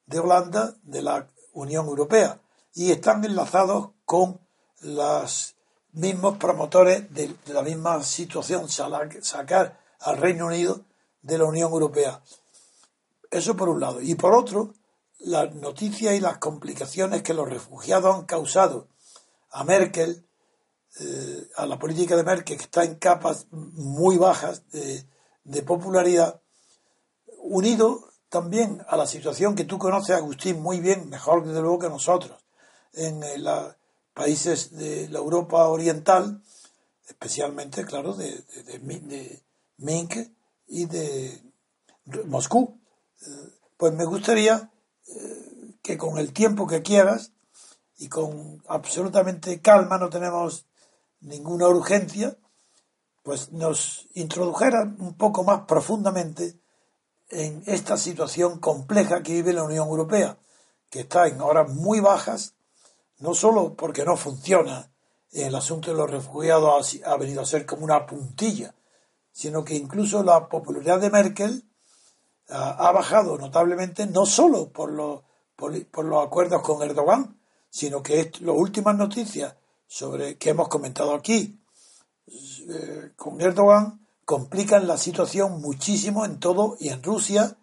de 0.07 0.21
Holanda 0.21 0.75
de 0.85 1.03
la 1.03 1.29
Unión 1.53 1.85
Europea 1.87 2.41
y 2.73 2.93
están 2.93 3.23
enlazados 3.27 3.91
con 4.07 4.41
los 4.81 5.55
mismos 5.93 6.39
promotores 6.39 7.13
de, 7.13 7.35
la 7.47 7.63
misma 7.63 8.03
situación, 8.03 8.69
sacar 8.69 9.81
al 10.01 10.17
Reino 10.17 10.47
Unido 10.47 10.85
de 11.23 11.39
la 11.39 11.45
Unión 11.45 11.73
Europea. 11.73 12.23
Eso 13.31 13.57
por 13.57 13.69
un 13.69 13.81
lado. 13.81 14.01
Y 14.01 14.15
por 14.15 14.35
otro, 14.35 14.75
las 15.19 15.55
noticias 15.55 16.15
y 16.15 16.21
las 16.21 16.39
complicaciones 16.39 17.23
que 17.23 17.35
los 17.35 17.49
refugiados 17.49 18.15
han 18.15 18.25
causado 18.25 18.89
a 19.51 19.65
Merkel, 19.65 20.25
eh, 21.01 21.49
a 21.57 21.67
la 21.67 21.79
política 21.79 22.17
de 22.17 22.25
Merkel, 22.25 22.57
que 22.57 22.65
está 22.65 22.85
en 22.85 22.97
capas 22.97 23.47
muy 23.51 24.17
bajas 24.17 24.69
de, 24.71 25.05
de 25.45 25.63
popularidad, 25.63 26.41
unido 27.39 28.09
también 28.29 28.85
a 28.89 28.97
la 28.97 29.07
situación 29.07 29.55
que 29.55 29.65
tú 29.65 29.79
conoces, 29.79 30.17
Agustín, 30.17 30.63
muy 30.63 30.81
bien, 30.81 31.09
mejor 31.11 31.45
desde 31.45 31.61
luego 31.61 31.81
que 31.81 31.89
nosotros, 31.89 32.41
en 32.93 33.21
los 33.43 33.75
países 34.15 34.77
de 34.77 35.09
la 35.09 35.19
Europa 35.19 35.69
Oriental, 35.69 36.43
especialmente, 37.09 37.85
claro, 37.85 38.15
de, 38.15 38.31
de, 38.65 39.43
Minsk 39.79 40.31
y 40.67 40.87
de 40.87 41.43
Moscú. 42.27 42.81
Pues 43.77 43.93
me 43.95 44.05
gustaría 44.05 44.71
eh, 45.09 45.75
que 45.83 45.97
con 45.97 46.19
el 46.19 46.33
tiempo 46.33 46.67
que 46.67 46.83
quieras 46.83 47.33
y 47.97 48.09
con 48.09 48.63
absolutamente 48.69 49.61
calma, 49.61 49.99
no 49.99 50.09
tenemos 50.11 50.67
ninguna 51.21 51.69
urgencia, 51.69 52.37
pues 53.23 53.53
nos 53.53 54.09
introdujera 54.15 54.83
un 54.83 55.15
poco 55.17 55.45
más 55.45 55.63
profundamente 55.67 56.59
en 57.29 57.63
esta 57.67 57.97
situación 57.97 58.59
compleja 58.59 59.23
que 59.23 59.35
vive 59.35 59.53
la 59.53 59.65
Unión 59.65 59.89
Europea, 59.89 60.39
que 60.89 61.01
está 61.01 61.29
en 61.29 61.41
horas 61.41 61.73
muy 61.73 62.01
bajas, 62.01 62.55
no 63.21 63.35
solo 63.35 63.75
porque 63.75 64.05
no 64.05 64.17
funciona 64.17 64.91
el 65.33 65.55
asunto 65.55 65.91
de 65.91 65.97
los 65.97 66.11
refugiados 66.11 66.99
ha, 67.05 67.17
venido 67.17 67.43
a 67.43 67.47
ser 67.47 67.65
como 67.65 67.85
una 67.85 68.07
puntilla, 68.07 68.75
sino 69.31 69.65
que 69.65 69.75
incluso 69.75 70.23
la 70.23 70.49
popularidad 70.49 71.01
de 71.01 71.11
Merkel 71.11 71.65
ha, 72.49 72.91
bajado 72.91 73.39
notablemente, 73.39 74.07
no 74.07 74.27
solo 74.27 74.71
por 74.71 74.91
los, 74.91 75.23
por, 75.55 76.05
los 76.05 76.27
acuerdos 76.27 76.63
con 76.63 76.83
Erdogan, 76.83 77.39
sino 77.69 78.03
que 78.03 78.33
las 78.41 78.57
últimas 78.57 78.97
noticias 78.97 79.55
sobre 79.87 80.37
que 80.37 80.51
hemos 80.51 80.69
comentado 80.69 81.15
aquí 81.15 81.61
eh, 82.27 83.13
con 83.17 83.41
Erdogan 83.41 84.05
complican 84.25 84.89
la 84.89 84.97
situación 84.97 85.61
muchísimo 85.61 86.25
en 86.25 86.41
todo 86.41 86.77
y 86.81 86.89
en 86.89 87.03
Rusia 87.03 87.57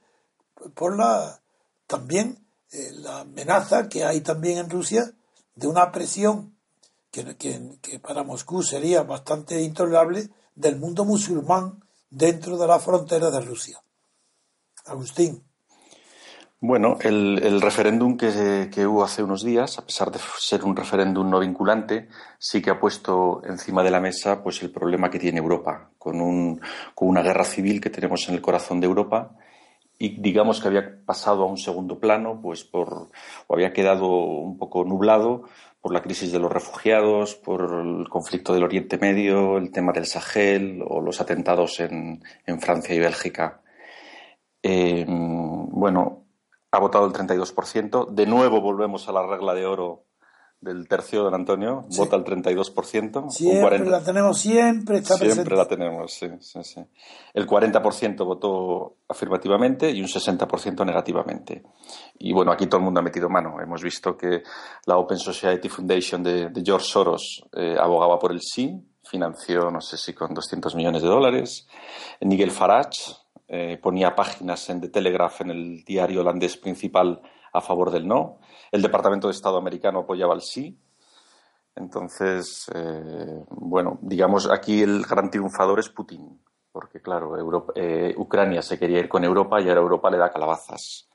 por 0.73 0.97
la 0.97 1.41
también 1.85 2.45
eh, 2.71 2.91
la 2.93 3.21
amenaza 3.21 3.89
que 3.89 4.05
hay 4.05 4.21
también 4.21 4.57
en 4.57 4.69
Rusia 4.69 5.13
de 5.57 5.67
una 5.67 5.91
presión 5.91 6.55
que, 7.11 7.99
para 7.99 8.23
Moscú 8.23 8.61
sería 8.61 9.01
bastante 9.01 9.61
intolerable 9.61 10.29
del 10.55 10.77
mundo 10.77 11.03
musulmán 11.03 11.83
dentro 12.09 12.57
de 12.57 12.67
la 12.67 12.79
frontera 12.79 13.31
de 13.31 13.41
Rusia. 13.41 13.81
Agustín. 14.85 15.43
Bueno, 16.59 16.97
el, 17.01 17.61
referéndum 17.61 18.17
que, 18.17 18.69
que, 18.71 18.85
hubo 18.87 19.03
hace 19.03 19.23
unos 19.23 19.43
días, 19.43 19.77
a 19.77 19.85
pesar 19.85 20.11
de 20.11 20.19
ser 20.39 20.63
un 20.63 20.75
referéndum 20.75 21.29
no 21.29 21.39
vinculante, 21.39 22.07
sí 22.39 22.61
que 22.61 22.71
ha 22.71 22.79
puesto 22.79 23.41
encima 23.45 23.83
de 23.83 23.91
la 23.91 23.99
mesa 23.99 24.43
pues 24.43 24.61
el 24.61 24.71
problema 24.71 25.09
que 25.09 25.19
tiene 25.19 25.39
Europa, 25.39 25.91
con, 25.97 26.21
un, 26.21 26.61
con 26.95 27.07
una 27.09 27.21
guerra 27.21 27.43
civil 27.43 27.81
que 27.81 27.89
tenemos 27.89 28.27
en 28.27 28.35
el 28.35 28.41
corazón 28.41 28.79
de 28.79 28.87
Europa 28.87 29.35
y 29.99 30.21
digamos 30.21 30.61
que 30.61 30.67
había 30.67 31.03
pasado 31.05 31.43
a 31.43 31.47
un 31.47 31.57
segundo 31.57 31.99
plano, 31.99 32.39
pues 32.41 32.63
por, 32.63 33.09
o 33.47 33.53
había 33.53 33.73
quedado 33.73 34.07
un 34.07 34.57
poco 34.57 34.83
nublado 34.83 35.43
por 35.81 35.93
la 35.93 36.01
crisis 36.01 36.31
de 36.31 36.39
los 36.39 36.51
refugiados, 36.51 37.35
por 37.35 37.83
el 37.83 38.09
conflicto 38.09 38.53
del 38.53 38.63
Oriente 38.63 38.97
Medio, 38.97 39.57
el 39.57 39.71
tema 39.71 39.93
del 39.93 40.05
Sahel 40.05 40.83
o 40.87 41.01
los 41.01 41.21
atentados 41.21 41.79
en, 41.79 42.23
en 42.45 42.61
Francia 42.61 42.93
y 42.93 42.99
Bélgica. 42.99 43.61
Eh, 44.61 45.05
bueno, 45.07 46.25
ha 46.71 46.79
votado 46.79 47.05
el 47.07 47.13
32%. 47.13 48.09
De 48.09 48.25
nuevo 48.25 48.61
volvemos 48.61 49.07
a 49.07 49.13
la 49.13 49.25
regla 49.25 49.53
de 49.53 49.65
oro 49.65 50.05
del 50.59 50.87
tercio, 50.87 51.23
don 51.23 51.33
Antonio. 51.33 51.85
Vota 51.95 52.15
el 52.15 52.23
32%. 52.23 53.29
Siempre 53.29 53.85
la 53.85 54.03
tenemos, 54.03 54.39
siempre 54.39 54.97
está 54.97 55.17
Siempre 55.17 55.55
la 55.55 55.67
tenemos, 55.67 56.13
sí, 56.13 56.27
sí, 56.39 56.63
sí. 56.63 56.81
El 57.33 57.47
40% 57.47 58.25
votó 58.25 58.97
afirmativamente 59.07 59.89
y 59.91 60.01
un 60.01 60.07
60% 60.07 60.85
negativamente. 60.85 61.63
Y 62.19 62.33
bueno, 62.33 62.51
aquí 62.51 62.67
todo 62.67 62.79
el 62.79 62.85
mundo 62.85 62.99
ha 62.99 63.03
metido 63.03 63.29
mano. 63.29 63.61
Hemos 63.61 63.83
visto 63.83 64.17
que 64.17 64.43
la 64.85 64.97
Open 64.97 65.17
Society 65.17 65.69
Foundation 65.69 66.23
de, 66.23 66.51
George 66.63 66.87
Soros 66.87 67.43
eh, 67.53 67.75
abogaba 67.79 68.17
por 68.17 68.31
el 68.31 68.41
sí, 68.41 68.73
financió, 69.03 69.71
no 69.71 69.81
sé 69.81 69.97
si 69.97 70.13
con 70.13 70.33
200 70.33 70.75
millones 70.75 71.01
de 71.01 71.07
dólares. 71.07 71.67
Nigel 72.21 72.51
Farage, 72.51 73.13
eh, 73.47 73.79
ponía 73.81 74.15
páginas 74.15 74.69
en 74.69 74.81
The 74.81 74.89
Telegraph, 74.89 75.41
en 75.41 75.51
el 75.51 75.83
diario 75.85 76.21
holandés 76.21 76.57
principal, 76.57 77.21
a 77.53 77.61
favor 77.61 77.91
del 77.91 78.07
no. 78.07 78.39
El 78.71 78.81
Departamento 78.81 79.27
de 79.27 79.33
Estado 79.33 79.57
americano 79.57 79.99
apoyaba 79.99 80.33
el 80.33 80.41
sí. 80.41 80.77
Entonces, 81.75 82.65
eh, 82.73 83.43
bueno, 83.49 83.99
digamos, 84.01 84.49
aquí 84.49 84.81
el 84.81 85.03
gran 85.03 85.29
triunfador 85.29 85.79
es 85.79 85.89
Putin, 85.89 86.41
porque 86.71 87.01
claro, 87.01 87.35
eh, 87.75 88.15
Ucrania 88.17 88.63
se 88.63 88.79
quería 88.79 88.99
ir 88.99 89.07
con 89.07 89.23
Europa 89.23 89.61
y 89.61 89.69
ahora 89.69 89.81
Europa 89.81 90.09
le 90.09 90.17
da 90.17 90.31
calabazas. 90.31 91.07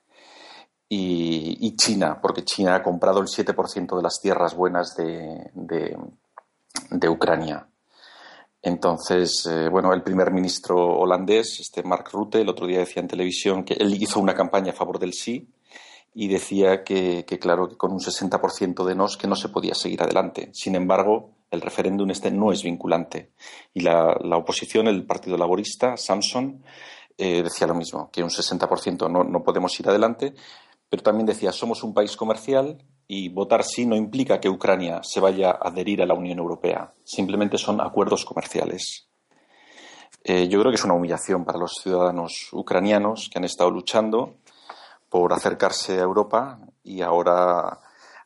Y, 0.94 1.74
China, 1.76 2.20
porque 2.20 2.44
China 2.44 2.74
ha 2.74 2.82
comprado 2.82 3.20
el 3.20 3.26
7% 3.26 3.96
de 3.96 4.03
las 4.03 4.20
tierras 4.20 4.55
buenas 4.55 4.94
de, 4.94 5.96
Ucrania. 7.09 7.66
Entonces, 8.61 9.46
eh, 9.46 9.70
bueno, 9.70 9.94
el 9.94 10.03
primer 10.03 10.30
ministro 10.30 10.76
holandés, 10.98 11.61
este 11.61 11.82
Mark 11.82 12.11
Rutte, 12.12 12.42
el 12.42 12.50
otro 12.50 12.66
día 12.66 12.80
decía 12.80 13.00
en 13.00 13.09
televisión 13.09 13.64
que 13.64 13.72
él 13.74 13.94
hizo 14.00 14.20
una 14.20 14.34
campaña 14.34 14.72
a 14.72 14.76
favor 14.76 14.98
del 14.98 15.14
sí 15.14 15.48
y 16.14 16.28
decía 16.28 16.84
que, 16.84 17.24
claro, 17.40 17.68
que 17.68 17.76
con 17.76 17.92
un 17.92 18.00
60% 18.00 18.84
de 18.84 18.94
nos 18.94 19.16
que 19.16 19.26
no 19.26 19.36
se 19.36 19.48
podía 19.48 19.74
seguir 19.74 20.02
adelante. 20.02 20.50
Sin 20.52 20.74
embargo, 20.74 21.30
el 21.50 21.60
referéndum 21.60 22.10
este 22.10 22.30
no 22.30 22.52
es 22.52 22.62
vinculante. 22.62 23.32
Y 23.72 23.80
la, 23.80 24.16
oposición, 24.36 24.88
el 24.88 25.06
Partido 25.06 25.36
Laborista, 25.36 25.96
Samson, 25.96 26.62
eh, 27.16 27.42
decía 27.42 27.66
lo 27.66 27.74
mismo, 27.74 28.10
que 28.10 28.22
un 28.22 28.30
60% 28.30 29.10
no, 29.10 29.24
no 29.24 29.42
podemos 29.42 29.78
ir 29.80 29.88
adelante, 29.88 30.34
pero 30.88 31.02
también 31.02 31.26
decía, 31.26 31.52
somos 31.52 31.82
un 31.82 31.94
país 31.94 32.16
comercial 32.16 32.78
y 33.08 33.30
votar 33.30 33.64
sí 33.64 33.86
no 33.86 33.96
implica 33.96 34.40
que 34.40 34.50
Ucrania 34.50 35.00
se 35.02 35.20
vaya 35.20 35.50
a 35.50 35.68
adherir 35.68 36.02
a 36.02 36.06
la 36.06 36.14
Unión 36.14 36.38
Europea, 36.38 36.92
simplemente 37.04 37.56
son 37.56 37.80
acuerdos 37.80 38.24
comerciales. 38.24 39.08
Eh, 40.24 40.48
yo 40.48 40.60
creo 40.60 40.70
que 40.70 40.76
es 40.76 40.84
una 40.84 40.94
humillación 40.94 41.44
para 41.44 41.58
los 41.58 41.72
ciudadanos 41.82 42.48
ucranianos 42.52 43.28
que 43.30 43.38
han 43.38 43.44
estado 43.44 43.70
luchando 43.70 44.36
por 45.12 45.34
acercarse 45.34 45.98
a 45.98 46.04
Europa 46.04 46.58
y 46.82 47.02
ahora, 47.02 47.80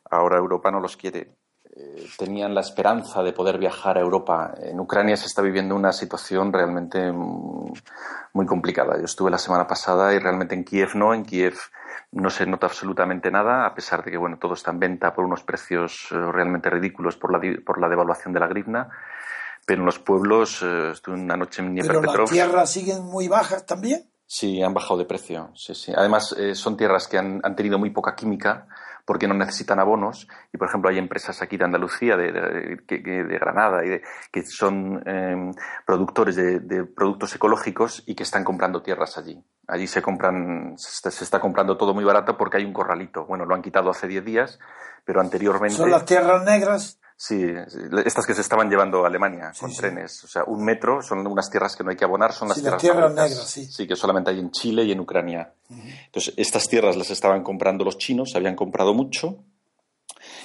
ahora 0.09 0.37
Europa 0.37 0.71
no 0.71 0.79
los 0.79 0.95
quiere. 0.95 1.35
Eh, 1.75 2.07
tenían 2.17 2.55
la 2.55 2.61
esperanza 2.61 3.21
de 3.23 3.33
poder 3.33 3.57
viajar 3.57 3.97
a 3.97 4.01
Europa. 4.01 4.53
En 4.57 4.79
Ucrania 4.79 5.17
se 5.17 5.25
está 5.25 5.41
viviendo 5.41 5.75
una 5.75 5.91
situación 5.91 6.53
realmente 6.53 7.11
muy 7.11 8.45
complicada. 8.45 8.97
Yo 8.97 9.03
estuve 9.03 9.29
la 9.29 9.37
semana 9.37 9.67
pasada 9.67 10.13
y 10.13 10.19
realmente 10.19 10.55
en 10.55 10.63
Kiev 10.63 10.95
no. 10.95 11.13
En 11.13 11.25
Kiev 11.25 11.57
no 12.13 12.29
se 12.29 12.45
nota 12.45 12.67
absolutamente 12.67 13.29
nada, 13.31 13.65
a 13.65 13.75
pesar 13.75 14.05
de 14.05 14.11
que 14.11 14.17
bueno, 14.17 14.37
todo 14.39 14.53
está 14.53 14.71
en 14.71 14.79
venta 14.79 15.13
por 15.13 15.25
unos 15.25 15.43
precios 15.43 16.07
eh, 16.11 16.15
realmente 16.31 16.69
ridículos 16.69 17.17
por 17.17 17.33
la, 17.33 17.41
por 17.65 17.81
la 17.81 17.89
devaluación 17.89 18.33
de 18.33 18.39
la 18.39 18.47
grivna. 18.47 18.87
Pero 19.65 19.81
en 19.81 19.85
los 19.85 19.99
pueblos, 19.99 20.63
eh, 20.63 20.91
estuve 20.93 21.15
una 21.15 21.35
noche 21.35 21.61
en 21.61 21.75
¿Pero 21.75 22.01
las 22.01 22.29
tierras 22.29 22.71
siguen 22.71 23.03
muy 23.03 23.27
bajas 23.27 23.65
también? 23.65 24.09
Sí, 24.29 24.61
han 24.61 24.73
bajado 24.73 24.97
de 24.99 25.05
precio. 25.05 25.51
Sí, 25.55 25.73
sí. 25.73 25.93
Además, 25.95 26.35
eh, 26.37 26.53
son 26.53 26.75
tierras 26.75 27.07
que 27.07 27.17
han, 27.17 27.39
han, 27.43 27.55
tenido 27.55 27.79
muy 27.79 27.91
poca 27.91 28.13
química 28.13 28.67
porque 29.07 29.25
no 29.25 29.33
necesitan 29.33 29.79
abonos. 29.79 30.27
Y, 30.51 30.57
por 30.57 30.67
ejemplo, 30.67 30.89
hay 30.89 30.97
empresas 30.97 31.41
aquí 31.41 31.55
de 31.55 31.63
Andalucía, 31.63 32.17
de, 32.17 32.33
de, 32.85 33.39
Granada, 33.39 33.85
y 33.85 34.01
que 34.29 34.45
son 34.45 35.01
eh, 35.05 35.51
productores 35.85 36.35
de, 36.35 36.83
productos 36.83 37.33
ecológicos 37.33 38.03
y 38.05 38.15
que 38.15 38.23
están 38.23 38.43
comprando 38.43 38.83
tierras 38.83 39.17
allí. 39.17 39.41
Allí 39.65 39.87
se 39.87 40.01
compran, 40.01 40.73
se 40.77 41.23
está, 41.23 41.39
comprando 41.39 41.77
todo 41.77 41.93
muy 41.93 42.03
barato 42.03 42.37
porque 42.37 42.57
hay 42.57 42.65
un 42.65 42.73
corralito. 42.73 43.25
Bueno, 43.25 43.45
lo 43.45 43.55
han 43.55 43.61
quitado 43.61 43.89
hace 43.89 44.07
10 44.07 44.25
días, 44.25 44.59
pero 45.05 45.21
anteriormente. 45.21 45.77
¿Son 45.77 45.89
las 45.89 46.03
tierras 46.03 46.43
negras? 46.43 46.99
Sí, 47.19 47.43
estas 48.05 48.27
que 48.27 48.35
se 48.35 48.41
estaban 48.41 48.69
llevando 48.69 49.03
a 49.03 49.07
Alemania 49.07 49.51
con 49.59 49.73
trenes. 49.73 50.23
O 50.23 50.27
sea, 50.27 50.43
un 50.45 50.63
metro 50.63 51.01
son 51.01 51.25
unas 51.25 51.49
tierras 51.49 51.75
que 51.75 51.83
no 51.83 51.89
hay 51.89 51.97
que 51.97 52.05
abonar, 52.05 52.31
son 52.31 52.47
las 52.47 52.61
tierras, 52.61 52.79
tierras 52.79 53.11
negras. 53.11 53.49
Sí. 53.49 53.65
sí, 53.65 53.87
que 53.87 53.95
solamente 53.95 54.29
hay 54.29 54.39
en 54.39 54.51
Chile 54.51 54.83
y 54.83 54.91
en 54.91 54.99
Ucrania. 54.99 55.51
Entonces, 55.67 56.35
estas 56.37 56.67
tierras 56.67 56.95
las 56.95 57.09
estaban 57.09 57.41
comprando 57.41 57.83
los 57.83 57.97
chinos, 57.97 58.35
habían 58.35 58.55
comprado 58.55 58.93
mucho. 58.93 59.39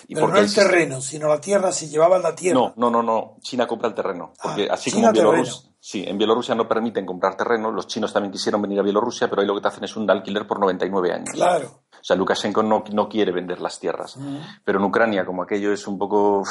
Y 0.08 0.14
Pero 0.14 0.28
no 0.28 0.38
el 0.38 0.52
terreno, 0.52 1.02
sino 1.02 1.28
la 1.28 1.42
tierra, 1.42 1.72
si 1.72 1.88
llevaban 1.88 2.22
la 2.22 2.34
tierra. 2.34 2.58
No, 2.58 2.72
no, 2.76 2.90
no, 2.90 3.02
no. 3.02 3.36
China 3.42 3.66
compra 3.66 3.88
el 3.88 3.94
terreno. 3.94 4.32
Porque 4.42 4.68
ah, 4.70 4.74
así 4.74 4.90
como 4.90 5.08
en 5.08 5.12
Bielorrusia, 5.12 5.71
sí, 5.82 6.04
en 6.06 6.16
Bielorrusia 6.16 6.54
no 6.54 6.68
permiten 6.68 7.04
comprar 7.04 7.36
terreno, 7.36 7.72
los 7.72 7.88
chinos 7.88 8.12
también 8.12 8.30
quisieron 8.30 8.62
venir 8.62 8.78
a 8.78 8.82
Bielorrusia, 8.82 9.28
pero 9.28 9.42
ahí 9.42 9.48
lo 9.48 9.56
que 9.56 9.62
te 9.62 9.68
hacen 9.68 9.82
es 9.82 9.96
un 9.96 10.08
alquiler 10.08 10.46
por 10.46 10.60
99 10.60 11.12
años. 11.12 11.30
Claro. 11.32 11.66
O 11.90 12.04
sea, 12.04 12.14
Lukashenko 12.14 12.62
no, 12.62 12.84
no 12.92 13.08
quiere 13.08 13.32
vender 13.32 13.60
las 13.60 13.80
tierras. 13.80 14.16
Pero 14.64 14.78
en 14.78 14.84
Ucrania, 14.84 15.24
como 15.24 15.42
aquello 15.42 15.72
es 15.72 15.86
un 15.88 15.98
poco 15.98 16.44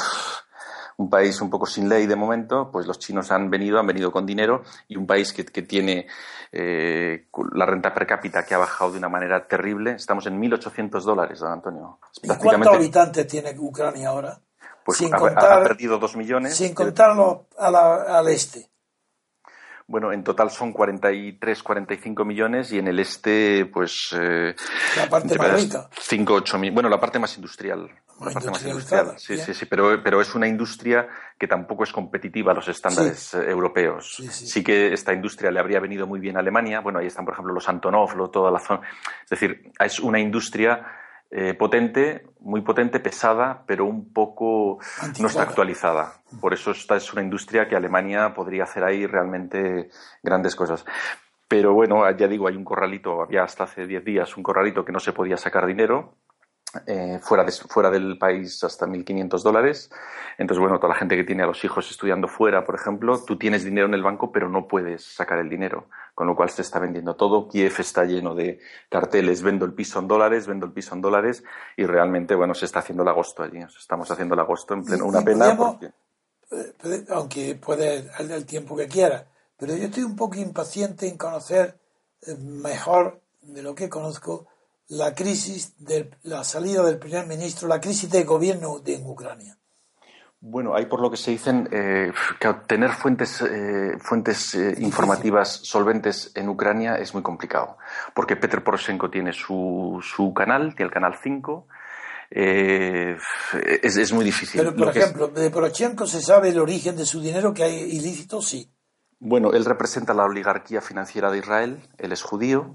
un 0.98 1.08
país 1.08 1.40
un 1.40 1.50
poco 1.50 1.66
sin 1.66 1.88
ley 1.88 2.06
de 2.06 2.16
momento, 2.16 2.70
pues 2.70 2.86
los 2.86 2.98
chinos 2.98 3.30
han 3.30 3.50
venido, 3.50 3.78
han 3.78 3.86
venido 3.86 4.12
con 4.12 4.26
dinero 4.26 4.62
y 4.88 4.96
un 4.96 5.06
país 5.06 5.32
que, 5.32 5.44
tiene 5.44 6.06
eh, 6.52 7.26
la 7.54 7.66
renta 7.66 7.94
per 7.94 8.06
cápita 8.06 8.44
que 8.44 8.54
ha 8.54 8.58
bajado 8.58 8.92
de 8.92 8.98
una 8.98 9.08
manera 9.08 9.46
terrible. 9.46 9.92
Estamos 9.92 10.26
en 10.26 10.40
1.800 10.40 11.02
dólares, 11.02 11.38
don 11.40 11.52
Antonio. 11.52 11.98
¿Y 12.22 12.28
cuántos 12.28 12.74
habitantes 12.74 13.26
tiene 13.26 13.54
Ucrania 13.58 14.08
ahora? 14.08 14.38
Pues 14.84 15.00
ha, 15.02 15.62
perdido 15.62 15.98
dos 15.98 16.16
millones. 16.16 16.56
Sin 16.56 16.74
contarlo 16.74 17.46
al 17.58 18.28
este. 18.28 18.71
Bueno, 19.92 20.10
en 20.10 20.24
total 20.24 20.50
son 20.50 20.72
43, 20.72 21.62
45 21.62 22.24
millones 22.24 22.72
y 22.72 22.78
en 22.78 22.88
el 22.88 22.98
este, 22.98 23.66
pues. 23.66 24.16
Eh, 24.18 24.56
la 24.96 25.06
parte 25.10 25.36
más 25.36 25.62
rica. 25.62 25.90
5, 26.00 26.32
8 26.32 26.58
mil. 26.58 26.72
Bueno, 26.72 26.88
la 26.88 26.98
parte 26.98 27.18
más 27.18 27.36
industrial. 27.36 27.90
La 28.24 28.30
parte 28.30 28.50
más 28.50 28.64
industrial. 28.64 29.12
Sí, 29.18 29.36
sí, 29.36 29.52
sí, 29.52 29.66
pero, 29.66 30.02
pero 30.02 30.22
es 30.22 30.34
una 30.34 30.48
industria 30.48 31.06
que 31.38 31.46
tampoco 31.46 31.84
es 31.84 31.92
competitiva 31.92 32.52
a 32.52 32.54
los 32.54 32.68
estándares 32.68 33.34
eh, 33.34 33.50
europeos. 33.50 34.14
Sí, 34.16 34.28
sí, 34.28 34.64
que 34.64 34.94
esta 34.94 35.12
industria 35.12 35.50
le 35.50 35.60
habría 35.60 35.78
venido 35.78 36.06
muy 36.06 36.20
bien 36.20 36.38
a 36.38 36.40
Alemania. 36.40 36.80
Bueno, 36.80 36.98
ahí 36.98 37.08
están, 37.08 37.26
por 37.26 37.34
ejemplo, 37.34 37.52
los 37.52 37.68
Antonov, 37.68 38.30
toda 38.30 38.50
la 38.50 38.60
zona. 38.60 38.80
Es 39.24 39.28
decir, 39.28 39.72
es 39.78 40.00
una 40.00 40.18
industria 40.18 40.86
eh, 41.34 41.54
potente, 41.54 42.26
muy 42.40 42.60
potente, 42.60 43.00
pesada, 43.00 43.64
pero 43.66 43.86
un 43.86 44.12
poco 44.12 44.78
no 45.18 45.28
está 45.28 45.42
actualizada. 45.42 46.12
Por 46.42 46.52
eso 46.52 46.72
esta 46.72 46.96
es 46.96 47.10
una 47.10 47.22
industria 47.22 47.66
que 47.66 47.74
Alemania 47.74 48.34
podría 48.34 48.64
hacer 48.64 48.84
ahí 48.84 49.06
realmente 49.06 49.88
grandes 50.22 50.54
cosas. 50.54 50.84
Pero 51.48 51.72
bueno, 51.72 52.04
ya 52.16 52.28
digo, 52.28 52.48
hay 52.48 52.56
un 52.56 52.64
corralito, 52.64 53.22
había 53.22 53.44
hasta 53.44 53.64
hace 53.64 53.86
10 53.86 54.04
días 54.04 54.36
un 54.36 54.42
corralito 54.42 54.84
que 54.84 54.92
no 54.92 55.00
se 55.00 55.14
podía 55.14 55.38
sacar 55.38 55.66
dinero 55.66 56.16
eh, 56.86 57.18
fuera, 57.22 57.44
de, 57.44 57.52
fuera 57.52 57.90
del 57.90 58.18
país 58.18 58.62
hasta 58.64 58.86
1.500 58.86 59.42
dólares. 59.42 59.90
Entonces, 60.38 60.60
bueno, 60.60 60.78
toda 60.78 60.94
la 60.94 60.98
gente 60.98 61.16
que 61.16 61.24
tiene 61.24 61.42
a 61.42 61.46
los 61.46 61.62
hijos 61.64 61.90
estudiando 61.90 62.28
fuera, 62.28 62.64
por 62.64 62.74
ejemplo, 62.74 63.22
tú 63.24 63.36
tienes 63.36 63.64
dinero 63.64 63.86
en 63.86 63.94
el 63.94 64.02
banco, 64.02 64.32
pero 64.32 64.48
no 64.48 64.66
puedes 64.66 65.04
sacar 65.04 65.38
el 65.38 65.50
dinero, 65.50 65.88
con 66.14 66.26
lo 66.26 66.34
cual 66.34 66.50
se 66.50 66.62
está 66.62 66.78
vendiendo 66.78 67.14
todo. 67.14 67.48
Kiev 67.48 67.74
está 67.78 68.04
lleno 68.04 68.34
de 68.34 68.60
carteles, 68.88 69.42
vendo 69.42 69.66
el 69.66 69.74
piso 69.74 69.98
en 69.98 70.08
dólares, 70.08 70.46
vendo 70.46 70.66
el 70.66 70.72
piso 70.72 70.94
en 70.94 71.02
dólares, 71.02 71.44
y 71.76 71.84
realmente, 71.84 72.34
bueno, 72.34 72.54
se 72.54 72.64
está 72.64 72.78
haciendo 72.78 73.02
el 73.02 73.08
agosto 73.08 73.42
allí. 73.42 73.58
Estamos 73.58 74.10
haciendo 74.10 74.34
el 74.34 74.40
agosto 74.40 74.74
en 74.74 74.84
pleno. 74.84 75.06
Una 75.06 75.22
pena 75.22 75.56
porque... 75.56 75.92
Eh, 76.50 77.04
aunque 77.10 77.54
puede 77.54 78.10
el 78.18 78.44
tiempo 78.44 78.76
que 78.76 78.86
quiera, 78.86 79.26
pero 79.56 79.74
yo 79.74 79.84
estoy 79.84 80.02
un 80.02 80.16
poco 80.16 80.36
impaciente 80.36 81.08
en 81.08 81.16
conocer 81.16 81.78
eh, 82.26 82.34
mejor 82.36 83.20
de 83.40 83.62
lo 83.62 83.74
que 83.74 83.88
conozco 83.88 84.46
la 84.92 85.14
crisis 85.14 85.74
de 85.78 86.10
la 86.24 86.44
salida 86.44 86.82
del 86.82 86.98
primer 86.98 87.26
ministro, 87.26 87.66
la 87.66 87.80
crisis 87.80 88.10
de 88.10 88.24
gobierno 88.24 88.78
de, 88.78 88.96
en 88.96 89.06
Ucrania? 89.06 89.56
Bueno, 90.38 90.74
hay 90.74 90.86
por 90.86 91.00
lo 91.00 91.10
que 91.10 91.16
se 91.16 91.30
dicen 91.30 91.68
eh, 91.72 92.12
que 92.38 92.48
obtener 92.48 92.90
fuentes, 92.90 93.40
eh, 93.40 93.96
fuentes 93.98 94.54
eh, 94.54 94.74
informativas 94.78 95.60
solventes 95.62 96.32
en 96.34 96.48
Ucrania 96.48 96.96
es 96.96 97.14
muy 97.14 97.22
complicado, 97.22 97.78
porque 98.12 98.36
Petr 98.36 98.62
Poroshenko 98.62 99.08
tiene 99.08 99.32
su, 99.32 100.00
su 100.02 100.34
canal, 100.34 100.74
tiene 100.74 100.88
el 100.88 100.92
canal 100.92 101.14
5, 101.22 101.68
es, 102.30 103.96
es, 103.96 104.12
muy 104.12 104.24
difícil. 104.24 104.60
Pero, 104.60 104.74
por 104.74 104.88
ejemplo, 104.88 105.28
de 105.28 105.50
Poroshenko 105.50 106.06
se 106.06 106.20
sabe 106.20 106.48
el 106.48 106.58
origen 106.58 106.96
de 106.96 107.06
su 107.06 107.20
dinero 107.20 107.54
que 107.54 107.62
hay 107.62 107.76
ilícito, 107.76 108.42
sí. 108.42 108.70
Bueno, 109.20 109.52
él 109.52 109.64
representa 109.64 110.12
la 110.12 110.24
oligarquía 110.24 110.80
financiera 110.80 111.30
de 111.30 111.38
Israel, 111.38 111.88
él 111.98 112.12
es 112.12 112.22
judío, 112.22 112.74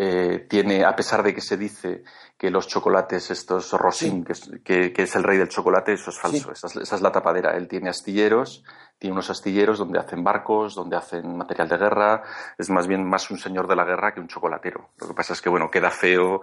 eh, 0.00 0.46
tiene, 0.48 0.84
a 0.84 0.94
pesar 0.94 1.24
de 1.24 1.34
que 1.34 1.40
se 1.40 1.56
dice 1.56 2.04
que 2.38 2.52
los 2.52 2.68
chocolates, 2.68 3.32
estos 3.32 3.72
Rosin, 3.72 4.24
que, 4.24 4.92
es, 4.96 5.16
el 5.16 5.24
rey 5.24 5.38
del 5.38 5.48
chocolate, 5.48 5.94
eso 5.94 6.10
es 6.10 6.18
falso, 6.20 6.52
esa, 6.52 6.68
es, 6.68 7.02
la 7.02 7.10
tapadera. 7.10 7.56
Él 7.56 7.66
tiene 7.66 7.90
astilleros, 7.90 8.62
tiene 8.96 9.14
unos 9.14 9.28
astilleros 9.28 9.76
donde 9.76 9.98
hacen 9.98 10.22
barcos, 10.22 10.76
donde 10.76 10.96
hacen 10.96 11.36
material 11.36 11.68
de 11.68 11.78
guerra, 11.78 12.22
es 12.56 12.70
más 12.70 12.86
bien 12.86 13.04
más 13.04 13.28
un 13.32 13.38
señor 13.38 13.66
de 13.66 13.74
la 13.74 13.84
guerra 13.84 14.14
que 14.14 14.20
un 14.20 14.28
chocolatero. 14.28 14.90
Lo 15.00 15.08
que 15.08 15.14
pasa 15.14 15.32
es 15.32 15.42
que, 15.42 15.48
bueno, 15.48 15.68
queda 15.68 15.90
feo 15.90 16.42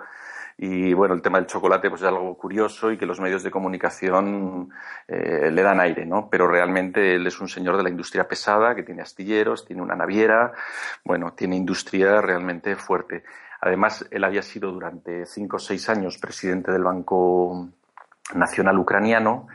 y, 0.58 0.94
bueno, 0.94 1.14
el 1.14 1.22
tema 1.22 1.38
del 1.38 1.48
chocolate 1.48 1.90
pues 1.90 2.02
es 2.02 2.08
algo 2.10 2.38
curioso 2.38 2.92
y 2.92 2.98
que 2.98 3.06
los 3.06 3.22
medios 3.22 3.44
de 3.44 3.52
comunicación 3.52 4.70
eh, 5.08 5.50
le 5.50 5.62
dan 5.62 5.80
aire, 5.80 6.06
¿no? 6.06 6.30
Pero 6.30 6.48
realmente 6.48 7.16
él 7.16 7.26
es 7.26 7.40
un 7.40 7.48
señor 7.48 7.78
de 7.78 7.84
la 7.84 7.90
industria 7.90 8.28
pesada, 8.28 8.76
que 8.76 8.84
tiene 8.84 9.02
astilleros, 9.02 9.66
tiene 9.66 9.82
una 9.82 9.96
naviera, 9.96 10.52
bueno, 11.06 11.34
tiene 11.34 11.56
industria 11.56 12.20
realmente 12.20 12.76
fuerte. 12.76 13.24
Además, 13.66 14.06
él 14.12 14.24
había 14.24 14.44
sido 14.44 14.72
durante 14.72 15.26
cinco 15.26 15.56
o 15.56 15.60
seis 15.60 15.90
años 15.90 16.20
presidente 16.20 16.72
del 16.72 16.84
Banco 16.84 17.72
Nacional 18.36 18.78
Ucraniano. 18.78 19.48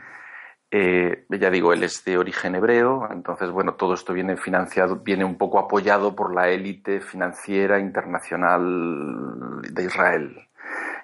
Eh, 0.69 1.25
ya 1.29 1.49
digo, 1.49 1.71
él 1.71 1.81
es 1.83 2.03
de 2.03 2.17
origen 2.17 2.55
hebreo, 2.55 3.07
entonces, 3.09 3.49
bueno, 3.51 3.75
todo 3.75 3.93
esto 3.93 4.11
viene 4.11 4.35
financiado, 4.35 4.97
viene 4.97 5.23
un 5.23 5.37
poco 5.37 5.59
apoyado 5.59 6.13
por 6.13 6.35
la 6.35 6.49
élite 6.49 6.99
financiera 6.99 7.79
internacional 7.79 9.61
de 9.61 9.83
Israel. 9.85 10.35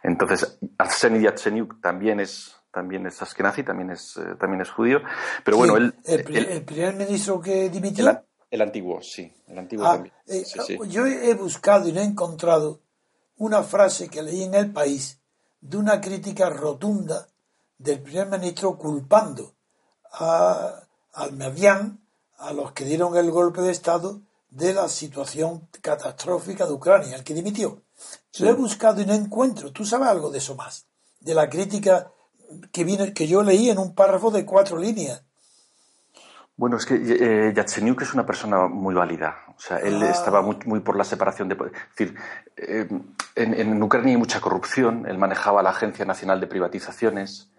Entonces, 0.04 0.60
Arseny 0.78 1.22
Yatsenyuk 1.22 1.80
también 1.80 2.20
es 2.20 2.56
también 2.72 3.08
es 3.08 3.22
askenazi, 3.22 3.64
también 3.64 3.92
es 3.92 4.18
eh, 4.18 4.36
también 4.38 4.62
es 4.62 4.70
judío, 4.70 5.00
pero 5.46 5.56
bueno, 5.56 5.78
él, 5.78 5.96
el, 6.04 6.64
primer 6.66 6.94
ministro 6.96 7.40
que 7.40 7.70
dimitió 7.70 8.22
el, 8.52 8.62
antiguo, 8.62 9.02
sí, 9.02 9.32
el 9.48 9.58
antiguo 9.58 9.86
ah, 9.86 9.94
también. 9.94 10.14
Eh, 10.28 10.44
yo 10.90 11.06
he 11.06 11.34
buscado 11.36 11.88
y 11.88 11.94
no 11.94 12.02
he 12.02 12.04
encontrado 12.04 12.82
una 13.38 13.64
frase 13.64 14.10
que 14.10 14.24
leí 14.24 14.44
en 14.44 14.54
El 14.54 14.72
País 14.72 15.20
de 15.62 15.78
una 15.78 16.02
crítica 16.02 16.50
rotunda 16.50 17.28
del 17.78 18.02
primer 18.02 18.28
ministro 18.28 18.78
culpando 18.78 19.54
a, 20.12 20.82
al 21.14 21.34
Median, 21.34 22.02
a 22.38 22.54
los 22.54 22.72
que 22.72 22.86
dieron 22.86 23.16
el 23.16 23.32
golpe 23.32 23.62
de 23.62 23.72
Estado, 23.72 24.22
de 24.50 24.74
la 24.74 24.88
situación 24.88 25.68
catastrófica 25.82 26.66
de 26.66 26.74
Ucrania, 26.74 27.16
el 27.16 27.24
que 27.24 27.34
dimitió. 27.34 27.84
Lo 28.40 28.50
he 28.50 28.54
buscado 28.54 29.02
y 29.02 29.06
no 29.06 29.14
encuentro. 29.14 29.72
¿Tú 29.72 29.86
sabes 29.86 30.08
algo 30.08 30.30
de 30.30 30.38
eso 30.38 30.56
más? 30.56 30.86
De 31.20 31.34
la 31.34 31.50
crítica 31.50 32.12
que, 32.72 32.84
viene, 32.84 33.14
que 33.14 33.28
yo 33.28 33.44
leí 33.44 33.70
en 33.70 33.80
un 33.80 33.94
párrafo 33.94 34.32
de 34.32 34.46
cuatro 34.46 34.78
líneas 34.78 35.24
bueno, 36.58 36.78
es 36.78 36.88
que 36.88 36.96
eh, 36.96 37.54
Yatsenyuk 37.54 38.02
es 38.02 38.16
una 38.16 38.26
persona 38.26 38.68
muy 38.68 38.96
válida. 38.96 39.44
O 39.56 39.60
sea, 39.60 39.78
él 39.78 40.02
ah. 40.02 40.10
estaba 40.10 40.42
muy, 40.42 40.58
muy, 40.66 40.80
por 40.80 40.98
la 40.98 41.04
separación 41.04 41.48
de 41.48 41.56
poder. 41.56 41.74
Es 41.74 41.96
decir, 41.96 42.18
eh, 42.58 42.88
en, 43.36 43.54
en, 43.54 43.82
Ucrania 43.82 44.12
hay 44.12 44.18
mucha 44.18 44.42
corrupción. 44.42 45.06
Él 45.08 45.20
manejaba 45.20 45.62
la 45.62 45.70
Agencia 45.70 46.04
Nacional 46.04 46.40
de 46.40 46.48
Privatizaciones. 46.48 47.52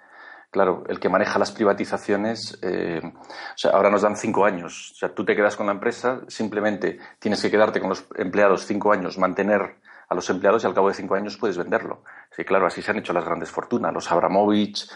Claro, 0.50 0.82
el 0.88 0.98
que 0.98 1.08
maneja 1.08 1.38
las 1.38 1.52
privatizaciones, 1.52 2.58
eh, 2.62 3.02
o 3.04 3.58
sea, 3.58 3.72
ahora 3.72 3.90
nos 3.90 4.02
dan 4.02 4.16
cinco 4.16 4.44
años. 4.46 4.92
O 4.92 4.94
sea, 4.96 5.14
tú 5.14 5.24
te 5.24 5.36
quedas 5.36 5.56
con 5.56 5.66
la 5.66 5.72
empresa, 5.72 6.22
simplemente 6.26 6.98
tienes 7.18 7.40
que 7.42 7.50
quedarte 7.50 7.80
con 7.80 7.90
los 7.90 8.06
empleados 8.16 8.66
cinco 8.66 8.90
años, 8.90 9.18
mantener 9.18 9.76
a 10.08 10.14
los 10.14 10.28
empleados 10.30 10.64
y 10.64 10.66
al 10.66 10.74
cabo 10.74 10.88
de 10.88 10.94
cinco 10.94 11.14
años 11.14 11.36
puedes 11.36 11.58
venderlo. 11.58 12.02
Sí, 12.30 12.44
claro, 12.44 12.66
así 12.66 12.80
se 12.82 12.90
han 12.90 12.98
hecho 12.98 13.12
las 13.12 13.24
grandes 13.24 13.50
fortunas, 13.50 13.92
los 13.92 14.10
Abramovich, 14.10 14.90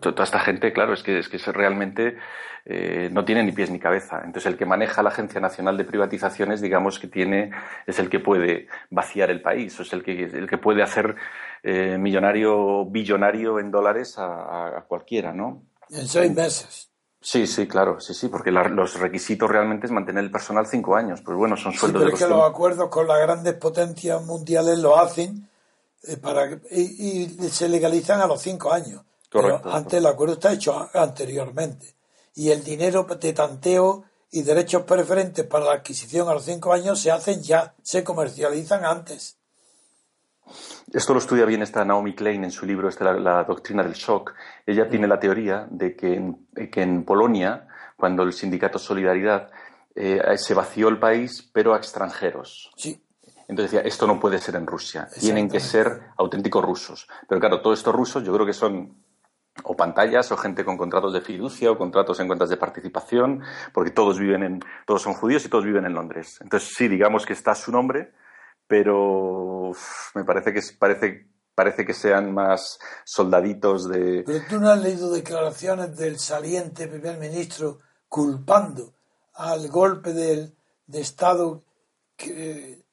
toda 0.00 0.24
esta 0.24 0.40
gente, 0.40 0.72
claro, 0.72 0.92
es 0.92 1.02
que, 1.02 1.18
es 1.18 1.28
que 1.28 1.38
realmente 1.52 2.16
eh, 2.64 3.08
no 3.12 3.24
tiene 3.24 3.44
ni 3.44 3.52
pies 3.52 3.70
ni 3.70 3.78
cabeza. 3.78 4.18
Entonces, 4.24 4.46
el 4.46 4.56
que 4.56 4.66
maneja 4.66 5.02
la 5.02 5.10
Agencia 5.10 5.40
Nacional 5.40 5.76
de 5.76 5.84
Privatizaciones, 5.84 6.60
digamos 6.60 6.98
que 6.98 7.06
tiene, 7.06 7.52
es 7.86 7.98
el 8.00 8.10
que 8.10 8.18
puede 8.18 8.66
vaciar 8.90 9.30
el 9.30 9.40
país, 9.40 9.78
o 9.78 9.82
es 9.82 9.92
el 9.92 10.02
que, 10.02 10.24
el 10.24 10.48
que 10.48 10.58
puede 10.58 10.82
hacer 10.82 11.14
eh, 11.62 11.96
millonario, 11.96 12.84
billonario 12.86 13.60
en 13.60 13.70
dólares 13.70 14.18
a, 14.18 14.78
a 14.78 14.82
cualquiera, 14.82 15.32
¿no? 15.32 15.62
En 15.90 16.08
seis 16.08 16.34
meses. 16.34 16.90
Sí, 17.26 17.48
sí, 17.48 17.66
claro, 17.66 17.98
sí, 17.98 18.14
sí, 18.14 18.28
porque 18.28 18.52
los 18.52 19.00
requisitos 19.00 19.50
realmente 19.50 19.86
es 19.86 19.92
mantener 19.92 20.22
el 20.22 20.30
personal 20.30 20.64
cinco 20.64 20.94
años. 20.94 21.22
Pues 21.22 21.36
bueno, 21.36 21.56
son 21.56 21.72
sueldos 21.72 22.00
sí, 22.00 22.04
pero 22.04 22.16
es 22.16 22.22
que 22.22 22.30
los 22.30 22.48
acuerdos 22.48 22.88
con 22.88 23.08
las 23.08 23.18
grandes 23.18 23.54
potencias 23.54 24.24
mundiales 24.24 24.78
lo 24.78 24.96
hacen 24.96 25.50
eh, 26.04 26.18
para 26.18 26.60
y, 26.70 27.26
se 27.50 27.68
legalizan 27.68 28.20
a 28.20 28.28
los 28.28 28.40
cinco 28.40 28.72
años. 28.72 29.02
Correcto. 29.28 29.68
antes 29.72 29.94
el 29.94 30.06
acuerdo 30.06 30.34
está 30.34 30.52
hecho 30.52 30.88
anteriormente. 30.94 31.96
Y 32.36 32.50
el 32.50 32.62
dinero 32.62 33.02
de 33.02 33.32
tanteo 33.32 34.04
y 34.30 34.42
derechos 34.42 34.84
preferentes 34.84 35.44
para 35.46 35.64
la 35.64 35.72
adquisición 35.72 36.28
a 36.28 36.34
los 36.34 36.44
cinco 36.44 36.72
años 36.72 37.00
se 37.00 37.10
hacen 37.10 37.42
ya, 37.42 37.74
se 37.82 38.04
comercializan 38.04 38.84
antes. 38.84 39.36
Esto 40.92 41.12
lo 41.12 41.18
estudia 41.18 41.44
bien 41.44 41.62
esta 41.62 41.84
Naomi 41.84 42.14
Klein 42.14 42.44
en 42.44 42.50
su 42.50 42.66
libro 42.66 42.88
este, 42.88 43.04
la, 43.04 43.44
doctrina 43.44 43.82
del 43.82 43.94
shock. 43.94 44.34
Ella 44.64 44.88
tiene 44.88 45.06
la 45.06 45.18
teoría 45.18 45.66
de 45.70 45.96
que 45.96 46.14
en, 46.14 46.46
que 46.70 46.82
en 46.82 47.04
Polonia, 47.04 47.66
cuando 47.96 48.22
el 48.22 48.32
sindicato 48.32 48.78
Solidaridad 48.78 49.50
eh, 49.94 50.20
se 50.36 50.54
vació 50.54 50.88
el 50.88 50.98
país, 50.98 51.50
pero 51.52 51.74
a 51.74 51.78
extranjeros. 51.78 52.70
Sí. 52.76 53.02
Entonces 53.48 53.72
decía, 53.72 53.88
esto 53.88 54.06
no 54.06 54.18
puede 54.18 54.38
ser 54.38 54.56
en 54.56 54.66
Rusia, 54.66 55.08
tienen 55.20 55.48
que 55.48 55.60
ser 55.60 56.00
auténticos 56.16 56.64
rusos. 56.64 57.08
Pero 57.28 57.40
claro, 57.40 57.60
todos 57.60 57.78
estos 57.78 57.94
rusos 57.94 58.24
yo 58.24 58.32
creo 58.32 58.44
que 58.44 58.52
son 58.52 58.96
o 59.62 59.76
pantallas 59.76 60.30
o 60.32 60.36
gente 60.36 60.64
con 60.64 60.76
contratos 60.76 61.12
de 61.12 61.20
fiducia 61.20 61.70
o 61.70 61.78
contratos 61.78 62.18
en 62.20 62.26
cuentas 62.26 62.50
de 62.50 62.56
participación, 62.56 63.42
porque 63.72 63.90
todos 63.90 64.18
viven 64.18 64.42
en, 64.42 64.60
todos 64.84 65.02
son 65.02 65.14
judíos 65.14 65.44
y 65.44 65.48
todos 65.48 65.64
viven 65.64 65.86
en 65.86 65.94
Londres. 65.94 66.38
Entonces 66.40 66.74
sí, 66.74 66.88
digamos 66.88 67.24
que 67.24 67.32
está 67.32 67.54
su 67.54 67.72
nombre, 67.72 68.12
pero 68.66 69.72
me 70.14 70.24
parece 70.24 70.52
que 70.52 70.60
parece 70.78 71.28
parece 71.56 71.86
que 71.86 71.94
sean 71.94 72.32
más 72.32 72.78
soldaditos 73.04 73.88
de. 73.88 74.22
Pero 74.24 74.44
tú 74.48 74.60
no 74.60 74.70
has 74.70 74.80
leído 74.80 75.10
declaraciones 75.10 75.96
del 75.96 76.18
saliente 76.18 76.86
primer 76.86 77.18
ministro 77.18 77.78
culpando 78.08 78.92
al 79.34 79.68
golpe 79.68 80.12
del, 80.12 80.54
de 80.86 81.00
Estado 81.00 81.64
que. 82.16 82.84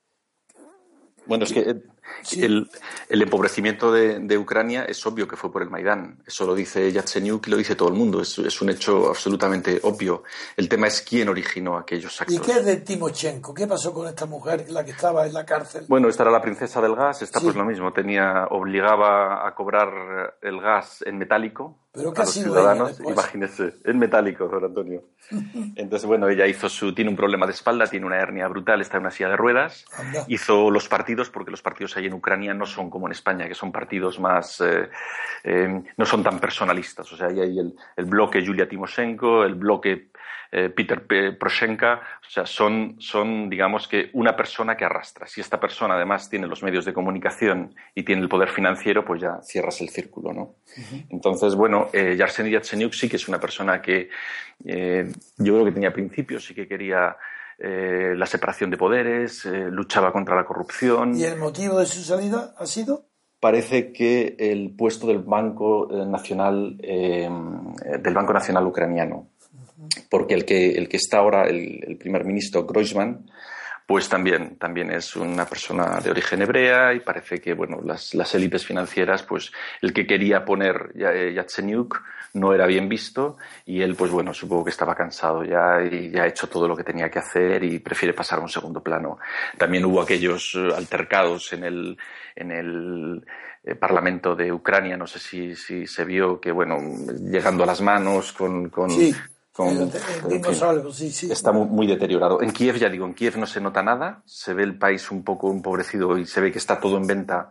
Bueno, 1.25 1.43
es 1.43 1.53
que 1.53 1.83
el, 2.37 2.69
empobrecimiento 3.09 3.91
de, 3.91 4.37
Ucrania 4.37 4.85
es 4.85 5.05
obvio 5.05 5.27
que 5.27 5.35
fue 5.35 5.51
por 5.51 5.61
el 5.61 5.69
Maidán. 5.69 6.19
Eso 6.25 6.45
lo 6.45 6.55
dice 6.55 6.91
Yatsenyuk 6.91 7.47
y 7.47 7.51
lo 7.51 7.57
dice 7.57 7.75
todo 7.75 7.89
el 7.89 7.95
mundo. 7.95 8.21
Es, 8.21 8.61
un 8.61 8.69
hecho 8.69 9.09
absolutamente 9.09 9.79
obvio. 9.83 10.23
El 10.55 10.69
tema 10.69 10.87
es 10.87 11.01
quién 11.01 11.29
originó 11.29 11.77
aquellos 11.77 12.19
actos. 12.21 12.35
¿Y 12.35 12.39
qué 12.39 12.53
es 12.53 12.65
de 12.65 12.77
Timochenko? 12.77 13.53
¿Qué 13.53 13.67
pasó 13.67 13.93
con 13.93 14.07
esta 14.07 14.25
mujer, 14.25 14.69
la 14.69 14.83
que 14.83 14.91
estaba 14.91 15.25
en 15.25 15.33
la 15.33 15.45
cárcel? 15.45 15.85
Bueno, 15.87 16.09
esta 16.09 16.23
era 16.23 16.31
la 16.31 16.41
princesa 16.41 16.81
del 16.81 16.95
gas. 16.95 17.21
Esta 17.21 17.39
pues 17.39 17.55
lo 17.55 17.65
mismo. 17.65 17.93
Tenía, 17.93 18.47
obligaba 18.49 19.47
a 19.47 19.53
cobrar 19.55 20.37
el 20.41 20.59
gas 20.61 21.03
en 21.05 21.17
metálico 21.17 21.77
pero 21.93 22.09
a 22.09 22.19
los 22.21 22.33
ciudadanos, 22.33 22.99
imagínese, 23.01 23.75
en 23.83 23.99
metálico, 23.99 24.47
don 24.47 24.65
Antonio. 24.65 25.03
Entonces, 25.75 26.07
bueno, 26.07 26.27
ella 26.27 26.47
hizo 26.47 26.67
su, 26.67 26.95
tiene 26.95 27.11
un 27.11 27.15
problema 27.15 27.45
de 27.45 27.51
espalda, 27.51 27.85
tiene 27.85 28.07
una 28.07 28.17
hernia 28.17 28.47
brutal, 28.47 28.81
está 28.81 28.97
en 28.97 29.01
una 29.01 29.11
silla 29.11 29.29
de 29.29 29.37
ruedas, 29.37 29.85
hizo 30.27 30.71
los 30.71 30.87
partidos, 30.87 31.29
porque 31.29 31.51
los 31.51 31.61
partidos 31.61 31.92
ahí 31.97 32.07
en 32.07 32.13
Ucrania 32.13 32.53
no 32.53 32.65
son 32.65 32.89
como 32.89 33.07
en 33.07 33.11
España, 33.11 33.47
que 33.47 33.55
son 33.55 33.71
partidos 33.71 34.19
más, 34.19 34.61
eh, 34.61 34.89
eh, 35.43 35.83
no 35.97 36.05
son 36.05 36.23
tan 36.23 36.39
personalistas. 36.39 37.11
O 37.11 37.17
sea, 37.17 37.27
ahí 37.27 37.39
hay 37.39 37.59
el, 37.59 37.73
el 37.95 38.05
bloque 38.05 38.41
Yulia 38.41 38.67
Timoshenko, 38.67 39.43
el 39.43 39.55
bloque 39.55 40.09
eh, 40.55 40.69
Peter 40.69 41.03
Poroshenko, 41.35 41.93
o 41.93 42.29
sea, 42.29 42.45
son, 42.45 42.95
son, 42.99 43.49
digamos 43.49 43.87
que, 43.87 44.11
una 44.13 44.35
persona 44.35 44.77
que 44.77 44.85
arrastra. 44.85 45.25
Si 45.25 45.41
esta 45.41 45.59
persona 45.59 45.95
además 45.95 46.29
tiene 46.29 46.45
los 46.45 46.61
medios 46.61 46.85
de 46.85 46.93
comunicación 46.93 47.73
y 47.95 48.03
tiene 48.03 48.21
el 48.21 48.29
poder 48.29 48.49
financiero, 48.49 49.03
pues 49.03 49.19
ya 49.21 49.41
cierras 49.41 49.81
el 49.81 49.89
círculo, 49.89 50.31
¿no? 50.31 50.55
Entonces, 51.09 51.55
bueno, 51.55 51.87
eh, 51.91 52.15
Yarseny 52.15 52.51
Yatsenyuk 52.51 52.93
sí 52.93 53.09
que 53.09 53.15
es 53.15 53.27
una 53.27 53.39
persona 53.39 53.81
que 53.81 54.09
yo 54.63 55.53
creo 55.53 55.65
que 55.65 55.71
tenía 55.71 55.91
principios, 55.91 56.45
sí 56.45 56.53
que 56.53 56.67
quería 56.67 57.17
eh, 57.59 58.13
la 58.15 58.25
separación 58.25 58.69
de 58.69 58.77
poderes, 58.77 59.45
luchaba 59.45 60.11
contra 60.11 60.35
la 60.35 60.45
corrupción. 60.45 61.15
¿Y 61.15 61.23
el 61.23 61.37
motivo 61.37 61.79
de 61.79 61.85
su 61.85 62.01
salida 62.03 62.53
ha 62.57 62.65
sido? 62.65 63.05
Parece 63.39 63.91
que 63.91 64.35
el 64.39 64.73
puesto 64.75 65.07
del 65.07 65.19
Banco 65.19 65.89
Nacional, 65.91 66.77
del 66.77 68.13
Banco 68.13 68.31
Nacional 68.31 68.65
Ucraniano, 68.65 69.27
porque 70.09 70.33
el 70.33 70.45
que, 70.45 70.71
el 70.71 70.87
que 70.87 70.97
está 70.97 71.17
ahora, 71.17 71.47
el, 71.47 71.97
primer 71.99 72.25
ministro 72.25 72.65
Groisman, 72.65 73.29
pues 73.85 74.07
también, 74.09 74.57
también 74.57 74.91
es 74.91 75.15
una 75.15 75.45
persona 75.45 75.99
de 75.99 76.11
origen 76.11 76.41
hebrea 76.41 76.93
y 76.93 77.01
parece 77.01 77.39
que 77.39 77.53
bueno, 77.53 77.79
las, 77.83 78.13
las 78.13 78.33
élites 78.35 78.65
financieras, 78.65 79.23
pues 79.23 79.51
el 79.81 79.93
que 79.93 80.07
quería 80.07 80.45
poner 80.45 80.91
eh, 80.95 81.33
Yatsenyuk 81.35 82.01
no 82.33 82.53
era 82.53 82.65
bien 82.65 82.89
visto 82.89 83.37
y 83.65 83.81
él, 83.81 83.95
pues 83.95 84.11
bueno, 84.11 84.33
supongo 84.33 84.63
que 84.63 84.71
estaba 84.71 84.95
cansado 84.95 85.43
ya 85.43 85.81
y 85.83 86.09
ya 86.09 86.23
ha 86.23 86.27
hecho 86.27 86.47
todo 86.47 86.67
lo 86.67 86.75
que 86.75 86.83
tenía 86.83 87.09
que 87.09 87.19
hacer 87.19 87.63
y 87.63 87.79
prefiere 87.79 88.13
pasar 88.13 88.39
a 88.39 88.41
un 88.41 88.49
segundo 88.49 88.81
plano. 88.81 89.19
También 89.57 89.85
hubo 89.85 90.01
aquellos 90.01 90.55
eh, 90.55 90.69
altercados 90.75 91.53
en 91.53 91.63
el, 91.63 91.97
en 92.35 92.51
el 92.51 93.25
eh, 93.63 93.75
Parlamento 93.75 94.35
de 94.35 94.51
Ucrania, 94.51 94.97
no 94.97 95.07
sé 95.07 95.19
si, 95.19 95.55
si 95.55 95.85
se 95.85 96.05
vio 96.05 96.39
que, 96.39 96.51
bueno, 96.51 96.77
llegando 97.21 97.63
a 97.63 97.67
las 97.67 97.81
manos 97.81 98.33
con, 98.33 98.69
con, 98.69 98.89
Está 101.31 101.51
muy, 101.51 101.85
deteriorado. 101.85 102.41
En 102.41 102.51
Kiev, 102.51 102.77
ya 102.77 102.89
digo, 102.89 103.05
en 103.05 103.13
Kiev 103.13 103.37
no 103.37 103.45
se 103.45 103.61
nota 103.61 103.83
nada, 103.83 104.23
se 104.25 104.53
ve 104.53 104.63
el 104.63 104.77
país 104.77 105.11
un 105.11 105.23
poco 105.23 105.51
empobrecido 105.51 106.17
y 106.17 106.25
se 106.25 106.41
ve 106.41 106.51
que 106.51 106.57
está 106.57 106.79
todo 106.79 106.97
en 106.97 107.05
venta, 107.05 107.49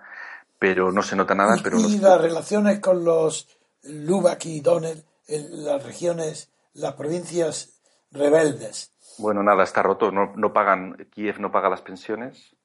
pero 0.58 0.90
no 0.90 1.02
se 1.02 1.14
nota 1.14 1.34
nada. 1.34 1.56
¿Y, 1.56 1.62
pero 1.62 1.78
y 1.78 1.98
las 1.98 2.20
relaciones 2.20 2.80
con 2.80 3.04
los 3.04 3.48
Lubak 3.84 4.46
y 4.46 4.60
Donetsk, 4.60 5.04
las 5.28 5.82
regiones, 5.84 6.50
las 6.74 6.94
provincias 6.94 7.80
rebeldes? 8.10 8.90
Bueno, 9.18 9.42
nada, 9.42 9.62
está 9.62 9.82
roto. 9.82 10.10
No, 10.10 10.32
no 10.34 10.52
pagan, 10.52 11.06
Kiev 11.14 11.38
no 11.38 11.52
paga 11.52 11.68
las 11.68 11.82
pensiones 11.82 12.56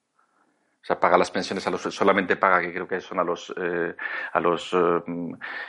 sea, 0.88 1.00
paga 1.00 1.18
las 1.18 1.32
pensiones 1.32 1.68
a 1.68 1.70
los, 1.70 1.82
solamente 1.82 2.38
paga, 2.38 2.62
que 2.62 2.74
creo 2.74 2.88
que 2.88 3.02
son 3.02 3.20
a 3.20 3.24
los, 3.24 3.54
eh, 3.62 3.94
a 4.32 4.40
los 4.40 4.72
eh, 4.74 5.02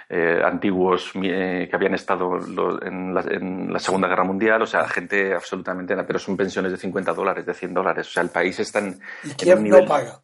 eh, 0.09 0.41
antiguos 0.45 1.11
que 1.13 1.71
habían 1.73 1.95
estado 1.95 2.39
en, 2.83 3.13
la, 3.13 3.79
Segunda 3.81 4.07
Guerra 4.07 4.23
Mundial, 4.23 4.63
o 4.63 4.67
sea, 4.67 4.87
gente 4.89 5.35
absolutamente, 5.35 5.97
pero 6.05 6.19
son 6.19 6.37
pensiones 6.37 6.71
de 6.71 6.79
50 6.79 7.13
dólares, 7.15 7.45
de 7.45 7.55
100 7.55 7.75
dólares. 7.75 8.07
O 8.07 8.11
sea, 8.13 8.23
el 8.23 8.31
país 8.31 8.61
está 8.61 8.79
en. 8.79 9.01
¿Y 9.25 9.31
Kiev 9.31 9.61
no 9.61 9.85
paga? 9.85 10.23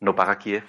No 0.00 0.14
paga 0.14 0.38
Kiev. 0.38 0.64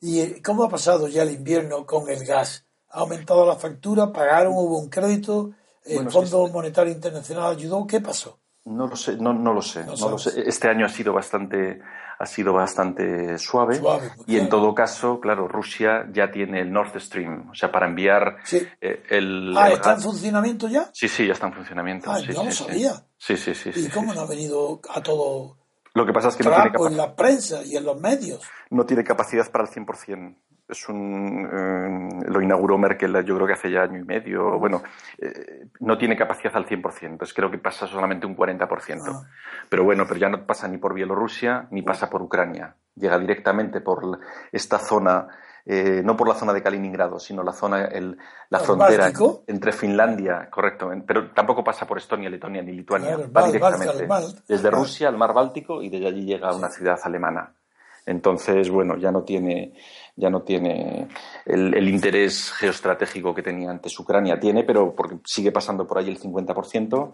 ¿Y 0.00 0.40
cómo 0.42 0.64
ha 0.64 0.68
pasado 0.68 1.08
ya 1.08 1.22
el 1.24 1.32
invierno 1.32 1.84
con 1.84 2.08
el 2.08 2.24
gas? 2.24 2.64
¿Ha 2.90 3.00
aumentado 3.00 3.44
la 3.44 3.56
factura? 3.56 4.12
¿Pagaron? 4.12 4.52
¿Hubo 4.54 4.78
un 4.78 4.88
crédito? 4.88 5.50
¿El 5.84 6.10
Fondo 6.10 6.46
Monetario 6.48 6.92
Internacional 6.92 7.52
ayudó? 7.52 7.86
¿Qué 7.86 8.00
pasó? 8.00 8.39
No 8.64 8.86
lo 8.86 8.94
sé, 8.94 9.16
no, 9.16 9.32
no 9.32 9.54
lo 9.54 9.62
sé, 9.62 9.84
no, 9.84 10.10
lo 10.10 10.18
sé. 10.18 10.42
Este 10.46 10.68
año 10.68 10.84
ha 10.84 10.88
sido 10.88 11.14
bastante, 11.14 11.80
ha 12.18 12.26
sido 12.26 12.52
bastante 12.52 13.38
suave, 13.38 13.80
y 14.26 14.38
en 14.38 14.50
todo 14.50 14.74
caso, 14.74 15.18
claro, 15.18 15.48
Rusia 15.48 16.06
ya 16.12 16.30
tiene 16.30 16.60
el 16.60 16.70
Nord 16.70 17.00
Stream, 17.00 17.48
o 17.50 17.54
sea, 17.54 17.72
para 17.72 17.86
enviar 17.86 18.36
eh, 18.52 19.02
el. 19.08 19.56
Ah, 19.56 19.70
¿está 19.70 19.94
en 19.94 20.00
funcionamiento 20.02 20.68
ya? 20.68 20.90
Sí, 20.92 21.08
sí, 21.08 21.26
ya 21.26 21.32
está 21.32 21.46
en 21.46 21.54
funcionamiento. 21.54 22.10
Ah, 22.10 22.18
sí, 22.20 22.32
no 22.34 22.44
lo 22.44 22.52
sabía. 22.52 23.02
Sí, 23.16 23.36
sí, 23.36 23.54
sí. 23.54 23.70
¿Y 23.74 23.88
cómo 23.88 24.12
no 24.12 24.20
ha 24.20 24.26
venido 24.26 24.80
a 24.90 25.02
todo? 25.02 25.56
Lo 25.94 26.06
que 26.06 26.12
pasa 26.12 26.28
es 26.28 26.36
que 26.36 26.44
no 26.44 26.50
tiene 26.50 26.70
en 26.86 26.96
la 26.96 27.16
prensa 27.16 27.64
y 27.64 27.76
en 27.76 27.84
los 27.84 27.98
medios. 27.98 28.42
No 28.68 28.84
tiene 28.84 29.02
capacidad 29.02 29.50
para 29.50 29.64
el 29.64 29.70
100% 29.70 30.36
es 30.70 30.88
un, 30.88 31.48
eh, 31.52 32.24
lo 32.28 32.40
inauguró 32.40 32.78
Merkel 32.78 33.12
yo 33.24 33.34
creo 33.34 33.46
que 33.46 33.52
hace 33.54 33.70
ya 33.70 33.82
año 33.82 33.98
y 33.98 34.04
medio. 34.04 34.58
Bueno, 34.58 34.82
eh, 35.18 35.66
no 35.80 35.98
tiene 35.98 36.16
capacidad 36.16 36.56
al 36.56 36.66
100%, 36.66 37.02
entonces 37.02 37.34
creo 37.34 37.50
que 37.50 37.58
pasa 37.58 37.86
solamente 37.86 38.26
un 38.26 38.36
40%. 38.36 39.00
Ah. 39.06 39.22
Pero 39.68 39.84
bueno, 39.84 40.04
pero 40.06 40.20
ya 40.20 40.28
no 40.28 40.46
pasa 40.46 40.68
ni 40.68 40.78
por 40.78 40.94
Bielorrusia 40.94 41.66
ni 41.70 41.82
pasa 41.82 42.08
por 42.08 42.22
Ucrania. 42.22 42.74
Llega 42.94 43.18
directamente 43.18 43.80
por 43.80 44.20
esta 44.52 44.78
zona, 44.78 45.28
eh, 45.64 46.02
no 46.04 46.16
por 46.16 46.28
la 46.28 46.34
zona 46.34 46.52
de 46.52 46.62
Kaliningrado, 46.62 47.18
sino 47.18 47.42
la 47.42 47.52
zona, 47.52 47.84
el, 47.86 48.16
la 48.48 48.58
frontera 48.58 49.10
entre 49.46 49.72
Finlandia, 49.72 50.48
correcto, 50.50 50.90
pero 51.06 51.30
tampoco 51.32 51.64
pasa 51.64 51.86
por 51.86 51.98
Estonia, 51.98 52.28
Letonia 52.28 52.62
ni 52.62 52.72
Lituania. 52.72 53.16
va 53.16 53.46
directamente 53.46 54.06
desde 54.48 54.70
Rusia 54.70 55.08
al 55.08 55.16
mar 55.16 55.32
Báltico 55.32 55.82
y 55.82 55.88
desde 55.88 56.08
allí 56.08 56.24
llega 56.24 56.48
a 56.48 56.54
una 56.54 56.68
ciudad 56.68 56.98
alemana. 57.04 57.54
Entonces, 58.06 58.70
bueno, 58.70 58.96
ya 58.96 59.10
no 59.10 59.22
tiene, 59.22 59.72
ya 60.16 60.30
no 60.30 60.42
tiene 60.42 61.08
el, 61.46 61.88
interés 61.88 62.50
geoestratégico 62.52 63.34
que 63.34 63.42
tenía 63.42 63.70
antes 63.70 63.98
Ucrania. 63.98 64.38
Tiene, 64.38 64.64
pero 64.64 64.94
porque 64.94 65.18
sigue 65.24 65.52
pasando 65.52 65.86
por 65.86 65.98
ahí 65.98 66.08
el 66.08 66.18
50%, 66.18 67.12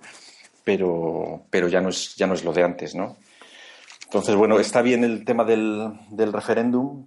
pero, 0.65 1.43
pero 1.51 1.69
ya, 1.69 1.81
no 1.81 1.91
es, 1.91 2.15
ya 2.17 2.27
no 2.27 2.35
es 2.35 2.45
lo 2.45 2.53
de 2.53 2.63
antes, 2.63 2.95
¿no? 2.95 3.17
Entonces, 4.05 4.35
bueno, 4.37 4.59
está 4.59 4.83
bien 4.83 5.05
el 5.05 5.25
tema 5.25 5.45
del, 5.45 5.93
del 6.11 6.33
referéndum, 6.33 7.07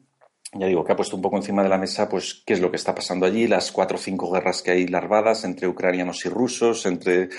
ya 0.54 0.66
digo, 0.66 0.84
que 0.84 0.92
ha 0.92 0.96
puesto 0.96 1.16
un 1.16 1.22
poco 1.22 1.38
encima 1.38 1.64
de 1.64 1.70
la 1.70 1.78
mesa, 1.78 2.10
pues, 2.10 2.44
qué 2.46 2.54
es 2.54 2.60
lo 2.60 2.72
que 2.72 2.78
está 2.78 2.96
pasando 2.96 3.26
allí, 3.26 3.48
las 3.48 3.72
cuatro 3.72 3.98
o 3.98 4.02
cinco 4.02 4.32
guerras 4.32 4.62
que 4.62 4.72
hay 4.72 4.88
larvadas 4.88 5.44
entre 5.44 5.68
ucranianos 5.68 6.26
y 6.26 6.30
rusos, 6.30 6.86
entre 6.86 7.30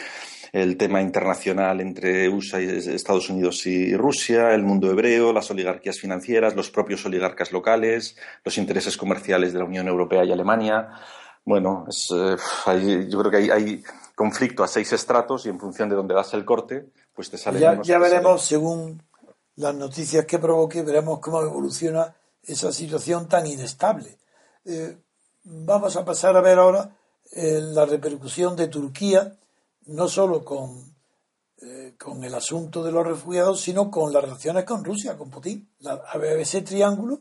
el 0.53 0.77
tema 0.77 1.01
internacional 1.01 1.81
entre 1.81 2.29
USA 2.29 2.61
y 2.61 2.69
Estados 2.69 3.31
Unidos 3.31 3.67
y 3.67 3.97
Rusia, 3.97 4.55
el 4.55 4.63
mundo 4.63 4.91
hebreo, 4.91 5.33
las 5.33 5.51
oligarquías 5.51 5.99
financieras, 5.99 6.57
los 6.57 6.71
propios 6.71 7.05
oligarcas 7.07 7.53
locales, 7.53 8.17
los 8.45 8.59
intereses 8.59 8.97
comerciales 8.97 9.53
de 9.53 9.59
la 9.59 9.65
Unión 9.65 9.89
Europea 9.89 10.25
y 10.25 10.33
Alemania. 10.33 10.91
Bueno, 11.45 11.87
eh, 11.89 13.07
yo 13.09 13.19
creo 13.21 13.31
que 13.31 13.37
hay, 13.37 13.51
hay, 13.51 13.83
conflicto 14.15 14.63
a 14.63 14.69
seis 14.69 14.93
estratos 14.93 15.47
y 15.47 15.49
en 15.49 15.59
función 15.59 15.89
de 15.89 15.95
dónde 15.95 16.15
das 16.15 16.35
el 16.35 16.45
corte, 16.45 16.91
pues 17.15 17.31
te 17.31 17.39
sale. 17.39 17.59
Ya, 17.59 17.81
ya 17.81 17.99
veremos, 17.99 18.45
según 18.45 19.03
las 19.57 19.75
noticias 19.75 20.27
que 20.27 20.39
provoque, 20.39 20.83
veremos 20.83 21.21
cómo 21.21 21.41
evoluciona 21.41 22.15
esa 22.43 22.73
situación 22.73 23.29
tan 23.29 23.47
inestable. 23.47 24.19
Eh, 24.65 24.99
vamos 25.45 25.97
a 25.97 26.05
pasar 26.05 26.37
a 26.37 26.41
ver 26.41 26.59
ahora 26.59 26.97
eh, 27.33 27.61
la 27.63 27.87
repercusión 27.87 28.57
de 28.57 28.69
Turquía, 28.69 29.37
no 29.91 30.09
solo 30.09 30.45
con, 30.45 30.95
eh, 31.63 31.95
con 31.99 32.23
el 32.25 32.35
asunto 32.35 32.83
de 32.83 32.93
los 32.93 33.07
refugiados, 33.07 33.61
sino 33.61 33.91
con 33.91 34.13
las 34.13 34.25
relaciones 34.25 34.65
con 34.65 34.85
Rusia, 34.85 35.17
con 35.17 35.31
Putin. 35.31 35.69
La, 35.81 36.03
ese 36.39 36.63
triángulo, 36.63 37.21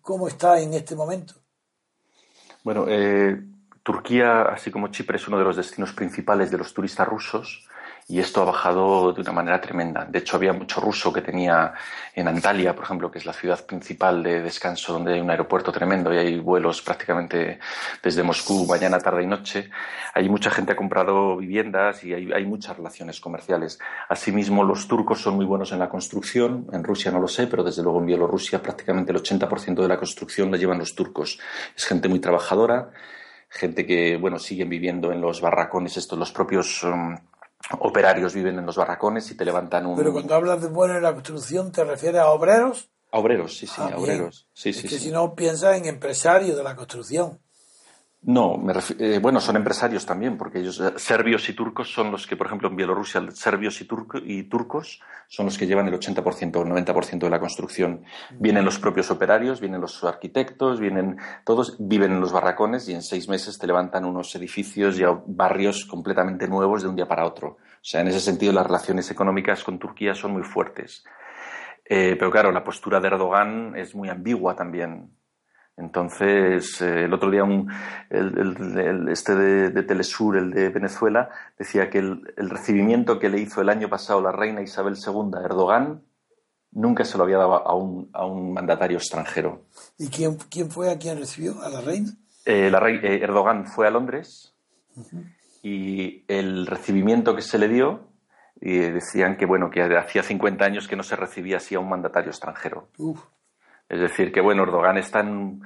¿cómo 0.00 0.28
está 0.28 0.60
en 0.60 0.74
este 0.74 0.94
momento? 0.94 1.34
Bueno, 2.64 2.86
Turquía, 3.82 4.42
así 4.42 4.70
como 4.70 4.88
Chipre, 4.88 5.16
es 5.16 5.26
uno 5.26 5.38
de 5.38 5.44
los 5.44 5.56
destinos 5.56 5.92
principales 5.92 6.50
de 6.50 6.58
los 6.58 6.72
turistas 6.72 7.08
rusos 7.08 7.66
y 8.08 8.18
esto 8.18 8.42
ha 8.42 8.44
bajado 8.44 9.12
de 9.12 9.20
una 9.20 9.32
manera 9.32 9.60
tremenda. 9.60 10.04
De 10.04 10.18
hecho, 10.18 10.36
había 10.36 10.52
mucho 10.52 10.80
ruso 10.80 11.12
que 11.12 11.22
tenía 11.22 11.72
en 12.14 12.28
Antalya, 12.28 12.74
por 12.74 12.84
ejemplo, 12.84 13.10
que 13.10 13.18
es 13.18 13.26
la 13.26 13.32
ciudad 13.32 13.64
principal 13.64 14.22
de 14.22 14.42
descanso, 14.42 14.92
donde 14.92 15.14
hay 15.14 15.20
un 15.20 15.30
aeropuerto 15.30 15.72
tremendo 15.72 16.12
y 16.12 16.18
hay 16.18 16.38
vuelos 16.38 16.82
prácticamente 16.82 17.58
desde 18.02 18.22
Moscú 18.22 18.66
mañana, 18.66 18.98
tarde 18.98 19.22
y 19.22 19.26
noche. 19.26 19.70
Hay 20.14 20.28
mucha 20.28 20.50
gente 20.50 20.72
ha 20.72 20.76
comprado 20.76 21.36
viviendas 21.36 22.04
y 22.04 22.12
hay, 22.12 22.44
muchas 22.44 22.76
relaciones 22.76 23.20
comerciales. 23.20 23.78
Asimismo, 24.08 24.64
los 24.64 24.88
turcos 24.88 25.20
son 25.20 25.36
muy 25.36 25.46
buenos 25.46 25.72
en 25.72 25.78
la 25.78 25.88
construcción. 25.88 26.66
En 26.72 26.84
Rusia 26.84 27.10
no 27.10 27.20
lo 27.20 27.28
sé, 27.28 27.46
pero 27.46 27.62
desde 27.62 27.82
luego 27.82 28.00
en 28.00 28.06
Bielorrusia 28.06 28.60
prácticamente 28.60 29.12
el 29.12 29.22
80% 29.22 29.80
de 29.80 29.88
la 29.88 29.96
construcción 29.96 30.50
la 30.50 30.58
llevan 30.58 30.78
los 30.78 30.94
turcos. 30.94 31.38
Es 31.76 31.84
gente 31.84 32.08
muy 32.08 32.18
trabajadora 32.18 32.90
gente 33.48 33.84
que, 33.84 34.16
bueno, 34.16 34.38
siguen 34.38 34.70
viviendo 34.70 35.12
en 35.12 35.20
los 35.20 35.42
barracones, 35.42 35.98
estos, 35.98 36.18
los 36.18 36.32
propios 36.32 36.82
um, 36.84 37.18
operarios 37.78 38.34
viven 38.34 38.58
en 38.58 38.66
los 38.66 38.76
barracones 38.76 39.30
y 39.30 39.36
te 39.36 39.44
levantan 39.44 39.86
un... 39.86 39.96
Pero 39.96 40.12
cuando 40.12 40.34
hablas 40.34 40.62
de 40.62 40.68
bueno 40.68 40.96
en 40.96 41.02
la 41.02 41.14
construcción, 41.14 41.72
¿te 41.72 41.84
refieres 41.84 42.20
a 42.20 42.28
obreros? 42.30 42.90
A 43.10 43.18
obreros, 43.18 43.56
sí, 43.56 43.66
sí, 43.66 43.74
ah, 43.78 43.90
a 43.92 43.98
obreros. 43.98 44.48
Sí, 44.52 44.70
es 44.70 44.78
sí, 44.78 44.88
que 44.88 44.98
si 44.98 45.10
no 45.10 45.34
piensas 45.34 45.76
en 45.76 45.86
empresarios 45.86 46.56
de 46.56 46.62
la 46.62 46.74
construcción. 46.74 47.40
No, 48.24 48.56
me 48.56 48.72
eh, 49.00 49.18
bueno, 49.20 49.40
son 49.40 49.56
empresarios 49.56 50.06
también, 50.06 50.38
porque 50.38 50.60
ellos, 50.60 50.78
eh, 50.78 50.92
serbios 50.96 51.48
y 51.48 51.54
turcos, 51.54 51.92
son 51.92 52.12
los 52.12 52.24
que, 52.24 52.36
por 52.36 52.46
ejemplo, 52.46 52.68
en 52.68 52.76
Bielorrusia, 52.76 53.20
serbios 53.32 53.80
y, 53.80 54.44
turcos 54.44 55.00
son 55.26 55.46
los 55.46 55.58
que 55.58 55.66
llevan 55.66 55.88
el 55.88 55.94
80% 55.94 56.56
o 56.56 56.62
el 56.62 56.68
90% 56.68 57.18
de 57.18 57.30
la 57.30 57.40
construcción. 57.40 58.04
Vienen 58.38 58.64
los 58.64 58.78
propios 58.78 59.10
operarios, 59.10 59.60
vienen 59.60 59.80
los 59.80 60.04
arquitectos, 60.04 60.78
vienen 60.78 61.16
todos, 61.44 61.76
viven 61.80 62.12
en 62.12 62.20
los 62.20 62.30
barracones 62.30 62.88
y 62.88 62.94
en 62.94 63.02
seis 63.02 63.28
meses 63.28 63.58
te 63.58 63.66
levantan 63.66 64.04
unos 64.04 64.32
edificios 64.36 65.00
y 65.00 65.02
barrios 65.26 65.84
completamente 65.84 66.46
nuevos 66.46 66.82
de 66.82 66.88
un 66.88 66.94
día 66.94 67.08
para 67.08 67.26
otro. 67.26 67.48
O 67.48 67.84
sea, 67.84 68.02
en 68.02 68.08
ese 68.08 68.20
sentido, 68.20 68.52
las 68.52 68.66
relaciones 68.66 69.10
económicas 69.10 69.64
con 69.64 69.80
Turquía 69.80 70.14
son 70.14 70.32
muy 70.32 70.44
fuertes. 70.44 71.02
Eh, 71.84 72.14
pero 72.16 72.30
claro, 72.30 72.52
la 72.52 72.62
postura 72.62 73.00
de 73.00 73.08
Erdogan 73.08 73.74
es 73.76 73.96
muy 73.96 74.08
ambigua 74.10 74.54
también 74.54 75.10
entonces, 75.76 76.80
eh, 76.82 77.04
el 77.04 77.14
otro 77.14 77.30
día 77.30 77.44
un, 77.44 77.72
el, 78.10 79.08
este 79.08 79.34
de, 79.34 79.82
Telesur, 79.82 80.36
el 80.36 80.50
de 80.50 80.68
Venezuela, 80.68 81.30
decía 81.58 81.88
que 81.88 81.98
el, 81.98 82.22
recibimiento 82.36 83.18
que 83.18 83.30
le 83.30 83.40
hizo 83.40 83.62
el 83.62 83.70
año 83.70 83.88
pasado 83.88 84.20
la 84.20 84.32
reina 84.32 84.60
Isabel 84.60 84.96
II 84.96 85.30
a 85.34 85.44
Erdogan 85.44 86.02
nunca 86.72 87.04
se 87.04 87.16
lo 87.16 87.24
había 87.24 87.38
dado 87.38 87.66
a 87.66 87.74
un, 87.74 88.10
a 88.12 88.26
un 88.26 88.52
mandatario 88.52 88.98
extranjero. 88.98 89.62
¿Y 89.98 90.08
quién, 90.08 90.36
quién, 90.50 90.70
fue 90.70 90.90
a 90.90 90.98
quien 90.98 91.18
recibió? 91.18 91.62
¿A 91.62 91.70
la 91.70 91.80
reina? 91.80 92.10
Eh, 92.44 92.70
la 92.70 92.78
eh, 92.90 93.22
Erdogan 93.22 93.66
fue 93.66 93.86
a 93.86 93.90
Londres 93.90 94.54
y 95.62 96.24
el 96.28 96.66
recibimiento 96.66 97.34
que 97.34 97.42
se 97.42 97.58
le 97.58 97.68
dio 97.68 98.08
decían 98.60 99.36
que 99.36 99.44
bueno 99.44 99.70
que 99.70 99.82
hacía 99.82 100.22
50 100.22 100.64
años 100.64 100.86
que 100.86 100.94
no 100.94 101.02
se 101.02 101.16
recibía 101.16 101.56
así 101.56 101.74
a 101.74 101.80
un 101.80 101.88
mandatario 101.88 102.30
extranjero. 102.30 102.88
Es 103.92 104.00
decir, 104.00 104.32
que 104.32 104.40
bueno, 104.40 104.62
Erdogan 104.62 104.96
está 104.96 105.20
en, 105.20 105.60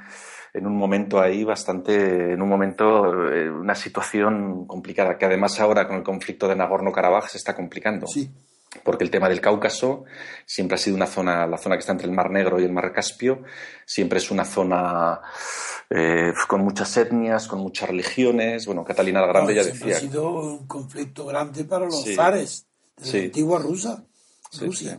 un 0.55 0.77
momento 0.77 1.21
ahí 1.21 1.45
bastante, 1.45 2.33
en 2.33 2.43
un 2.43 2.49
momento, 2.49 3.31
eh, 3.33 3.49
una 3.49 3.77
situación 3.77 4.67
complicada, 4.67 5.17
que 5.17 5.27
además 5.27 5.61
ahora 5.61 5.87
con 5.87 5.97
el 5.97 6.03
conflicto 6.03 6.49
de 6.49 6.57
Nagorno-Karabaj 6.57 7.29
se 7.29 7.39
está 7.39 7.55
complicando. 7.55 8.09
Sí. 8.09 8.29
Porque 8.83 9.05
el 9.05 9.13
tema 9.13 9.29
del 9.29 9.41
Cáucaso 9.41 10.07
siempre 10.45 10.75
ha 10.75 10.79
sido 10.79 10.97
una 10.97 11.07
zona, 11.07 11.47
la 11.47 11.57
zona 11.57 11.77
que 11.77 11.81
está 11.81 11.93
entre 11.93 12.09
el 12.09 12.13
Mar 12.13 12.33
Negro 12.33 12.61
y 12.61 12.65
el 12.65 12.73
Mar 12.73 12.93
Caspio, 12.93 13.45
siempre 13.85 14.19
es 14.19 14.29
una 14.33 14.45
zona 14.45 15.21
eh, 15.89 16.33
con 16.49 16.63
muchas 16.63 16.97
etnias, 16.97 17.47
con 17.47 17.61
muchas 17.61 17.89
religiones. 17.89 18.67
Bueno, 18.67 18.85
Catalina 18.85 19.21
la 19.21 19.29
Grande 19.29 19.55
ya 19.55 19.63
decía. 19.63 19.97
Ha 19.97 20.01
sido 20.01 20.31
un 20.31 20.67
conflicto 20.67 21.27
grande 21.27 21.65
para 21.65 21.87
los 21.87 22.05
zares 22.13 22.67
de 22.97 23.19
la 23.19 23.25
antigua 23.27 23.61
Rusia. 23.61 24.05
Rusia. 24.61 24.99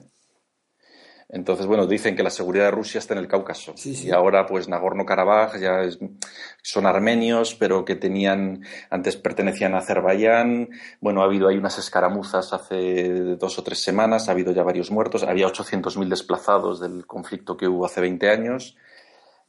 Entonces, 1.30 1.66
bueno, 1.66 1.88
dicen 1.88 2.16
que 2.16 2.24
la 2.24 2.30
seguridad 2.30 2.66
de 2.66 2.72
Rusia 2.72 3.00
está 3.00 3.14
en 3.14 3.20
el 3.20 3.28
Cáucaso. 3.28 3.74
Y 3.84 4.12
ahora, 4.12 4.46
pues, 4.46 4.70
Nagorno-Karabaj 4.70 5.60
ya 5.60 5.82
son 6.62 6.86
armenios, 6.86 7.54
pero 7.56 7.84
que 7.84 7.96
tenían, 7.96 8.64
antes 8.90 9.18
pertenecían 9.18 9.76
a 9.76 9.80
Azerbaiyán. 9.80 10.70
Bueno, 11.02 11.22
ha 11.22 11.26
habido 11.26 11.50
ahí 11.50 11.58
unas 11.58 11.78
escaramuzas 11.80 12.54
hace 12.54 13.36
dos 13.36 13.60
o 13.60 13.64
tres 13.64 13.80
semanas, 13.80 14.30
ha 14.30 14.32
habido 14.32 14.54
ya 14.54 14.64
varios 14.64 14.90
muertos. 14.90 15.24
Había 15.24 15.48
800.000 15.48 16.08
desplazados 16.08 16.80
del 16.80 17.06
conflicto 17.06 17.58
que 17.58 17.68
hubo 17.68 17.86
hace 17.86 18.00
20 18.00 18.30
años. 18.30 18.78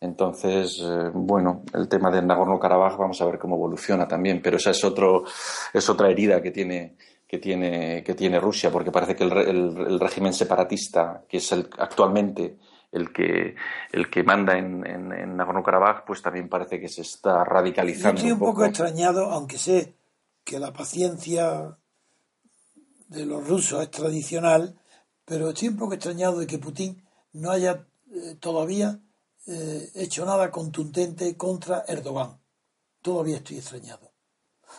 Entonces, 0.00 0.80
eh, 0.80 1.10
bueno, 1.12 1.62
el 1.74 1.88
tema 1.88 2.10
de 2.10 2.22
Nagorno-Karabaj 2.22 2.96
vamos 2.96 3.20
a 3.20 3.26
ver 3.26 3.38
cómo 3.38 3.56
evoluciona 3.56 4.06
también, 4.06 4.40
pero 4.42 4.56
esa 4.56 4.70
es, 4.70 4.84
otro, 4.84 5.24
es 5.72 5.88
otra 5.88 6.08
herida 6.08 6.40
que 6.40 6.52
tiene, 6.52 6.96
que 7.28 7.38
tiene, 7.38 8.02
que 8.02 8.14
tiene 8.14 8.40
Rusia, 8.40 8.70
porque 8.70 8.90
parece 8.90 9.14
que 9.14 9.24
el, 9.24 9.32
el, 9.32 10.00
régimen 10.00 10.32
separatista, 10.32 11.24
que 11.28 11.36
es 11.36 11.52
el, 11.52 11.68
actualmente 11.78 12.58
el 12.90 13.12
que, 13.12 13.54
el 13.92 14.08
que 14.08 14.22
manda 14.22 14.56
en, 14.56 14.84
en, 14.86 15.36
Nagorno-Karabaj, 15.36 16.06
pues 16.06 16.22
también 16.22 16.48
parece 16.48 16.80
que 16.80 16.88
se 16.88 17.02
está 17.02 17.44
radicalizando. 17.44 18.22
Yo 18.22 18.28
estoy 18.28 18.32
un 18.32 18.38
poco. 18.38 18.64
extrañado, 18.64 19.30
aunque 19.30 19.58
sé 19.58 19.94
que 20.42 20.58
la 20.58 20.72
paciencia 20.72 21.76
de 23.08 23.26
los 23.26 23.46
rusos 23.46 23.82
es 23.82 23.90
tradicional, 23.90 24.80
pero 25.26 25.50
estoy 25.50 25.68
un 25.68 25.76
poco 25.76 25.92
extrañado 25.92 26.38
de 26.38 26.46
que 26.46 26.58
Putin 26.58 27.06
no 27.34 27.50
haya 27.50 27.86
eh, 28.10 28.36
todavía 28.40 29.00
eh, 29.46 29.90
hecho 29.96 30.24
nada 30.24 30.50
contundente 30.50 31.36
contra 31.36 31.84
Erdogan. 31.86 32.40
Todavía 33.02 33.36
estoy 33.36 33.58
extrañado. 33.58 34.12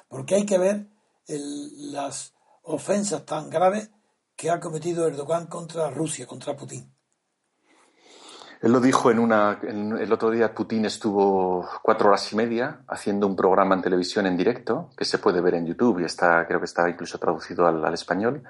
Porque 0.07 0.33
hay 0.33 0.45
que 0.47 0.57
ver 0.57 0.87
el, 1.27 1.91
las 1.91 2.33
ofensas 2.69 3.25
tan 3.25 3.49
graves 3.49 3.89
que 4.35 4.49
ha 4.49 4.59
cometido 4.59 5.07
Erdogan 5.07 5.47
contra 5.47 5.89
Rusia, 5.89 6.25
contra 6.25 6.55
Putin. 6.55 6.93
Él 8.61 8.73
lo 8.73 8.79
dijo 8.81 9.09
en 9.09 9.19
una. 9.19 9.59
el 9.63 10.11
otro 10.11 10.29
día 10.31 10.53
Putin 10.53 10.85
estuvo 10.85 11.65
cuatro 11.81 12.09
horas 12.09 12.31
y 12.33 12.35
media 12.35 12.83
haciendo 12.87 13.25
un 13.25 13.35
programa 13.35 13.73
en 13.73 13.81
televisión 13.81 14.25
en 14.27 14.35
directo 14.35 14.89
que 14.97 15.05
se 15.05 15.17
puede 15.17 15.39
ver 15.39 15.55
en 15.55 15.65
YouTube 15.65 15.99
y 15.99 16.03
está, 16.03 16.45
creo 16.45 16.59
que 16.59 16.65
está 16.65 16.89
incluso 16.89 17.17
traducido 17.17 17.65
al, 17.65 17.83
al 17.83 17.93
español. 17.93 18.43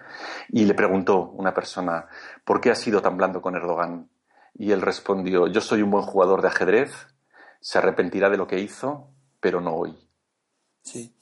Y 0.49 0.65
le 0.65 0.74
preguntó 0.74 1.30
una 1.30 1.53
persona 1.53 2.07
por 2.43 2.59
qué 2.59 2.72
ha 2.72 2.76
sido 2.76 3.01
tan 3.01 3.17
blando 3.17 3.41
con 3.41 3.55
Erdogan. 3.55 4.09
Y 4.55 4.72
él 4.72 4.82
respondió: 4.82 5.47
Yo 5.47 5.61
soy 5.61 5.84
un 5.84 5.91
buen 5.91 6.03
jugador 6.03 6.41
de 6.41 6.47
ajedrez, 6.47 6.91
se 7.61 7.78
arrepentirá 7.78 8.30
de 8.30 8.38
lo 8.38 8.47
que 8.47 8.59
hizo, 8.59 9.13
pero 9.39 9.61
no 9.61 9.76
hoy. 9.76 9.95
Sí. 10.82 11.15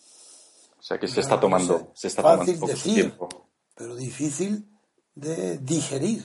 O 0.87 0.95
sea 0.95 0.99
que 0.99 1.09
se 1.09 1.19
está 1.19 1.37
tomando, 1.37 1.91
se 1.93 2.07
está 2.07 2.21
tomando 2.21 2.59
poco 2.61 2.73
tiempo. 2.75 3.27
Pero 3.75 3.93
difícil 3.93 4.71
de 5.13 5.57
digerir. 5.57 6.23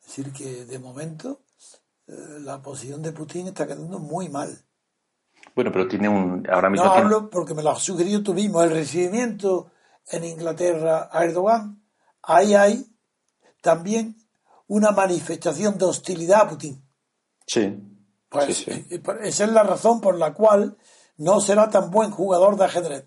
Es 0.00 0.06
decir, 0.06 0.32
que 0.32 0.64
de 0.64 0.78
momento 0.78 1.42
eh, 2.06 2.12
la 2.38 2.62
posición 2.62 3.02
de 3.02 3.10
Putin 3.10 3.48
está 3.48 3.66
quedando 3.66 3.98
muy 3.98 4.28
mal. 4.28 4.64
Bueno, 5.56 5.72
pero 5.72 5.88
tiene 5.88 6.08
un. 6.08 6.48
Ahora 6.48 6.70
mismo 6.70 6.86
no 6.86 6.92
hablo 6.92 7.28
porque 7.28 7.52
me 7.52 7.64
lo 7.64 7.70
has 7.70 7.82
sugerido 7.82 8.22
tú 8.22 8.32
mismo. 8.32 8.62
El 8.62 8.70
recibimiento 8.70 9.72
en 10.06 10.22
Inglaterra 10.22 11.08
a 11.10 11.24
Erdogan, 11.24 11.82
ahí 12.22 12.54
hay 12.54 12.86
también 13.60 14.16
una 14.68 14.92
manifestación 14.92 15.78
de 15.78 15.84
hostilidad 15.84 16.42
a 16.42 16.48
Putin. 16.50 16.80
Sí. 17.44 17.76
Pues 18.28 18.44
sí, 18.44 18.54
sí. 18.54 18.70
eh, 18.88 19.02
esa 19.22 19.44
es 19.46 19.50
la 19.50 19.64
razón 19.64 20.00
por 20.00 20.16
la 20.16 20.32
cual 20.32 20.78
no 21.18 21.40
será 21.40 21.68
tan 21.70 21.90
buen 21.90 22.10
jugador 22.10 22.56
de 22.56 22.64
ajedrez. 22.64 23.04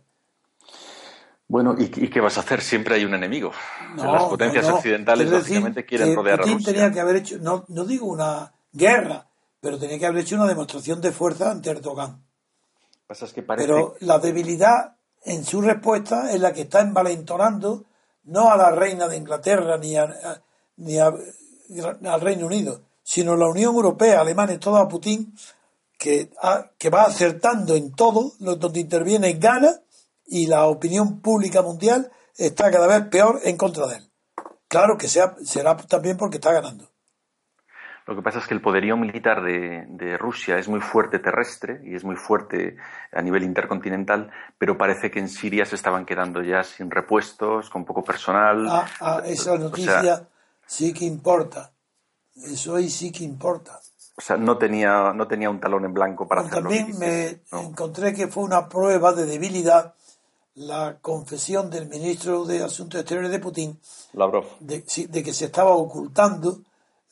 Bueno, 1.47 1.75
¿y, 1.77 1.83
y 1.83 2.09
qué 2.09 2.21
vas 2.21 2.37
a 2.37 2.41
hacer? 2.41 2.61
Siempre 2.61 2.95
hay 2.95 3.03
un 3.03 3.13
enemigo. 3.13 3.51
No, 3.95 4.13
Las 4.13 4.23
potencias 4.23 4.63
no, 4.65 4.71
no. 4.71 4.75
occidentales, 4.77 5.25
Quiero 5.27 5.37
lógicamente, 5.39 5.85
quieren 5.85 6.09
que 6.09 6.15
rodear 6.15 6.39
a 6.39 6.43
Putin 6.43 6.57
Rusia. 6.59 6.73
tenía 6.73 6.91
que 6.91 6.99
haber 7.01 7.15
hecho, 7.17 7.37
no, 7.39 7.65
no 7.67 7.83
digo 7.83 8.05
una 8.07 8.53
guerra, 8.71 9.27
pero 9.59 9.77
tenía 9.77 9.99
que 9.99 10.05
haber 10.05 10.21
hecho 10.21 10.35
una 10.35 10.47
demostración 10.47 11.01
de 11.01 11.11
fuerza 11.11 11.51
ante 11.51 11.69
Erdogan. 11.69 12.23
Que 12.93 12.99
pasa 13.07 13.25
es 13.25 13.33
que 13.33 13.41
parece 13.43 13.67
Pero 13.67 13.95
la 13.99 14.19
debilidad 14.19 14.95
en 15.25 15.43
su 15.43 15.61
respuesta 15.61 16.31
es 16.31 16.39
la 16.39 16.53
que 16.53 16.61
está 16.61 16.79
envalentonando 16.79 17.83
no 18.23 18.49
a 18.49 18.55
la 18.55 18.71
reina 18.71 19.09
de 19.09 19.17
Inglaterra 19.17 19.77
ni, 19.77 19.97
a, 19.97 20.03
a- 20.03 20.41
ni 20.77 20.99
a- 20.99 21.11
al 22.05 22.21
Reino 22.21 22.45
Unido, 22.45 22.81
sino 23.03 23.35
la 23.35 23.47
Unión 23.49 23.75
Europea, 23.75 24.21
Alemania, 24.21 24.57
todo 24.59 24.77
a 24.77 24.87
Putin, 24.87 25.35
que, 26.01 26.31
ha- 26.41 26.71
que 26.79 26.89
va 26.89 27.03
acertando 27.03 27.75
en 27.75 27.93
todo, 27.93 28.31
lo- 28.39 28.55
donde 28.55 28.79
interviene 28.79 29.33
gana 29.33 29.69
y 30.25 30.47
la 30.47 30.65
opinión 30.65 31.21
pública 31.21 31.61
mundial 31.61 32.11
está 32.35 32.71
cada 32.71 32.87
vez 32.87 33.07
peor 33.09 33.39
en 33.43 33.55
contra 33.55 33.85
de 33.85 33.97
él. 33.97 34.11
Claro 34.67 34.97
que 34.97 35.07
sea, 35.07 35.35
será 35.45 35.77
también 35.77 36.17
porque 36.17 36.37
está 36.37 36.51
ganando. 36.53 36.89
Lo 38.07 38.15
que 38.15 38.23
pasa 38.23 38.39
es 38.39 38.47
que 38.47 38.55
el 38.55 38.61
poderío 38.61 38.97
militar 38.97 39.43
de, 39.43 39.85
de 39.89 40.17
Rusia 40.17 40.57
es 40.57 40.67
muy 40.67 40.79
fuerte 40.79 41.19
terrestre 41.19 41.81
y 41.85 41.93
es 41.93 42.03
muy 42.03 42.15
fuerte 42.15 42.77
a 43.13 43.21
nivel 43.21 43.43
intercontinental, 43.43 44.31
pero 44.57 44.75
parece 44.79 45.11
que 45.11 45.19
en 45.19 45.29
Siria 45.29 45.65
se 45.65 45.75
estaban 45.75 46.07
quedando 46.07 46.41
ya 46.41 46.63
sin 46.63 46.89
repuestos, 46.89 47.69
con 47.69 47.85
poco 47.85 48.03
personal. 48.03 48.67
Ah, 48.67 48.87
ah, 49.01 49.21
esa 49.25 49.53
O 49.53 49.59
noticia 49.59 50.01
sea, 50.01 50.27
sí 50.65 50.93
que 50.93 51.05
importa. 51.05 51.71
Eso 52.35 52.75
ahí 52.75 52.89
sí 52.89 53.11
que 53.11 53.23
importa. 53.23 53.79
O 54.15 54.21
sea, 54.21 54.37
no 54.37 54.57
tenía, 54.57 55.13
no 55.13 55.27
tenía 55.27 55.49
un 55.49 55.59
talón 55.59 55.85
en 55.85 55.93
blanco 55.93 56.27
para 56.27 56.41
hacer 56.41 56.63
lo 56.63 56.69
que 56.69 56.77
También 56.79 56.99
me 56.99 57.41
encontré 57.51 58.13
que 58.13 58.27
fue 58.27 58.43
una 58.43 58.67
prueba 58.67 59.13
de 59.13 59.25
debilidad 59.25 59.93
la 60.55 60.97
confesión 61.01 61.69
del 61.69 61.87
ministro 61.87 62.45
de 62.45 62.61
Asuntos 62.63 62.99
Exteriores 62.99 63.31
de 63.31 63.39
Putin 63.39 63.79
Lavrov. 64.13 64.45
de, 64.59 64.83
sí, 64.85 65.07
de 65.07 65.23
que 65.23 65.33
se 65.33 65.45
estaba 65.45 65.71
ocultando 65.71 66.61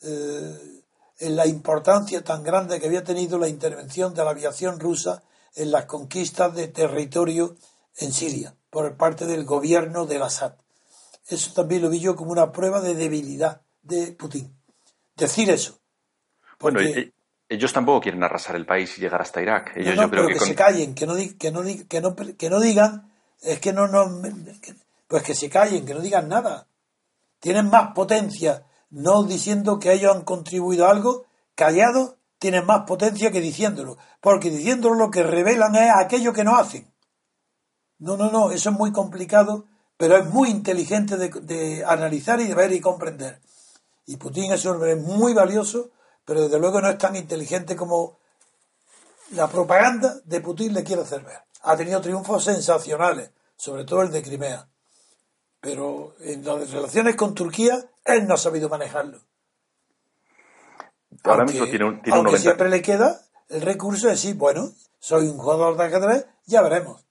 eh, 0.02 0.82
en 1.18 1.36
la 1.36 1.46
importancia 1.46 2.22
tan 2.22 2.42
grande 2.42 2.78
que 2.78 2.86
había 2.86 3.02
tenido 3.02 3.38
la 3.38 3.48
intervención 3.48 4.14
de 4.14 4.24
la 4.24 4.30
aviación 4.30 4.78
rusa 4.78 5.22
en 5.54 5.70
las 5.70 5.86
conquistas 5.86 6.54
de 6.54 6.68
territorio 6.68 7.56
en 7.96 8.12
Siria 8.12 8.54
por 8.68 8.96
parte 8.96 9.26
del 9.26 9.44
gobierno 9.44 10.06
del 10.06 10.22
Assad. 10.22 10.54
Eso 11.26 11.52
también 11.52 11.82
lo 11.82 11.90
vi 11.90 12.00
yo 12.00 12.16
como 12.16 12.32
una 12.32 12.52
prueba 12.52 12.80
de 12.80 12.94
debilidad 12.94 13.62
de 13.82 14.12
Putin. 14.12 14.54
Decir 15.16 15.50
eso. 15.50 15.79
Bueno, 16.60 16.78
Porque- 16.80 17.00
e- 17.00 17.12
ellos 17.48 17.72
tampoco 17.72 18.00
quieren 18.00 18.22
arrasar 18.22 18.54
el 18.54 18.64
país 18.66 18.96
y 18.96 19.00
llegar 19.00 19.20
hasta 19.20 19.42
Irak. 19.42 19.72
Ellos 19.76 19.96
no, 19.96 20.02
no, 20.02 20.02
yo 20.02 20.10
creo 20.10 20.22
pero 20.22 20.28
que, 20.28 20.32
que, 20.34 20.38
con- 20.38 20.48
se 20.48 20.54
callen, 20.54 20.94
que 20.94 21.06
no, 21.06 21.14
que, 21.14 21.50
no, 21.50 21.62
que, 21.88 22.00
no, 22.00 22.16
que 22.36 22.50
no 22.50 22.60
digan, 22.60 23.10
es 23.42 23.58
que 23.58 23.72
no, 23.72 23.88
no, 23.88 24.06
pues 25.08 25.22
que 25.24 25.34
se 25.34 25.50
callen, 25.50 25.84
que 25.84 25.94
no 25.94 26.00
digan 26.00 26.28
nada. 26.28 26.66
Tienen 27.40 27.68
más 27.70 27.92
potencia 27.92 28.64
no 28.90 29.22
diciendo 29.24 29.78
que 29.78 29.92
ellos 29.92 30.14
han 30.14 30.22
contribuido 30.22 30.86
a 30.86 30.90
algo, 30.90 31.26
callados 31.54 32.14
tienen 32.38 32.64
más 32.66 32.82
potencia 32.86 33.30
que 33.30 33.40
diciéndolo, 33.40 33.98
porque 34.20 34.50
diciéndolo 34.50 34.94
lo 34.94 35.10
que 35.10 35.22
revelan 35.22 35.74
es 35.74 35.90
aquello 36.02 36.32
que 36.32 36.42
no 36.44 36.56
hacen. 36.56 36.86
No, 37.98 38.16
no, 38.16 38.30
no, 38.30 38.50
eso 38.50 38.70
es 38.70 38.76
muy 38.76 38.92
complicado, 38.92 39.66
pero 39.96 40.16
es 40.16 40.26
muy 40.26 40.48
inteligente 40.50 41.16
de, 41.18 41.28
de 41.28 41.84
analizar 41.84 42.40
y 42.40 42.46
de 42.46 42.54
ver 42.54 42.72
y 42.72 42.80
comprender. 42.80 43.40
Y 44.06 44.16
Putin 44.16 44.52
es 44.52 44.64
un 44.64 44.76
hombre 44.76 44.96
muy 44.96 45.34
valioso, 45.34 45.90
pero 46.30 46.42
desde 46.42 46.60
luego 46.60 46.80
no 46.80 46.88
es 46.88 46.96
tan 46.96 47.16
inteligente 47.16 47.74
como 47.74 48.20
la 49.32 49.48
propaganda 49.48 50.14
de 50.22 50.40
Putin 50.40 50.72
le 50.72 50.84
quiere 50.84 51.02
hacer 51.02 51.24
ver. 51.24 51.40
Ha 51.62 51.76
tenido 51.76 52.00
triunfos 52.00 52.44
sensacionales, 52.44 53.32
sobre 53.56 53.84
todo 53.84 54.02
el 54.02 54.12
de 54.12 54.22
Crimea. 54.22 54.68
Pero 55.60 56.14
en 56.20 56.44
las 56.44 56.70
relaciones 56.70 57.16
con 57.16 57.34
Turquía, 57.34 57.84
él 58.04 58.28
no 58.28 58.34
ha 58.34 58.36
sabido 58.36 58.68
manejarlo. 58.68 59.18
ahora 61.24 61.40
Aunque- 61.42 61.52
mismo 61.54 61.66
tiene 61.66 61.84
un, 61.86 62.00
tiene 62.00 62.12
un 62.20 62.26
aunque 62.26 62.38
90. 62.38 62.42
siempre 62.42 62.68
le 62.70 62.80
queda 62.80 63.20
el 63.48 63.62
recurso 63.62 64.06
de 64.06 64.12
decir, 64.12 64.36
bueno, 64.36 64.70
soy 65.00 65.26
un 65.26 65.36
jugador 65.36 65.76
de 65.76 65.84
ajedrez, 65.84 66.26
ya 66.46 66.62
veremos. 66.62 67.04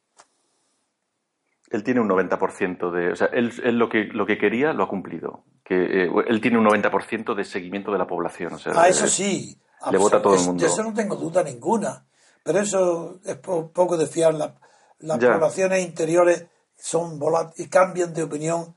Él 1.72 1.84
tiene 1.84 2.00
un 2.00 2.10
90% 2.10 2.92
de. 2.92 3.12
O 3.12 3.16
sea, 3.16 3.28
él, 3.28 3.54
él 3.64 3.78
lo, 3.78 3.90
que, 3.90 4.06
lo 4.06 4.26
que 4.26 4.38
quería 4.38 4.74
lo 4.74 4.84
ha 4.84 4.88
cumplido. 4.88 5.44
Que, 5.64 6.06
eh, 6.06 6.10
él 6.28 6.42
tiene 6.42 6.58
un 6.58 6.66
90% 6.66 7.36
de 7.36 7.44
seguimiento 7.46 7.92
de 7.92 7.98
la 8.00 8.08
población. 8.08 8.54
O 8.54 8.58
sea, 8.60 8.74
Ah, 8.76 8.88
eso 8.90 9.08
sí. 9.08 9.60
Le 9.92 9.98
vota 9.98 10.18
a 10.18 10.22
todo 10.22 10.34
el 10.36 10.42
mundo. 10.42 10.62
De 10.62 10.68
eso 10.68 10.84
no 10.84 10.94
tengo 10.94 11.16
duda 11.16 11.44
ninguna. 11.44 12.06
Pero 12.44 12.60
eso 12.60 13.20
es 13.24 13.36
po- 13.38 13.72
poco 13.72 13.98
de 13.98 14.08
fiar. 14.08 14.34
La- 14.34 14.56
las 15.00 15.20
Ya. 15.20 15.34
poblaciones 15.34 15.86
interiores 15.86 16.48
son 16.76 17.20
volat- 17.20 17.54
y 17.58 17.68
cambian 17.70 18.14
de 18.14 18.24
opinión 18.24 18.76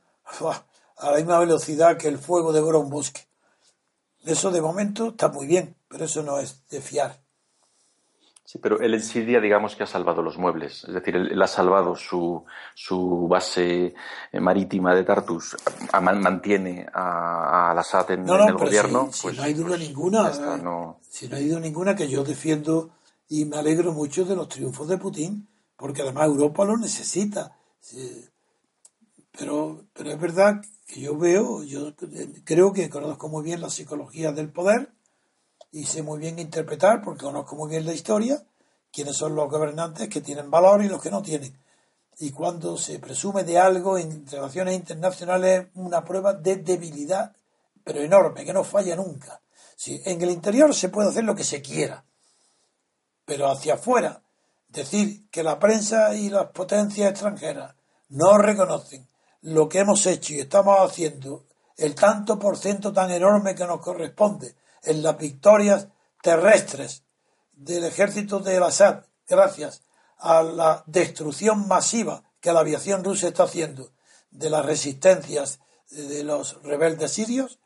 a 0.99 1.11
la 1.11 1.17
misma 1.17 1.39
velocidad 1.39 1.97
que 1.97 2.09
el 2.09 2.19
fuego 2.19 2.53
devora 2.53 2.79
un 2.79 2.91
bosque. 2.91 3.23
Eso 4.25 4.51
de 4.53 4.61
momento 4.61 5.09
está 5.09 5.29
muy 5.29 5.47
bien, 5.47 5.75
pero 5.89 6.05
eso 6.05 6.23
no 6.23 6.39
es 6.39 6.63
de 6.69 6.81
fiar. 6.81 7.22
Sí, 8.53 8.59
pero 8.59 8.79
él 8.81 8.93
en 8.93 9.01
Siria, 9.03 9.41
digamos 9.41 9.75
que 9.77 9.83
ha 9.83 9.87
salvado 9.87 10.21
los 10.21 10.37
muebles. 10.37 10.85
Es 10.85 10.93
decir, 10.93 11.17
él, 11.17 11.33
él 11.33 11.41
ha 11.41 11.47
salvado 11.47 11.97
su, 11.97 12.45
su 12.75 13.27
base 13.27 13.95
eh, 14.31 14.41
marítima 14.41 14.95
de 14.95 15.05
Tartus, 15.05 15.57
a- 15.91 16.01
man- 16.03 16.21
mantiene 16.21 16.87
a, 16.93 17.01
a 17.01 17.71
Al-Assad 17.71 18.11
en, 18.11 18.27
No, 18.27 18.35
en 18.35 18.41
no, 18.41 18.49
el 18.49 18.55
gobierno. 18.59 19.07
si, 19.11 19.13
si 19.21 19.23
pues- 19.23 19.37
no 19.39 19.43
hay 19.45 19.55
duda 19.55 19.69
pues 19.69 19.81
ninguna, 19.81 20.59
no- 20.63 21.01
si 21.09 21.29
no 21.29 21.37
hay 21.37 21.49
duda 21.49 21.61
ninguna 21.61 21.97
que 21.97 22.11
yo 22.11 22.25
defiendo 22.25 22.91
y 23.27 23.47
me 23.47 23.57
alegro 23.57 23.93
mucho 23.93 24.27
de 24.27 24.37
los 24.37 24.51
triunfos 24.51 24.87
de 24.87 24.99
Putin, 24.99 25.49
porque 25.79 26.03
además 26.03 26.27
Europa 26.27 26.67
lo 26.67 26.77
necesita. 26.77 27.57
Pero, 29.39 29.87
pero 29.95 30.11
es 30.11 30.21
verdad 30.21 30.61
que 30.87 31.01
yo 31.01 31.17
veo, 31.17 31.65
yo 31.65 31.95
creo 32.45 32.75
que 32.75 32.91
conozco 32.91 33.31
muy 33.31 33.43
bien 33.45 33.63
la 33.63 33.71
psicología 33.71 34.33
del 34.33 34.51
poder 34.51 34.91
y 35.73 35.87
sé 35.87 36.03
muy 36.03 36.21
bien 36.21 36.39
interpretar, 36.39 37.01
porque 37.03 37.25
conozco 37.25 37.57
muy 37.57 37.71
bien 37.71 37.87
la 37.87 37.95
historia, 37.95 38.45
quiénes 38.93 39.17
son 39.17 39.35
los 39.35 39.51
gobernantes 39.51 40.09
que 40.09 40.21
tienen 40.21 40.51
valor 40.51 40.85
y 40.85 40.89
los 40.89 41.03
que 41.03 41.11
no 41.11 41.23
tienen. 41.23 41.59
Y 42.19 42.31
cuando 42.31 42.77
se 42.77 42.99
presume 42.99 43.43
de 43.43 43.59
algo 43.59 43.97
en 43.97 44.27
relaciones 44.27 44.75
internacionales, 44.75 45.63
es 45.63 45.67
una 45.75 46.05
prueba 46.05 46.35
de 46.35 46.57
debilidad, 46.57 47.35
pero 47.83 48.01
enorme, 48.01 48.45
que 48.45 48.53
no 48.53 48.65
falla 48.65 48.95
nunca. 48.95 49.41
Si 49.75 50.01
en 50.05 50.21
el 50.21 50.31
interior 50.31 50.75
se 50.75 50.91
puede 50.91 51.09
hacer 51.09 51.25
lo 51.25 51.35
que 51.35 51.43
se 51.43 51.63
quiera, 51.63 52.05
pero 53.25 53.51
hacia 53.51 53.75
afuera, 53.75 54.23
decir 54.69 55.31
que 55.31 55.43
la 55.43 55.59
prensa 55.59 56.15
y 56.15 56.29
las 56.29 56.49
potencias 56.51 57.11
extranjeras 57.11 57.75
no 58.11 58.37
reconocen 58.37 59.09
lo 59.41 59.71
que 59.71 59.79
hemos 59.79 60.05
hecho 60.07 60.35
y 60.35 60.41
estamos 60.41 60.79
haciendo, 60.81 61.47
el 61.79 61.95
tanto 61.95 62.39
por 62.39 62.59
ciento 62.59 62.93
tan 62.93 63.11
enorme 63.11 63.55
que 63.55 63.67
nos 63.67 63.81
corresponde 63.81 64.55
en 64.83 65.03
las 65.03 65.19
victorias 65.19 65.89
terrestres 66.23 67.05
del 67.53 67.85
ejército 67.85 68.41
del 68.41 68.63
Assad, 68.63 69.05
gracias 69.29 69.83
a 70.19 70.43
la 70.43 70.85
destrucción 70.87 71.67
masiva 71.69 72.25
que 72.41 72.53
la 72.53 72.61
aviación 72.61 73.05
rusa 73.05 73.29
está 73.29 73.45
haciendo 73.45 73.93
de 74.31 74.51
las 74.51 74.65
resistencias 74.65 75.61
de 75.91 76.25
los 76.25 76.63
rebeldes 76.63 77.13
sirios, 77.13 77.61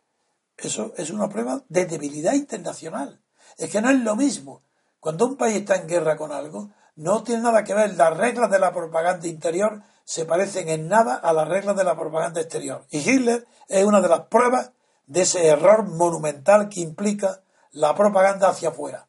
eso 0.57 0.93
es 0.97 1.11
una 1.11 1.29
prueba 1.29 1.63
de 1.69 1.87
debilidad 1.87 2.35
internacional. 2.35 3.21
Es 3.59 3.71
que 3.71 3.81
no 3.81 3.91
es 3.91 4.01
lo 4.01 4.17
mismo. 4.17 4.63
Cuando 5.01 5.27
un 5.27 5.37
país 5.37 5.57
está 5.57 5.77
en 5.77 5.87
guerra 5.87 6.17
con 6.17 6.33
algo, 6.33 6.71
no 6.97 7.23
tiene 7.23 7.43
nada 7.43 7.63
que 7.63 7.75
ver. 7.75 7.95
Las 7.97 8.17
reglas 8.17 8.51
de 8.51 8.59
la 8.59 8.73
propaganda 8.73 9.29
interior 9.29 9.83
se 10.05 10.25
parecen 10.25 10.69
en 10.69 10.89
nada 10.89 11.17
a 11.17 11.33
las 11.33 11.49
reglas 11.49 11.77
de 11.77 11.85
la 11.85 11.97
propaganda 11.97 12.41
exterior. 12.41 12.87
Y 12.91 12.99
Hitler 12.99 13.47
es 13.69 13.85
una 13.85 14.01
de 14.01 14.09
las 14.09 14.21
pruebas 14.23 14.73
de 15.07 15.23
ese 15.23 15.47
error 15.47 15.85
monumental 15.85 16.69
que 16.69 16.81
implica 16.81 17.43
la 17.73 17.95
propaganda 17.95 18.49
hacia 18.49 18.71
afuera. 18.71 19.09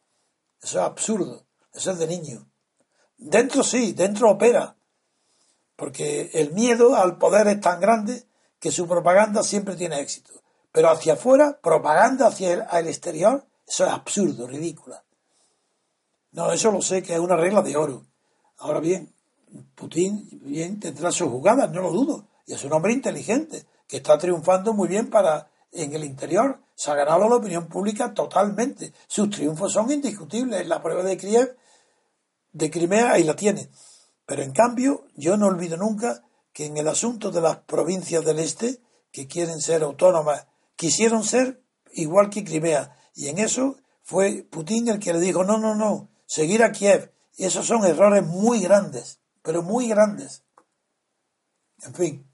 Eso 0.61 0.79
es 0.79 0.85
absurdo. 0.85 1.45
Eso 1.73 1.91
es 1.91 1.99
de 1.99 2.07
niño. 2.07 2.47
Dentro 3.17 3.63
sí, 3.63 3.93
dentro 3.93 4.31
opera. 4.31 4.75
Porque 5.75 6.31
el 6.33 6.53
miedo 6.53 6.95
al 6.95 7.17
poder 7.17 7.47
es 7.47 7.61
tan 7.61 7.79
grande 7.79 8.25
que 8.59 8.71
su 8.71 8.87
propaganda 8.87 9.43
siempre 9.43 9.75
tiene 9.75 9.99
éxito. 9.99 10.33
Pero 10.71 10.89
hacia 10.89 11.13
afuera, 11.13 11.59
propaganda 11.61 12.27
hacia 12.27 12.53
el, 12.53 12.63
al 12.69 12.87
exterior, 12.87 13.45
eso 13.67 13.85
es 13.85 13.91
absurdo, 13.91 14.47
ridícula. 14.47 15.03
No, 16.31 16.51
eso 16.51 16.71
lo 16.71 16.81
sé 16.81 17.01
que 17.01 17.13
es 17.13 17.19
una 17.19 17.35
regla 17.35 17.61
de 17.61 17.77
oro. 17.77 18.05
Ahora 18.57 18.79
bien, 18.79 19.13
Putin 19.75 20.27
bien 20.43 20.79
tendrá 20.79 21.11
sus 21.11 21.29
jugadas, 21.29 21.71
no 21.71 21.81
lo 21.81 21.91
dudo. 21.91 22.27
Y 22.45 22.53
es 22.53 22.63
un 22.63 22.73
hombre 22.73 22.93
inteligente, 22.93 23.65
que 23.87 23.97
está 23.97 24.17
triunfando 24.17 24.73
muy 24.73 24.87
bien 24.87 25.09
para 25.09 25.49
en 25.83 25.93
el 25.93 26.03
interior. 26.03 26.59
Se 26.75 26.91
ha 26.91 26.95
ganado 26.95 27.29
la 27.29 27.35
opinión 27.35 27.67
pública 27.67 28.13
totalmente. 28.13 28.93
Sus 29.07 29.29
triunfos 29.29 29.73
son 29.73 29.91
indiscutibles. 29.91 30.67
La 30.67 30.81
prueba 30.81 31.03
de 31.03 31.17
Kiev, 31.17 31.57
de 32.51 32.69
Crimea, 32.69 33.11
ahí 33.13 33.23
la 33.23 33.35
tiene. 33.35 33.69
Pero 34.25 34.43
en 34.43 34.51
cambio, 34.51 35.05
yo 35.15 35.37
no 35.37 35.47
olvido 35.47 35.77
nunca 35.77 36.23
que 36.53 36.65
en 36.65 36.77
el 36.77 36.87
asunto 36.87 37.31
de 37.31 37.41
las 37.41 37.57
provincias 37.59 38.25
del 38.25 38.39
este, 38.39 38.81
que 39.11 39.27
quieren 39.27 39.61
ser 39.61 39.83
autónomas, 39.83 40.47
quisieron 40.75 41.23
ser 41.23 41.63
igual 41.93 42.29
que 42.29 42.43
Crimea. 42.43 42.97
Y 43.13 43.29
en 43.29 43.39
eso 43.39 43.77
fue 44.03 44.43
Putin 44.49 44.89
el 44.89 44.99
que 44.99 45.13
le 45.13 45.19
dijo, 45.19 45.43
no, 45.43 45.57
no, 45.57 45.75
no, 45.75 46.09
seguir 46.25 46.63
a 46.63 46.71
Kiev. 46.71 47.13
Y 47.35 47.45
esos 47.45 47.65
son 47.65 47.85
errores 47.85 48.25
muy 48.25 48.61
grandes, 48.61 49.19
pero 49.41 49.61
muy 49.61 49.87
grandes. 49.87 50.43
En 51.83 51.93
fin, 51.93 52.26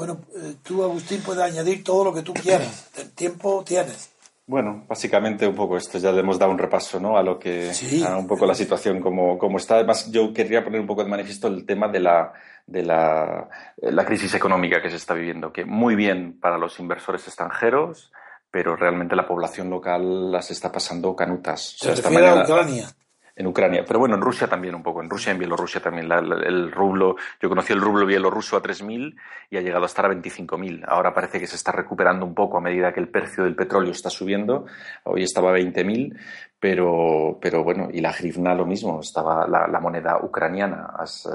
bueno, 0.00 0.18
eh, 0.34 0.54
tú, 0.62 0.82
Agustín, 0.82 1.20
puedes 1.20 1.42
añadir 1.42 1.84
todo 1.84 2.04
lo 2.04 2.14
que 2.14 2.22
tú 2.22 2.32
quieras. 2.32 2.88
El 2.98 3.10
tiempo 3.10 3.62
tienes. 3.66 4.10
Bueno, 4.46 4.86
básicamente 4.88 5.46
un 5.46 5.54
poco 5.54 5.76
esto, 5.76 5.98
ya 5.98 6.10
le 6.10 6.20
hemos 6.20 6.38
dado 6.38 6.52
un 6.52 6.58
repaso 6.58 6.98
¿no? 6.98 7.18
a 7.18 7.22
lo 7.22 7.38
que, 7.38 7.70
a 8.06 8.16
un 8.16 8.26
poco 8.26 8.46
la 8.46 8.54
situación 8.54 8.98
como, 9.02 9.36
como 9.36 9.58
está. 9.58 9.74
Además, 9.74 10.10
yo 10.10 10.32
querría 10.32 10.64
poner 10.64 10.80
un 10.80 10.86
poco 10.86 11.04
de 11.04 11.10
manifiesto 11.10 11.48
el 11.48 11.66
tema 11.66 11.86
de 11.88 12.00
la, 12.00 12.32
de 12.66 12.82
la, 12.82 13.46
la 13.76 14.04
crisis 14.06 14.32
económica 14.32 14.80
que 14.80 14.88
se 14.88 14.96
está 14.96 15.12
viviendo, 15.12 15.52
que 15.52 15.66
muy 15.66 15.94
bien 15.96 16.40
para 16.40 16.56
los 16.56 16.80
inversores 16.80 17.26
extranjeros, 17.26 18.10
pero 18.50 18.76
realmente 18.76 19.14
la 19.14 19.28
población 19.28 19.68
local 19.68 20.32
las 20.32 20.50
está 20.50 20.72
pasando 20.72 21.14
canutas. 21.14 21.76
Se 21.78 21.94
refiere 21.94 22.26
a 22.26 22.42
Ucrania 22.42 22.88
en 23.36 23.46
Ucrania, 23.46 23.84
pero 23.86 23.98
bueno, 23.98 24.14
en 24.14 24.20
Rusia 24.20 24.48
también 24.48 24.74
un 24.74 24.82
poco, 24.82 25.02
en 25.02 25.10
Rusia 25.10 25.30
y 25.30 25.34
en 25.34 25.38
Bielorrusia 25.38 25.80
también. 25.80 26.10
el 26.10 26.70
rublo, 26.72 27.16
yo 27.40 27.48
conocí 27.48 27.72
el 27.72 27.80
rublo 27.80 28.06
bielorruso 28.06 28.56
a 28.56 28.62
3.000 28.62 29.16
y 29.50 29.56
ha 29.56 29.60
llegado 29.60 29.84
a 29.84 29.86
estar 29.86 30.04
a 30.04 30.10
25.000. 30.10 30.84
Ahora 30.86 31.14
parece 31.14 31.40
que 31.40 31.46
se 31.46 31.56
está 31.56 31.72
recuperando 31.72 32.24
un 32.26 32.34
poco 32.34 32.58
a 32.58 32.60
medida 32.60 32.92
que 32.92 33.00
el 33.00 33.08
precio 33.08 33.44
del 33.44 33.54
petróleo 33.54 33.92
está 33.92 34.10
subiendo. 34.10 34.66
Hoy 35.04 35.22
estaba 35.22 35.50
a 35.50 35.58
20.000, 35.58 36.16
pero, 36.58 37.38
pero 37.40 37.64
bueno, 37.64 37.88
y 37.90 38.00
la 38.00 38.12
grivna 38.12 38.54
lo 38.54 38.66
mismo, 38.66 39.00
estaba 39.00 39.46
la, 39.46 39.80
moneda 39.80 40.18
ucraniana, 40.22 40.90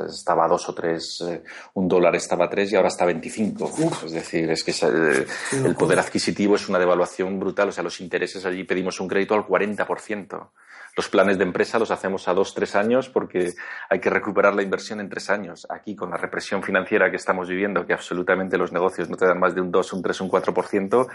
estaba 0.08 0.46
a 0.46 0.48
2 0.48 0.70
o 0.70 0.76
3, 0.76 1.24
eh, 1.28 1.44
un 1.74 1.88
dólar 1.88 2.16
estaba 2.16 2.46
a 2.46 2.50
3 2.50 2.72
y 2.72 2.76
ahora 2.76 2.90
está 2.90 3.06
a 3.06 3.08
25. 3.08 3.72
Es 4.06 4.12
decir, 4.12 4.52
es 4.52 4.64
que 4.64 4.72
eh, 4.72 5.26
el 5.66 5.76
poder 5.76 5.98
adquisitivo 5.98 6.56
es 6.56 6.70
una 6.70 6.78
devaluación 6.78 7.40
brutal, 7.40 7.70
o 7.70 7.72
sea, 7.72 7.84
los 7.84 8.00
intereses 8.02 8.46
allí 8.46 8.64
pedimos 8.64 9.00
un 9.00 9.08
crédito 9.08 9.34
al 9.34 9.48
40% 9.48 10.50
los 10.96 11.10
planes 11.10 11.38
de 11.38 11.44
empresa 11.44 11.78
los 11.78 11.92
hacemos 11.92 12.28
a 12.28 12.34
dos, 12.34 12.54
tres 12.54 12.76
años 12.76 13.10
porque 13.10 13.54
hay 13.90 14.00
que 14.00 14.10
recuperar 14.10 14.56
la 14.56 14.64
inversión 14.64 15.00
en 15.00 15.10
tres 15.10 15.30
años. 15.30 15.68
Aquí, 15.70 15.96
con 15.96 16.10
la 16.10 16.18
represión 16.18 16.64
financiera 16.64 17.10
que 17.10 17.18
estamos 17.18 17.50
viviendo, 17.50 17.86
que 17.86 17.94
absolutamente 17.94 18.58
los 18.58 18.72
negocios 18.72 19.10
no 19.10 19.18
te 19.18 19.26
dan 19.26 19.40
más 19.40 19.54
de 19.54 19.62
un 19.62 19.72
2, 19.72 19.94
un 19.94 20.02
3, 20.02 20.22
un 20.22 20.30
4%, 20.30 21.08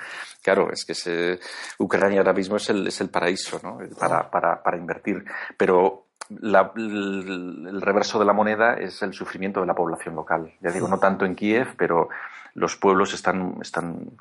claro, 0.43 0.71
es 0.71 0.85
que 0.85 1.39
Ucrania 1.79 2.21
ahora 2.21 2.33
mismo 2.33 2.57
es 2.57 2.69
el, 2.71 2.87
es 2.87 3.01
el 3.01 3.09
paraíso 3.09 3.61
¿no? 3.63 3.79
para, 3.99 4.31
para, 4.31 4.63
para 4.63 4.77
invertir. 4.77 5.25
Pero 5.57 6.07
el, 6.31 7.81
reverso 7.81 8.19
de 8.19 8.25
la 8.25 8.33
moneda 8.33 8.75
es 8.75 9.03
el 9.03 9.13
sufrimiento 9.13 9.61
de 9.61 9.67
la 9.67 9.75
población 9.75 10.15
local. 10.15 10.53
Ya 10.61 10.71
digo, 10.71 10.89
no 10.89 10.99
tanto 10.99 11.25
en 11.25 11.35
Kiev, 11.35 11.75
pero 11.77 12.09
los 12.55 12.77
pueblos 12.77 13.15
están, 13.15 13.57
están 13.61 14.13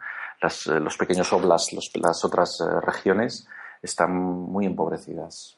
los 0.42 0.98
pequeños 0.98 1.34
oblas, 1.34 1.68
las 1.96 2.24
otras 2.24 2.62
eh, 2.62 2.80
regiones 2.86 3.48
están 3.82 4.12
muy 4.16 4.66
empobrecidas. 4.66 5.58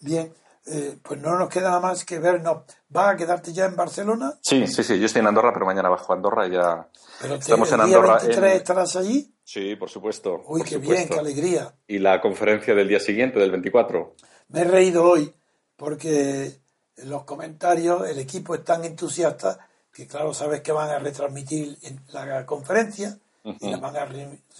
Bien, 0.00 0.32
eh, 0.66 0.96
pues 1.02 1.20
no 1.20 1.38
nos 1.38 1.48
queda 1.48 1.68
nada 1.68 1.80
más 1.80 2.04
que 2.04 2.18
ver. 2.18 2.42
No, 2.42 2.64
¿Vas 2.88 3.14
a 3.14 3.16
quedarte 3.16 3.52
ya 3.52 3.66
en 3.66 3.76
Barcelona? 3.76 4.34
Sí, 4.42 4.66
sí, 4.66 4.82
sí. 4.82 4.98
Yo 4.98 5.06
estoy 5.06 5.20
en 5.20 5.26
Andorra, 5.26 5.52
pero 5.52 5.66
mañana 5.66 5.88
bajo 5.88 6.12
a 6.12 6.16
Andorra 6.16 6.46
y 6.46 6.52
ya. 6.52 6.88
Pero 7.20 7.34
¿Estamos 7.34 7.70
en 7.72 7.80
Andorra. 7.80 8.18
¿El 8.18 8.28
día 8.28 8.40
23 8.40 8.56
estarás 8.56 8.96
allí? 8.96 9.34
Sí, 9.44 9.76
por 9.76 9.90
supuesto. 9.90 10.42
Uy, 10.46 10.62
qué 10.62 10.78
bien, 10.78 11.08
qué 11.08 11.18
alegría. 11.18 11.74
¿Y 11.86 11.98
la 11.98 12.20
conferencia 12.20 12.74
del 12.74 12.88
día 12.88 13.00
siguiente, 13.00 13.38
del 13.38 13.50
24? 13.50 14.14
Me 14.48 14.60
he 14.60 14.64
reído 14.64 15.04
hoy 15.04 15.34
porque 15.76 16.60
en 16.96 17.10
los 17.10 17.24
comentarios 17.24 18.08
el 18.08 18.18
equipo 18.18 18.54
es 18.54 18.64
tan 18.64 18.84
entusiasta 18.84 19.58
que, 19.92 20.06
claro, 20.06 20.32
sabes 20.32 20.62
que 20.62 20.72
van 20.72 20.90
a 20.90 20.98
retransmitir 20.98 21.76
la 22.12 22.46
conferencia 22.46 23.18
y 23.60 23.70
la 23.70 23.76
van 23.76 23.96
a 23.96 24.06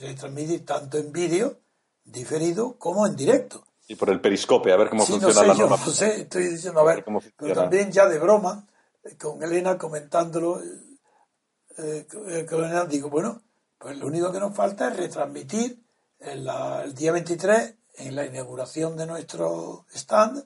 retransmitir 0.00 0.66
tanto 0.66 0.98
en 0.98 1.12
vídeo 1.12 1.58
diferido 2.04 2.78
como 2.78 3.06
en 3.06 3.16
directo. 3.16 3.64
Y 3.86 3.96
por 3.96 4.10
el 4.10 4.20
periscope, 4.20 4.72
a 4.72 4.76
ver 4.76 4.88
cómo 4.88 5.04
funciona 5.04 5.34
no 5.34 5.42
la 5.42 5.54
yo, 5.54 5.68
No 5.68 5.76
sé, 5.76 6.22
estoy 6.22 6.48
diciendo, 6.48 6.80
a 6.80 6.84
ver, 6.84 7.04
pero 7.36 7.54
también 7.54 7.92
ya 7.92 8.06
de 8.06 8.18
broma, 8.18 8.66
eh, 9.02 9.16
con 9.16 9.42
Elena 9.42 9.76
comentándolo, 9.76 10.62
eh, 10.62 12.06
eh, 12.28 12.46
con 12.48 12.64
Elena 12.64 12.86
digo, 12.86 13.10
bueno, 13.10 13.42
pues 13.78 13.98
lo 13.98 14.06
único 14.06 14.32
que 14.32 14.40
nos 14.40 14.54
falta 14.54 14.88
es 14.88 14.96
retransmitir 14.96 15.84
el 16.18 16.48
día 16.94 17.12
23, 17.12 17.74
en 17.96 18.16
la 18.16 18.24
inauguración 18.24 18.96
de 18.96 19.06
nuestro 19.06 19.84
stand, 19.94 20.38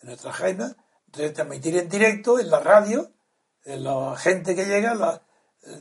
de 0.00 0.06
nuestra 0.06 0.30
agenda, 0.30 0.76
retransmitir 1.08 1.76
en 1.76 1.88
directo 1.88 2.38
en 2.38 2.50
la 2.50 2.60
radio, 2.60 3.10
en 3.64 3.82
la 3.82 4.16
gente 4.16 4.54
que 4.54 4.66
llega, 4.66 4.94
la, 4.94 5.20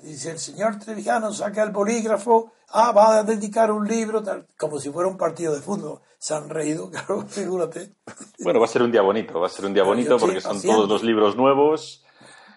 dice 0.04 0.32
el 0.32 0.40
señor 0.40 0.78
Trevijano, 0.80 1.32
saca 1.34 1.64
el 1.64 1.72
bolígrafo, 1.72 2.52
ah, 2.70 2.92
va 2.92 3.18
a 3.18 3.24
dedicar 3.24 3.72
un 3.72 3.88
libro, 3.88 4.24
como 4.58 4.80
si 4.80 4.90
fuera 4.90 5.10
un 5.10 5.18
partido 5.18 5.54
de 5.54 5.62
fútbol. 5.62 6.02
Se 6.18 6.34
han 6.34 6.50
reído, 6.50 6.90
claro, 6.92 7.26
figúrate. 7.28 7.96
Bueno, 8.40 8.60
va 8.60 8.66
a 8.66 8.70
ser 8.70 8.82
un 8.82 8.92
día 8.92 9.02
bonito, 9.02 9.40
va 9.40 9.48
a 9.48 9.50
ser 9.50 9.66
un 9.66 9.74
día 9.74 9.84
bonito 9.84 10.18
porque 10.18 10.42
son 10.42 10.62
todos 10.62 10.90
los 10.90 11.04
libros 11.04 11.36
nuevos. 11.36 12.04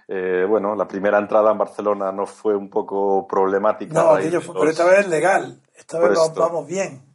Eh, 0.09 0.45
bueno, 0.49 0.75
la 0.75 0.89
primera 0.89 1.19
entrada 1.19 1.53
en 1.53 1.59
Barcelona 1.59 2.11
no 2.11 2.27
fue 2.27 2.57
un 2.57 2.69
poco 2.69 3.27
problemática. 3.29 3.95
No, 3.95 4.15
pero 4.15 4.69
esta 4.69 4.85
vez 4.85 5.01
es 5.01 5.09
legal, 5.09 5.63
esta 5.75 6.01
vez 6.01 6.19
vamos 6.35 6.67
bien. 6.67 7.11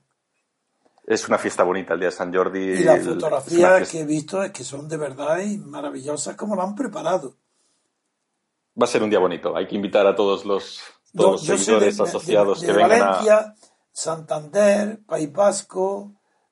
Es 1.05 1.27
una 1.27 1.37
fiesta 1.37 1.63
bonita 1.63 1.93
el 1.93 1.99
día 1.99 2.09
de 2.09 2.15
San 2.15 2.33
Jordi. 2.33 2.59
Y 2.59 2.83
las 2.83 3.05
fotografías 3.05 3.89
que 3.89 3.99
he 3.99 4.05
visto 4.05 4.41
es 4.41 4.51
que 4.51 4.63
son 4.63 4.87
de 4.87 4.97
verdad 4.97 5.39
y 5.39 5.57
maravillosas 5.57 6.35
como 6.35 6.55
lo 6.55 6.63
han 6.63 6.73
preparado. 6.73 7.35
Va 8.79 8.85
a 8.85 8.87
ser 8.87 9.03
un 9.03 9.09
día 9.09 9.19
bonito. 9.19 9.55
Hay 9.55 9.67
que 9.67 9.75
invitar 9.75 10.05
a 10.05 10.15
todos 10.15 10.45
los, 10.45 10.81
todos 11.15 11.47
los 11.47 11.59
seguidores 11.59 11.99
asociados 11.99 12.61
que 12.61 12.73
vengan 12.73 12.99
Valencia, 12.99 13.55
Santander, 13.91 14.99
País 15.05 15.31
Vasco, 15.31 16.11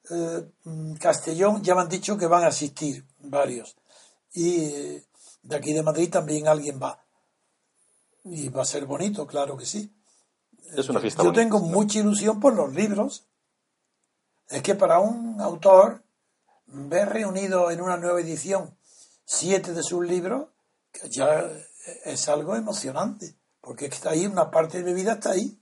eh, 0.09 0.51
mm, 0.63 0.93
Castellón, 0.95 1.61
ya 1.61 1.75
me 1.75 1.81
han 1.81 1.89
dicho 1.89 2.17
que 2.17 2.27
van 2.27 2.43
a 2.43 2.47
asistir 2.47 3.05
varios. 3.19 3.75
Y 4.33 4.65
eh, 4.65 5.03
de 5.43 5.55
aquí 5.55 5.73
de 5.73 5.83
Madrid 5.83 6.09
también 6.09 6.47
alguien 6.47 6.79
va. 6.81 7.03
Y 8.23 8.49
va 8.49 8.61
a 8.61 8.65
ser 8.65 8.85
bonito, 8.85 9.27
claro 9.27 9.57
que 9.57 9.65
sí. 9.65 9.93
Es 10.75 10.87
una 10.89 11.01
fiesta 11.01 11.23
Yo 11.23 11.33
tengo 11.33 11.59
mucha 11.59 11.99
ilusión 11.99 12.39
por 12.39 12.55
los 12.55 12.73
libros. 12.73 13.25
Es 14.49 14.61
que 14.61 14.75
para 14.75 14.99
un 14.99 15.41
autor 15.41 16.03
ver 16.67 17.09
reunido 17.09 17.69
en 17.69 17.81
una 17.81 17.97
nueva 17.97 18.21
edición 18.21 18.77
siete 19.25 19.73
de 19.73 19.83
sus 19.83 20.05
libros, 20.05 20.47
ya 21.09 21.49
es 22.05 22.29
algo 22.29 22.55
emocionante, 22.55 23.35
porque 23.61 23.85
está 23.85 24.11
ahí, 24.11 24.25
una 24.25 24.49
parte 24.49 24.79
de 24.79 24.83
mi 24.83 24.93
vida 24.93 25.13
está 25.13 25.31
ahí. 25.31 25.59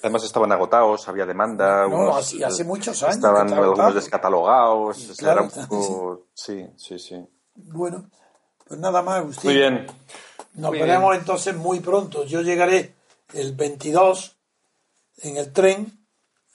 Además 0.00 0.24
estaban 0.24 0.52
agotados, 0.52 1.08
había 1.08 1.24
demanda. 1.24 1.86
No, 1.88 2.16
hace, 2.16 2.64
muchos 2.64 3.02
años. 3.02 3.16
Estaban 3.16 3.52
algunos 3.52 3.94
descatalogados. 3.94 4.98
Sí, 6.34 6.68
sí, 6.76 6.98
sí. 6.98 7.26
Bueno, 7.54 8.10
pues 8.66 8.80
nada 8.80 9.02
más, 9.02 9.18
Agustín. 9.18 9.50
Muy 9.50 9.60
bien. 9.60 9.86
Nos 10.54 10.72
veremos 10.72 11.16
entonces 11.16 11.56
muy 11.56 11.80
pronto. 11.80 12.24
Yo 12.24 12.42
llegaré 12.42 12.94
el 13.32 13.54
22 13.54 14.36
en 15.18 15.36
el 15.36 15.52
tren 15.52 16.06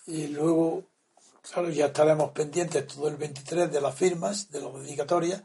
y 0.05 0.27
luego, 0.27 0.83
claro, 1.51 1.69
ya 1.69 1.87
estaremos 1.87 2.31
pendientes 2.31 2.87
todo 2.87 3.07
el 3.07 3.15
23 3.15 3.71
de 3.71 3.81
las 3.81 3.95
firmas, 3.95 4.51
de 4.51 4.61
las 4.61 4.73
dedicatorias 4.73 5.41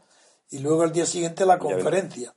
y 0.49 0.59
luego 0.59 0.83
el 0.83 0.91
día 0.91 1.05
siguiente 1.05 1.45
la 1.45 1.57
conferencia 1.57 2.34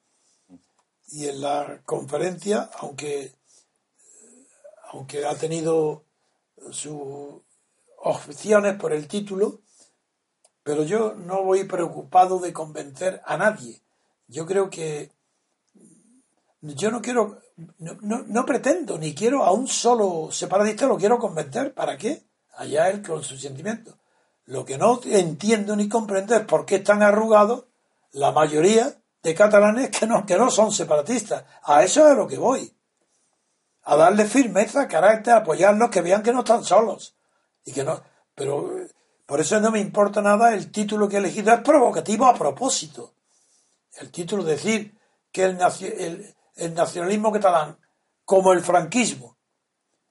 y 1.10 1.28
en 1.28 1.40
la 1.40 1.80
conferencia, 1.84 2.70
aunque, 2.78 3.32
aunque 4.92 5.24
ha 5.26 5.34
tenido 5.36 6.04
sus 6.70 7.42
objeciones 7.98 8.76
por 8.76 8.92
el 8.92 9.08
título, 9.08 9.60
pero 10.62 10.82
yo 10.82 11.14
no 11.14 11.44
voy 11.44 11.64
preocupado 11.64 12.38
de 12.38 12.52
convencer 12.52 13.22
a 13.24 13.36
nadie. 13.36 13.80
Yo 14.26 14.44
creo 14.44 14.68
que 14.68 15.10
yo 16.60 16.90
no 16.90 17.00
quiero, 17.00 17.40
no, 17.78 17.96
no, 18.26 18.44
pretendo, 18.44 18.98
ni 18.98 19.14
quiero 19.14 19.44
a 19.44 19.52
un 19.52 19.66
solo 19.66 20.30
separatista, 20.30 20.86
lo 20.86 20.98
quiero 20.98 21.18
convencer. 21.18 21.72
¿Para 21.72 21.96
qué? 21.96 22.22
Allá 22.56 22.90
él 22.90 23.02
con 23.02 23.22
sus 23.22 23.40
sentimientos. 23.40 23.94
Lo 24.44 24.64
que 24.64 24.76
no 24.76 25.00
entiendo 25.04 25.76
ni 25.76 25.88
comprendo 25.88 26.34
es 26.34 26.44
por 26.44 26.66
qué 26.66 26.76
están 26.76 27.02
arrugados 27.02 27.64
la 28.12 28.32
mayoría 28.32 28.97
de 29.22 29.34
catalanes 29.34 29.90
que 29.90 30.06
no, 30.06 30.24
que 30.24 30.36
no 30.36 30.50
son 30.50 30.72
separatistas. 30.72 31.44
A 31.64 31.82
eso 31.82 32.06
es 32.06 32.12
a 32.12 32.14
lo 32.14 32.26
que 32.26 32.38
voy. 32.38 32.72
A 33.82 33.96
darle 33.96 34.24
firmeza, 34.26 34.86
carácter, 34.86 35.34
apoyarlos, 35.34 35.90
que 35.90 36.02
vean 36.02 36.22
que 36.22 36.32
no 36.32 36.40
están 36.40 36.64
solos. 36.64 37.16
Y 37.64 37.72
que 37.72 37.84
no. 37.84 38.02
Pero 38.34 38.70
por 39.26 39.40
eso 39.40 39.60
no 39.60 39.70
me 39.70 39.80
importa 39.80 40.22
nada 40.22 40.54
el 40.54 40.70
título 40.70 41.08
que 41.08 41.16
he 41.16 41.18
elegido. 41.18 41.52
Es 41.52 41.60
provocativo 41.60 42.26
a 42.26 42.34
propósito. 42.34 43.14
El 43.94 44.10
título 44.10 44.44
decir 44.44 44.96
que 45.32 45.44
el, 45.44 45.58
el, 45.80 46.34
el 46.54 46.74
nacionalismo 46.74 47.32
catalán, 47.32 47.78
como 48.24 48.52
el 48.52 48.62
franquismo, 48.62 49.38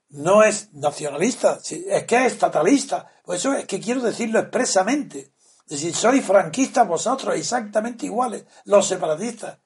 no 0.09 0.43
es 0.43 0.73
nacionalista, 0.73 1.59
es 1.63 2.03
que 2.05 2.25
es 2.25 2.33
estatalista. 2.33 3.11
Por 3.23 3.35
eso 3.35 3.53
es 3.53 3.65
que 3.65 3.79
quiero 3.79 4.01
decirlo 4.01 4.39
expresamente. 4.39 5.33
Es 5.69 5.81
decir, 5.81 5.93
sois 5.93 6.25
franquistas 6.25 6.87
vosotros, 6.87 7.35
exactamente 7.35 8.05
iguales, 8.05 8.45
los 8.65 8.87
separatistas. 8.87 9.59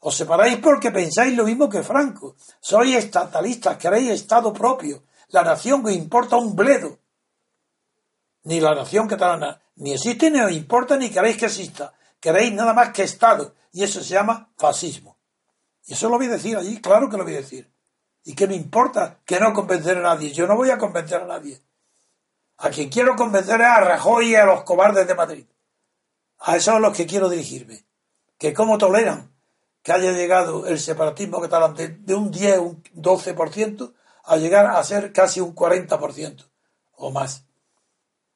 Os 0.00 0.16
separáis 0.16 0.58
porque 0.58 0.90
pensáis 0.90 1.36
lo 1.36 1.44
mismo 1.44 1.68
que 1.68 1.82
Franco. 1.82 2.36
Sois 2.60 2.94
estatalistas, 2.94 3.78
queréis 3.78 4.10
Estado 4.10 4.52
propio. 4.52 5.04
la 5.28 5.42
nación 5.42 5.84
os 5.84 5.92
importa 5.92 6.36
un 6.36 6.56
bledo. 6.56 6.98
Ni 8.44 8.60
la 8.60 8.74
nación 8.74 9.06
catalana 9.06 9.60
ni 9.76 9.92
existe 9.92 10.30
ni 10.30 10.40
os 10.40 10.52
importa 10.52 10.96
ni 10.96 11.10
queréis 11.10 11.36
que 11.36 11.46
exista. 11.46 11.92
Queréis 12.20 12.52
nada 12.52 12.72
más 12.72 12.90
que 12.90 13.02
Estado. 13.02 13.54
Y 13.72 13.84
eso 13.84 14.02
se 14.02 14.14
llama 14.14 14.50
fascismo. 14.56 15.18
Y 15.86 15.92
eso 15.92 16.08
lo 16.08 16.16
voy 16.16 16.26
a 16.26 16.30
decir 16.30 16.56
allí, 16.56 16.80
claro 16.80 17.08
que 17.08 17.16
lo 17.16 17.24
voy 17.24 17.34
a 17.34 17.38
decir. 17.38 17.70
¿Y 18.24 18.34
qué 18.34 18.46
me 18.46 18.56
importa 18.56 19.20
que 19.24 19.38
no 19.38 19.52
convencer 19.52 19.98
a 19.98 20.02
nadie? 20.02 20.32
Yo 20.32 20.46
no 20.46 20.56
voy 20.56 20.70
a 20.70 20.78
convencer 20.78 21.22
a 21.22 21.26
nadie. 21.26 21.62
A 22.58 22.70
quien 22.70 22.88
quiero 22.88 23.16
convencer 23.16 23.60
es 23.60 23.66
a 23.66 23.80
Rajoy 23.80 24.30
y 24.30 24.34
a 24.34 24.44
los 24.44 24.64
cobardes 24.64 25.06
de 25.06 25.14
Madrid. 25.14 25.46
A 26.40 26.56
esos 26.56 26.74
a 26.74 26.78
los 26.78 26.96
que 26.96 27.06
quiero 27.06 27.28
dirigirme. 27.28 27.84
Que 28.38 28.52
cómo 28.52 28.78
toleran 28.78 29.32
que 29.82 29.92
haya 29.92 30.12
llegado 30.12 30.66
el 30.66 30.78
separatismo 30.78 31.40
catalán 31.40 31.74
de, 31.74 31.88
de 31.88 32.14
un 32.14 32.30
10, 32.30 32.58
un 32.58 32.82
12% 32.94 33.94
a 34.24 34.36
llegar 34.36 34.66
a 34.66 34.82
ser 34.84 35.12
casi 35.12 35.40
un 35.40 35.54
40% 35.54 36.44
o 36.96 37.10
más. 37.10 37.44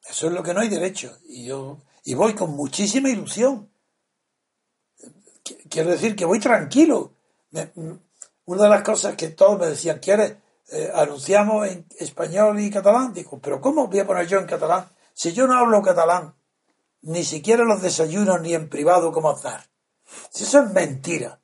Eso 0.09 0.27
es 0.29 0.33
lo 0.33 0.43
que 0.43 0.55
no 0.55 0.61
hay 0.61 0.69
derecho. 0.69 1.19
Y 1.25 1.45
yo 1.47 1.79
y 2.05 2.15
voy 2.15 2.35
con 2.35 2.51
muchísima 2.51 3.09
ilusión. 3.09 3.69
Quiero 5.69 5.91
decir 5.91 6.17
que 6.17 6.25
voy 6.25 6.41
tranquilo. 6.41 7.13
una 8.45 8.63
de 8.65 8.69
las 8.69 8.83
cosas 8.83 9.17
que 9.17 9.29
todos 9.29 9.59
me 9.59 9.67
decían, 9.67 9.99
¿quieres? 9.99 10.37
Eh, 10.73 10.91
anunciamos 10.95 11.69
en 11.69 11.87
español 11.99 12.59
y 12.59 12.71
catalán. 12.71 13.13
Digo, 13.13 13.39
pero 13.39 13.61
¿cómo 13.61 13.89
voy 13.89 13.99
a 13.99 14.07
poner 14.07 14.27
yo 14.27 14.39
en 14.39 14.47
catalán? 14.47 14.87
Si 15.13 15.33
yo 15.33 15.47
no 15.47 15.59
hablo 15.59 15.83
catalán, 15.83 16.35
ni 17.03 17.25
siquiera 17.25 17.65
los 17.65 17.83
desayunos 17.83 18.41
ni 18.41 18.55
en 18.55 18.71
privado 18.71 19.13
como 19.13 19.31
azar. 19.31 19.67
Si 20.31 20.45
eso 20.45 20.61
es 20.61 20.73
mentira. 20.73 21.41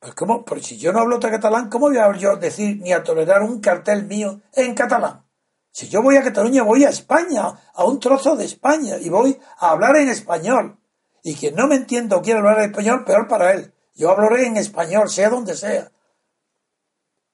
Pues 0.00 0.14
¿cómo? 0.14 0.44
Porque 0.44 0.64
si 0.64 0.78
yo 0.78 0.92
no 0.92 1.00
hablo 1.00 1.20
catalán, 1.20 1.68
¿cómo 1.68 1.88
voy 1.88 1.98
a 1.98 2.10
yo 2.16 2.36
decir 2.36 2.80
ni 2.80 2.92
a 2.92 3.02
tolerar 3.02 3.42
un 3.42 3.60
cartel 3.60 4.06
mío 4.06 4.40
en 4.54 4.74
catalán? 4.74 5.28
Si 5.70 5.88
yo 5.88 6.02
voy 6.02 6.16
a 6.16 6.24
Cataluña, 6.24 6.64
voy 6.64 6.84
a 6.84 6.88
España, 6.88 7.54
a 7.72 7.84
un 7.84 8.00
trozo 8.00 8.34
de 8.34 8.46
España, 8.46 8.96
y 8.98 9.10
voy 9.10 9.38
a 9.58 9.70
hablar 9.70 9.96
en 9.96 10.08
español. 10.08 10.76
Y 11.22 11.34
quien 11.34 11.54
no 11.54 11.68
me 11.68 11.76
entienda 11.76 12.16
o 12.16 12.22
quiera 12.22 12.40
hablar 12.40 12.58
en 12.58 12.70
español, 12.70 13.04
peor 13.04 13.28
para 13.28 13.52
él. 13.52 13.72
Yo 13.94 14.10
hablaré 14.10 14.46
en 14.46 14.56
español, 14.56 15.08
sea 15.08 15.30
donde 15.30 15.54
sea. 15.54 15.92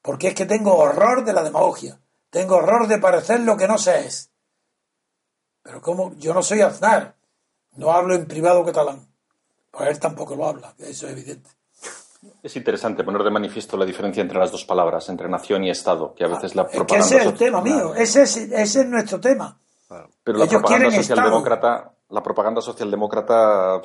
Porque 0.04 0.28
es 0.28 0.34
que 0.34 0.44
tengo 0.44 0.76
horror 0.76 1.24
de 1.24 1.32
la 1.32 1.42
demagogia. 1.42 1.98
Tengo 2.28 2.56
horror 2.56 2.86
de 2.86 2.98
parecer 2.98 3.40
lo 3.40 3.56
que 3.56 3.66
no 3.66 3.78
se 3.78 4.06
es. 4.06 4.30
Pero 5.62 5.80
como 5.80 6.14
yo 6.18 6.34
no 6.34 6.42
soy 6.42 6.60
Aznar, 6.60 7.14
no 7.76 7.90
hablo 7.90 8.14
en 8.14 8.26
privado 8.26 8.62
catalán. 8.66 9.08
Pues 9.70 9.88
él 9.88 9.98
tampoco 9.98 10.36
lo 10.36 10.46
habla, 10.46 10.74
eso 10.78 11.06
es 11.06 11.12
evidente. 11.12 11.48
Es 12.42 12.54
interesante 12.54 13.02
poner 13.02 13.22
de 13.22 13.30
manifiesto 13.30 13.78
la 13.78 13.86
diferencia 13.86 14.20
entre 14.20 14.38
las 14.38 14.52
dos 14.52 14.66
palabras, 14.66 15.08
entre 15.08 15.26
nación 15.26 15.64
y 15.64 15.70
Estado, 15.70 16.14
que 16.14 16.24
a 16.24 16.28
veces 16.28 16.54
la 16.54 16.66
propaganda... 16.66 17.06
Es 17.06 17.10
que 17.10 17.16
ese 17.16 17.24
es 17.24 17.32
el 17.32 17.38
tema 17.38 17.62
mío, 17.62 17.94
ese 17.94 18.22
es, 18.22 18.36
ese 18.36 18.80
es 18.82 18.86
nuestro 18.86 19.18
tema. 19.18 19.58
Pero 20.22 20.38
la 20.38 20.46
propaganda 20.46 20.90
socialdemócrata, 20.90 21.92
la 22.10 22.22
propaganda 22.22 22.60
socialdemócrata 22.60 23.80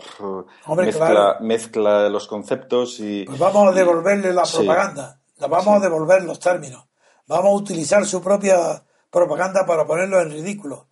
mezcla, 0.76 1.38
mezcla, 1.40 2.10
los 2.10 2.28
conceptos 2.28 3.00
y... 3.00 3.24
Pues 3.24 3.40
vamos 3.40 3.70
a 3.70 3.72
devolverle 3.72 4.34
la 4.34 4.44
propaganda, 4.44 5.19
vamos 5.40 5.68
a 5.68 5.80
devolver 5.80 6.24
los 6.24 6.40
términos, 6.40 6.86
vamos 7.28 7.52
a 7.52 7.56
utilizar 7.56 8.06
su 8.06 8.22
propia 8.22 8.84
propaganda 9.10 9.66
para 9.66 9.86
ponerlo 9.86 10.22
en 10.22 10.32
ridículo, 10.32 10.88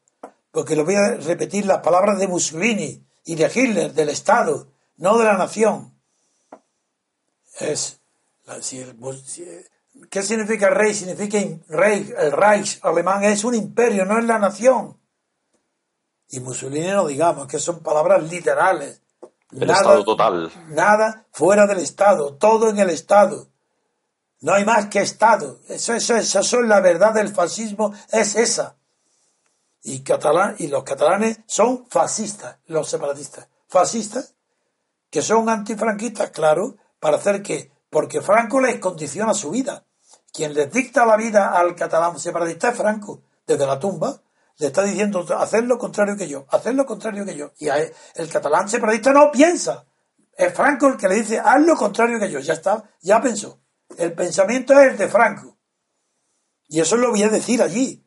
porque 0.51 0.75
lo 0.75 0.85
voy 0.85 0.95
a 0.95 1.15
repetir 1.15 1.65
las 1.65 1.79
palabras 1.79 2.19
de 2.19 2.27
Mussolini 2.27 3.03
y 3.25 3.35
de 3.35 3.51
Hitler, 3.53 3.93
del 3.93 4.09
Estado, 4.09 4.67
no 4.97 5.17
de 5.17 5.25
la 5.25 5.37
nación 5.37 5.97
es 7.59 7.99
¿Qué 10.09 10.23
significa 10.23 10.69
rey? 10.69 10.93
Significa 10.93 11.37
rey, 11.67 12.13
el 12.17 12.31
Reich 12.31 12.79
alemán 12.83 13.23
es 13.23 13.43
un 13.43 13.55
imperio, 13.55 14.05
no 14.05 14.17
es 14.17 14.25
la 14.25 14.39
nación. 14.39 14.97
Y 16.29 16.39
Mussolini 16.39 16.87
no 16.87 17.07
digamos, 17.07 17.47
que 17.47 17.59
son 17.59 17.79
palabras 17.79 18.23
literales. 18.23 19.01
El 19.51 19.69
Estado 19.69 20.03
total. 20.05 20.51
Nada 20.69 21.25
fuera 21.31 21.67
del 21.67 21.79
Estado, 21.79 22.35
todo 22.35 22.69
en 22.69 22.79
el 22.79 22.89
Estado. 22.89 23.47
No 24.41 24.53
hay 24.53 24.65
más 24.65 24.87
que 24.87 24.99
Estado. 24.99 25.59
Eso, 25.67 25.93
eso, 25.93 26.15
eso, 26.15 26.39
es 26.39 26.53
la 26.67 26.79
verdad 26.79 27.13
del 27.13 27.33
fascismo, 27.33 27.93
es 28.11 28.35
esa. 28.35 28.75
Y, 29.83 30.01
catalán, 30.01 30.55
y 30.59 30.67
los 30.67 30.83
catalanes 30.83 31.39
son 31.47 31.87
fascistas, 31.87 32.57
los 32.67 32.89
separatistas. 32.89 33.47
Fascistas, 33.67 34.35
que 35.09 35.21
son 35.21 35.49
antifranquistas, 35.49 36.31
claro, 36.31 36.75
para 36.99 37.17
hacer 37.17 37.41
que, 37.41 37.71
porque 37.89 38.21
Franco 38.21 38.59
les 38.59 38.79
condiciona 38.79 39.33
su 39.33 39.51
vida. 39.51 39.85
Quien 40.31 40.53
les 40.53 40.71
dicta 40.71 41.05
la 41.05 41.17
vida 41.17 41.57
al 41.57 41.75
catalán 41.75 42.19
separatista 42.19 42.69
es 42.69 42.77
Franco, 42.77 43.21
desde 43.45 43.65
la 43.65 43.79
tumba, 43.79 44.21
le 44.57 44.67
está 44.67 44.83
diciendo 44.83 45.25
hacer 45.37 45.63
lo 45.63 45.77
contrario 45.77 46.17
que 46.17 46.27
yo, 46.27 46.45
hacer 46.49 46.75
lo 46.75 46.85
contrario 46.85 47.25
que 47.25 47.35
yo. 47.35 47.51
Y 47.59 47.67
el 47.69 48.29
catalán 48.31 48.67
separatista 48.67 49.13
no 49.13 49.31
piensa. 49.31 49.85
Es 50.35 50.53
Franco 50.53 50.87
el 50.87 50.97
que 50.97 51.07
le 51.07 51.15
dice 51.15 51.39
haz 51.39 51.61
lo 51.61 51.75
contrario 51.75 52.19
que 52.19 52.29
yo. 52.29 52.39
Ya 52.39 52.53
está, 52.53 52.83
ya 53.01 53.21
pensó. 53.21 53.59
El 53.97 54.13
pensamiento 54.13 54.79
es 54.79 54.91
el 54.91 54.97
de 54.97 55.07
Franco. 55.07 55.57
Y 56.69 56.79
eso 56.79 56.97
lo 56.97 57.09
voy 57.09 57.23
a 57.23 57.29
decir 57.29 57.61
allí. 57.61 58.03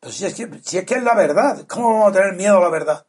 Pero 0.00 0.12
si 0.12 0.26
es 0.26 0.34
que, 0.34 0.60
si 0.62 0.78
es, 0.78 0.84
que 0.84 0.94
es 0.94 1.02
la 1.02 1.14
verdad, 1.14 1.66
¿cómo 1.66 1.92
vamos 1.92 2.10
a 2.10 2.20
tener 2.20 2.34
miedo 2.34 2.58
a 2.58 2.60
la 2.60 2.68
verdad? 2.68 3.06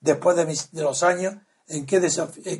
Después 0.00 0.36
de, 0.36 0.46
mis, 0.46 0.70
de 0.72 0.82
los 0.82 1.02
años 1.02 1.36
en 1.68 1.86
que, 1.86 2.00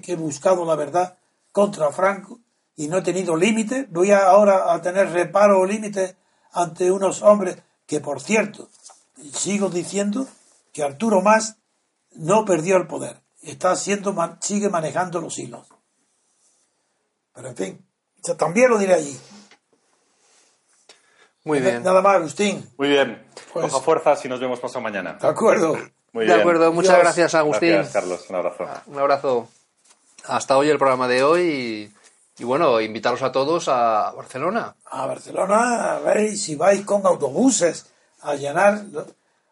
que 0.02 0.12
he 0.12 0.16
buscado 0.16 0.64
la 0.64 0.74
verdad 0.74 1.18
contra 1.50 1.90
Franco 1.92 2.40
y 2.76 2.88
no 2.88 2.98
he 2.98 3.02
tenido 3.02 3.36
límite, 3.36 3.86
voy 3.90 4.10
ahora 4.12 4.72
a 4.72 4.80
tener 4.80 5.10
reparo 5.10 5.60
o 5.60 5.66
límite 5.66 6.16
ante 6.52 6.90
unos 6.90 7.22
hombres 7.22 7.58
que, 7.86 8.00
por 8.00 8.20
cierto, 8.20 8.70
sigo 9.34 9.68
diciendo 9.68 10.26
que 10.72 10.82
Arturo 10.82 11.20
Más 11.20 11.56
no 12.12 12.44
perdió 12.44 12.76
el 12.76 12.86
poder, 12.86 13.20
está 13.42 13.76
siendo, 13.76 14.14
sigue 14.40 14.70
manejando 14.70 15.20
los 15.20 15.38
hilos. 15.38 15.66
Pero 17.34 17.48
en 17.48 17.56
fin, 17.56 17.86
también 18.36 18.70
lo 18.70 18.78
diré 18.78 18.94
allí. 18.94 19.20
Muy 21.44 21.60
bien. 21.60 21.82
Nada 21.82 22.00
más, 22.00 22.16
Agustín. 22.16 22.68
Muy 22.78 22.88
bien. 22.88 23.26
Pues, 23.52 23.66
Coja 23.66 23.84
fuerzas 23.84 24.24
y 24.24 24.28
nos 24.28 24.40
vemos 24.40 24.60
pasado 24.60 24.80
mañana. 24.80 25.18
De 25.20 25.26
acuerdo. 25.26 25.76
Muy 26.12 26.26
de 26.26 26.34
acuerdo, 26.34 26.72
muchas 26.72 26.98
gracias, 26.98 27.34
Agustín. 27.34 27.70
Gracias, 27.70 27.92
Carlos. 27.92 28.26
Un 28.28 28.36
abrazo. 28.36 28.68
Un 28.86 28.98
abrazo 28.98 29.48
hasta 30.26 30.56
hoy 30.56 30.68
el 30.68 30.78
programa 30.78 31.08
de 31.08 31.24
hoy 31.24 31.92
y, 32.38 32.44
bueno, 32.44 32.80
invitaros 32.80 33.22
a 33.22 33.32
todos 33.32 33.68
a 33.68 34.12
Barcelona. 34.12 34.76
A 34.90 35.06
Barcelona, 35.06 35.96
a 35.96 35.98
ver 36.00 36.36
si 36.36 36.54
vais 36.54 36.84
con 36.84 37.04
autobuses 37.06 37.86
a 38.20 38.34
llenar 38.34 38.82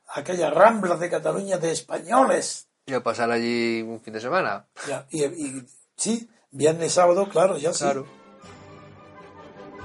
aquellas 0.08 0.52
ramblas 0.54 1.00
de 1.00 1.10
Cataluña 1.10 1.58
de 1.58 1.72
españoles. 1.72 2.68
Y 2.86 2.94
a 2.94 3.02
pasar 3.02 3.30
allí 3.30 3.82
un 3.82 4.00
fin 4.00 4.12
de 4.12 4.20
semana. 4.20 4.66
y, 5.10 5.62
sí, 5.96 6.28
viernes, 6.50 6.92
sábado, 6.92 7.28
claro, 7.28 7.56
ya 7.56 7.72
claro. 7.72 8.19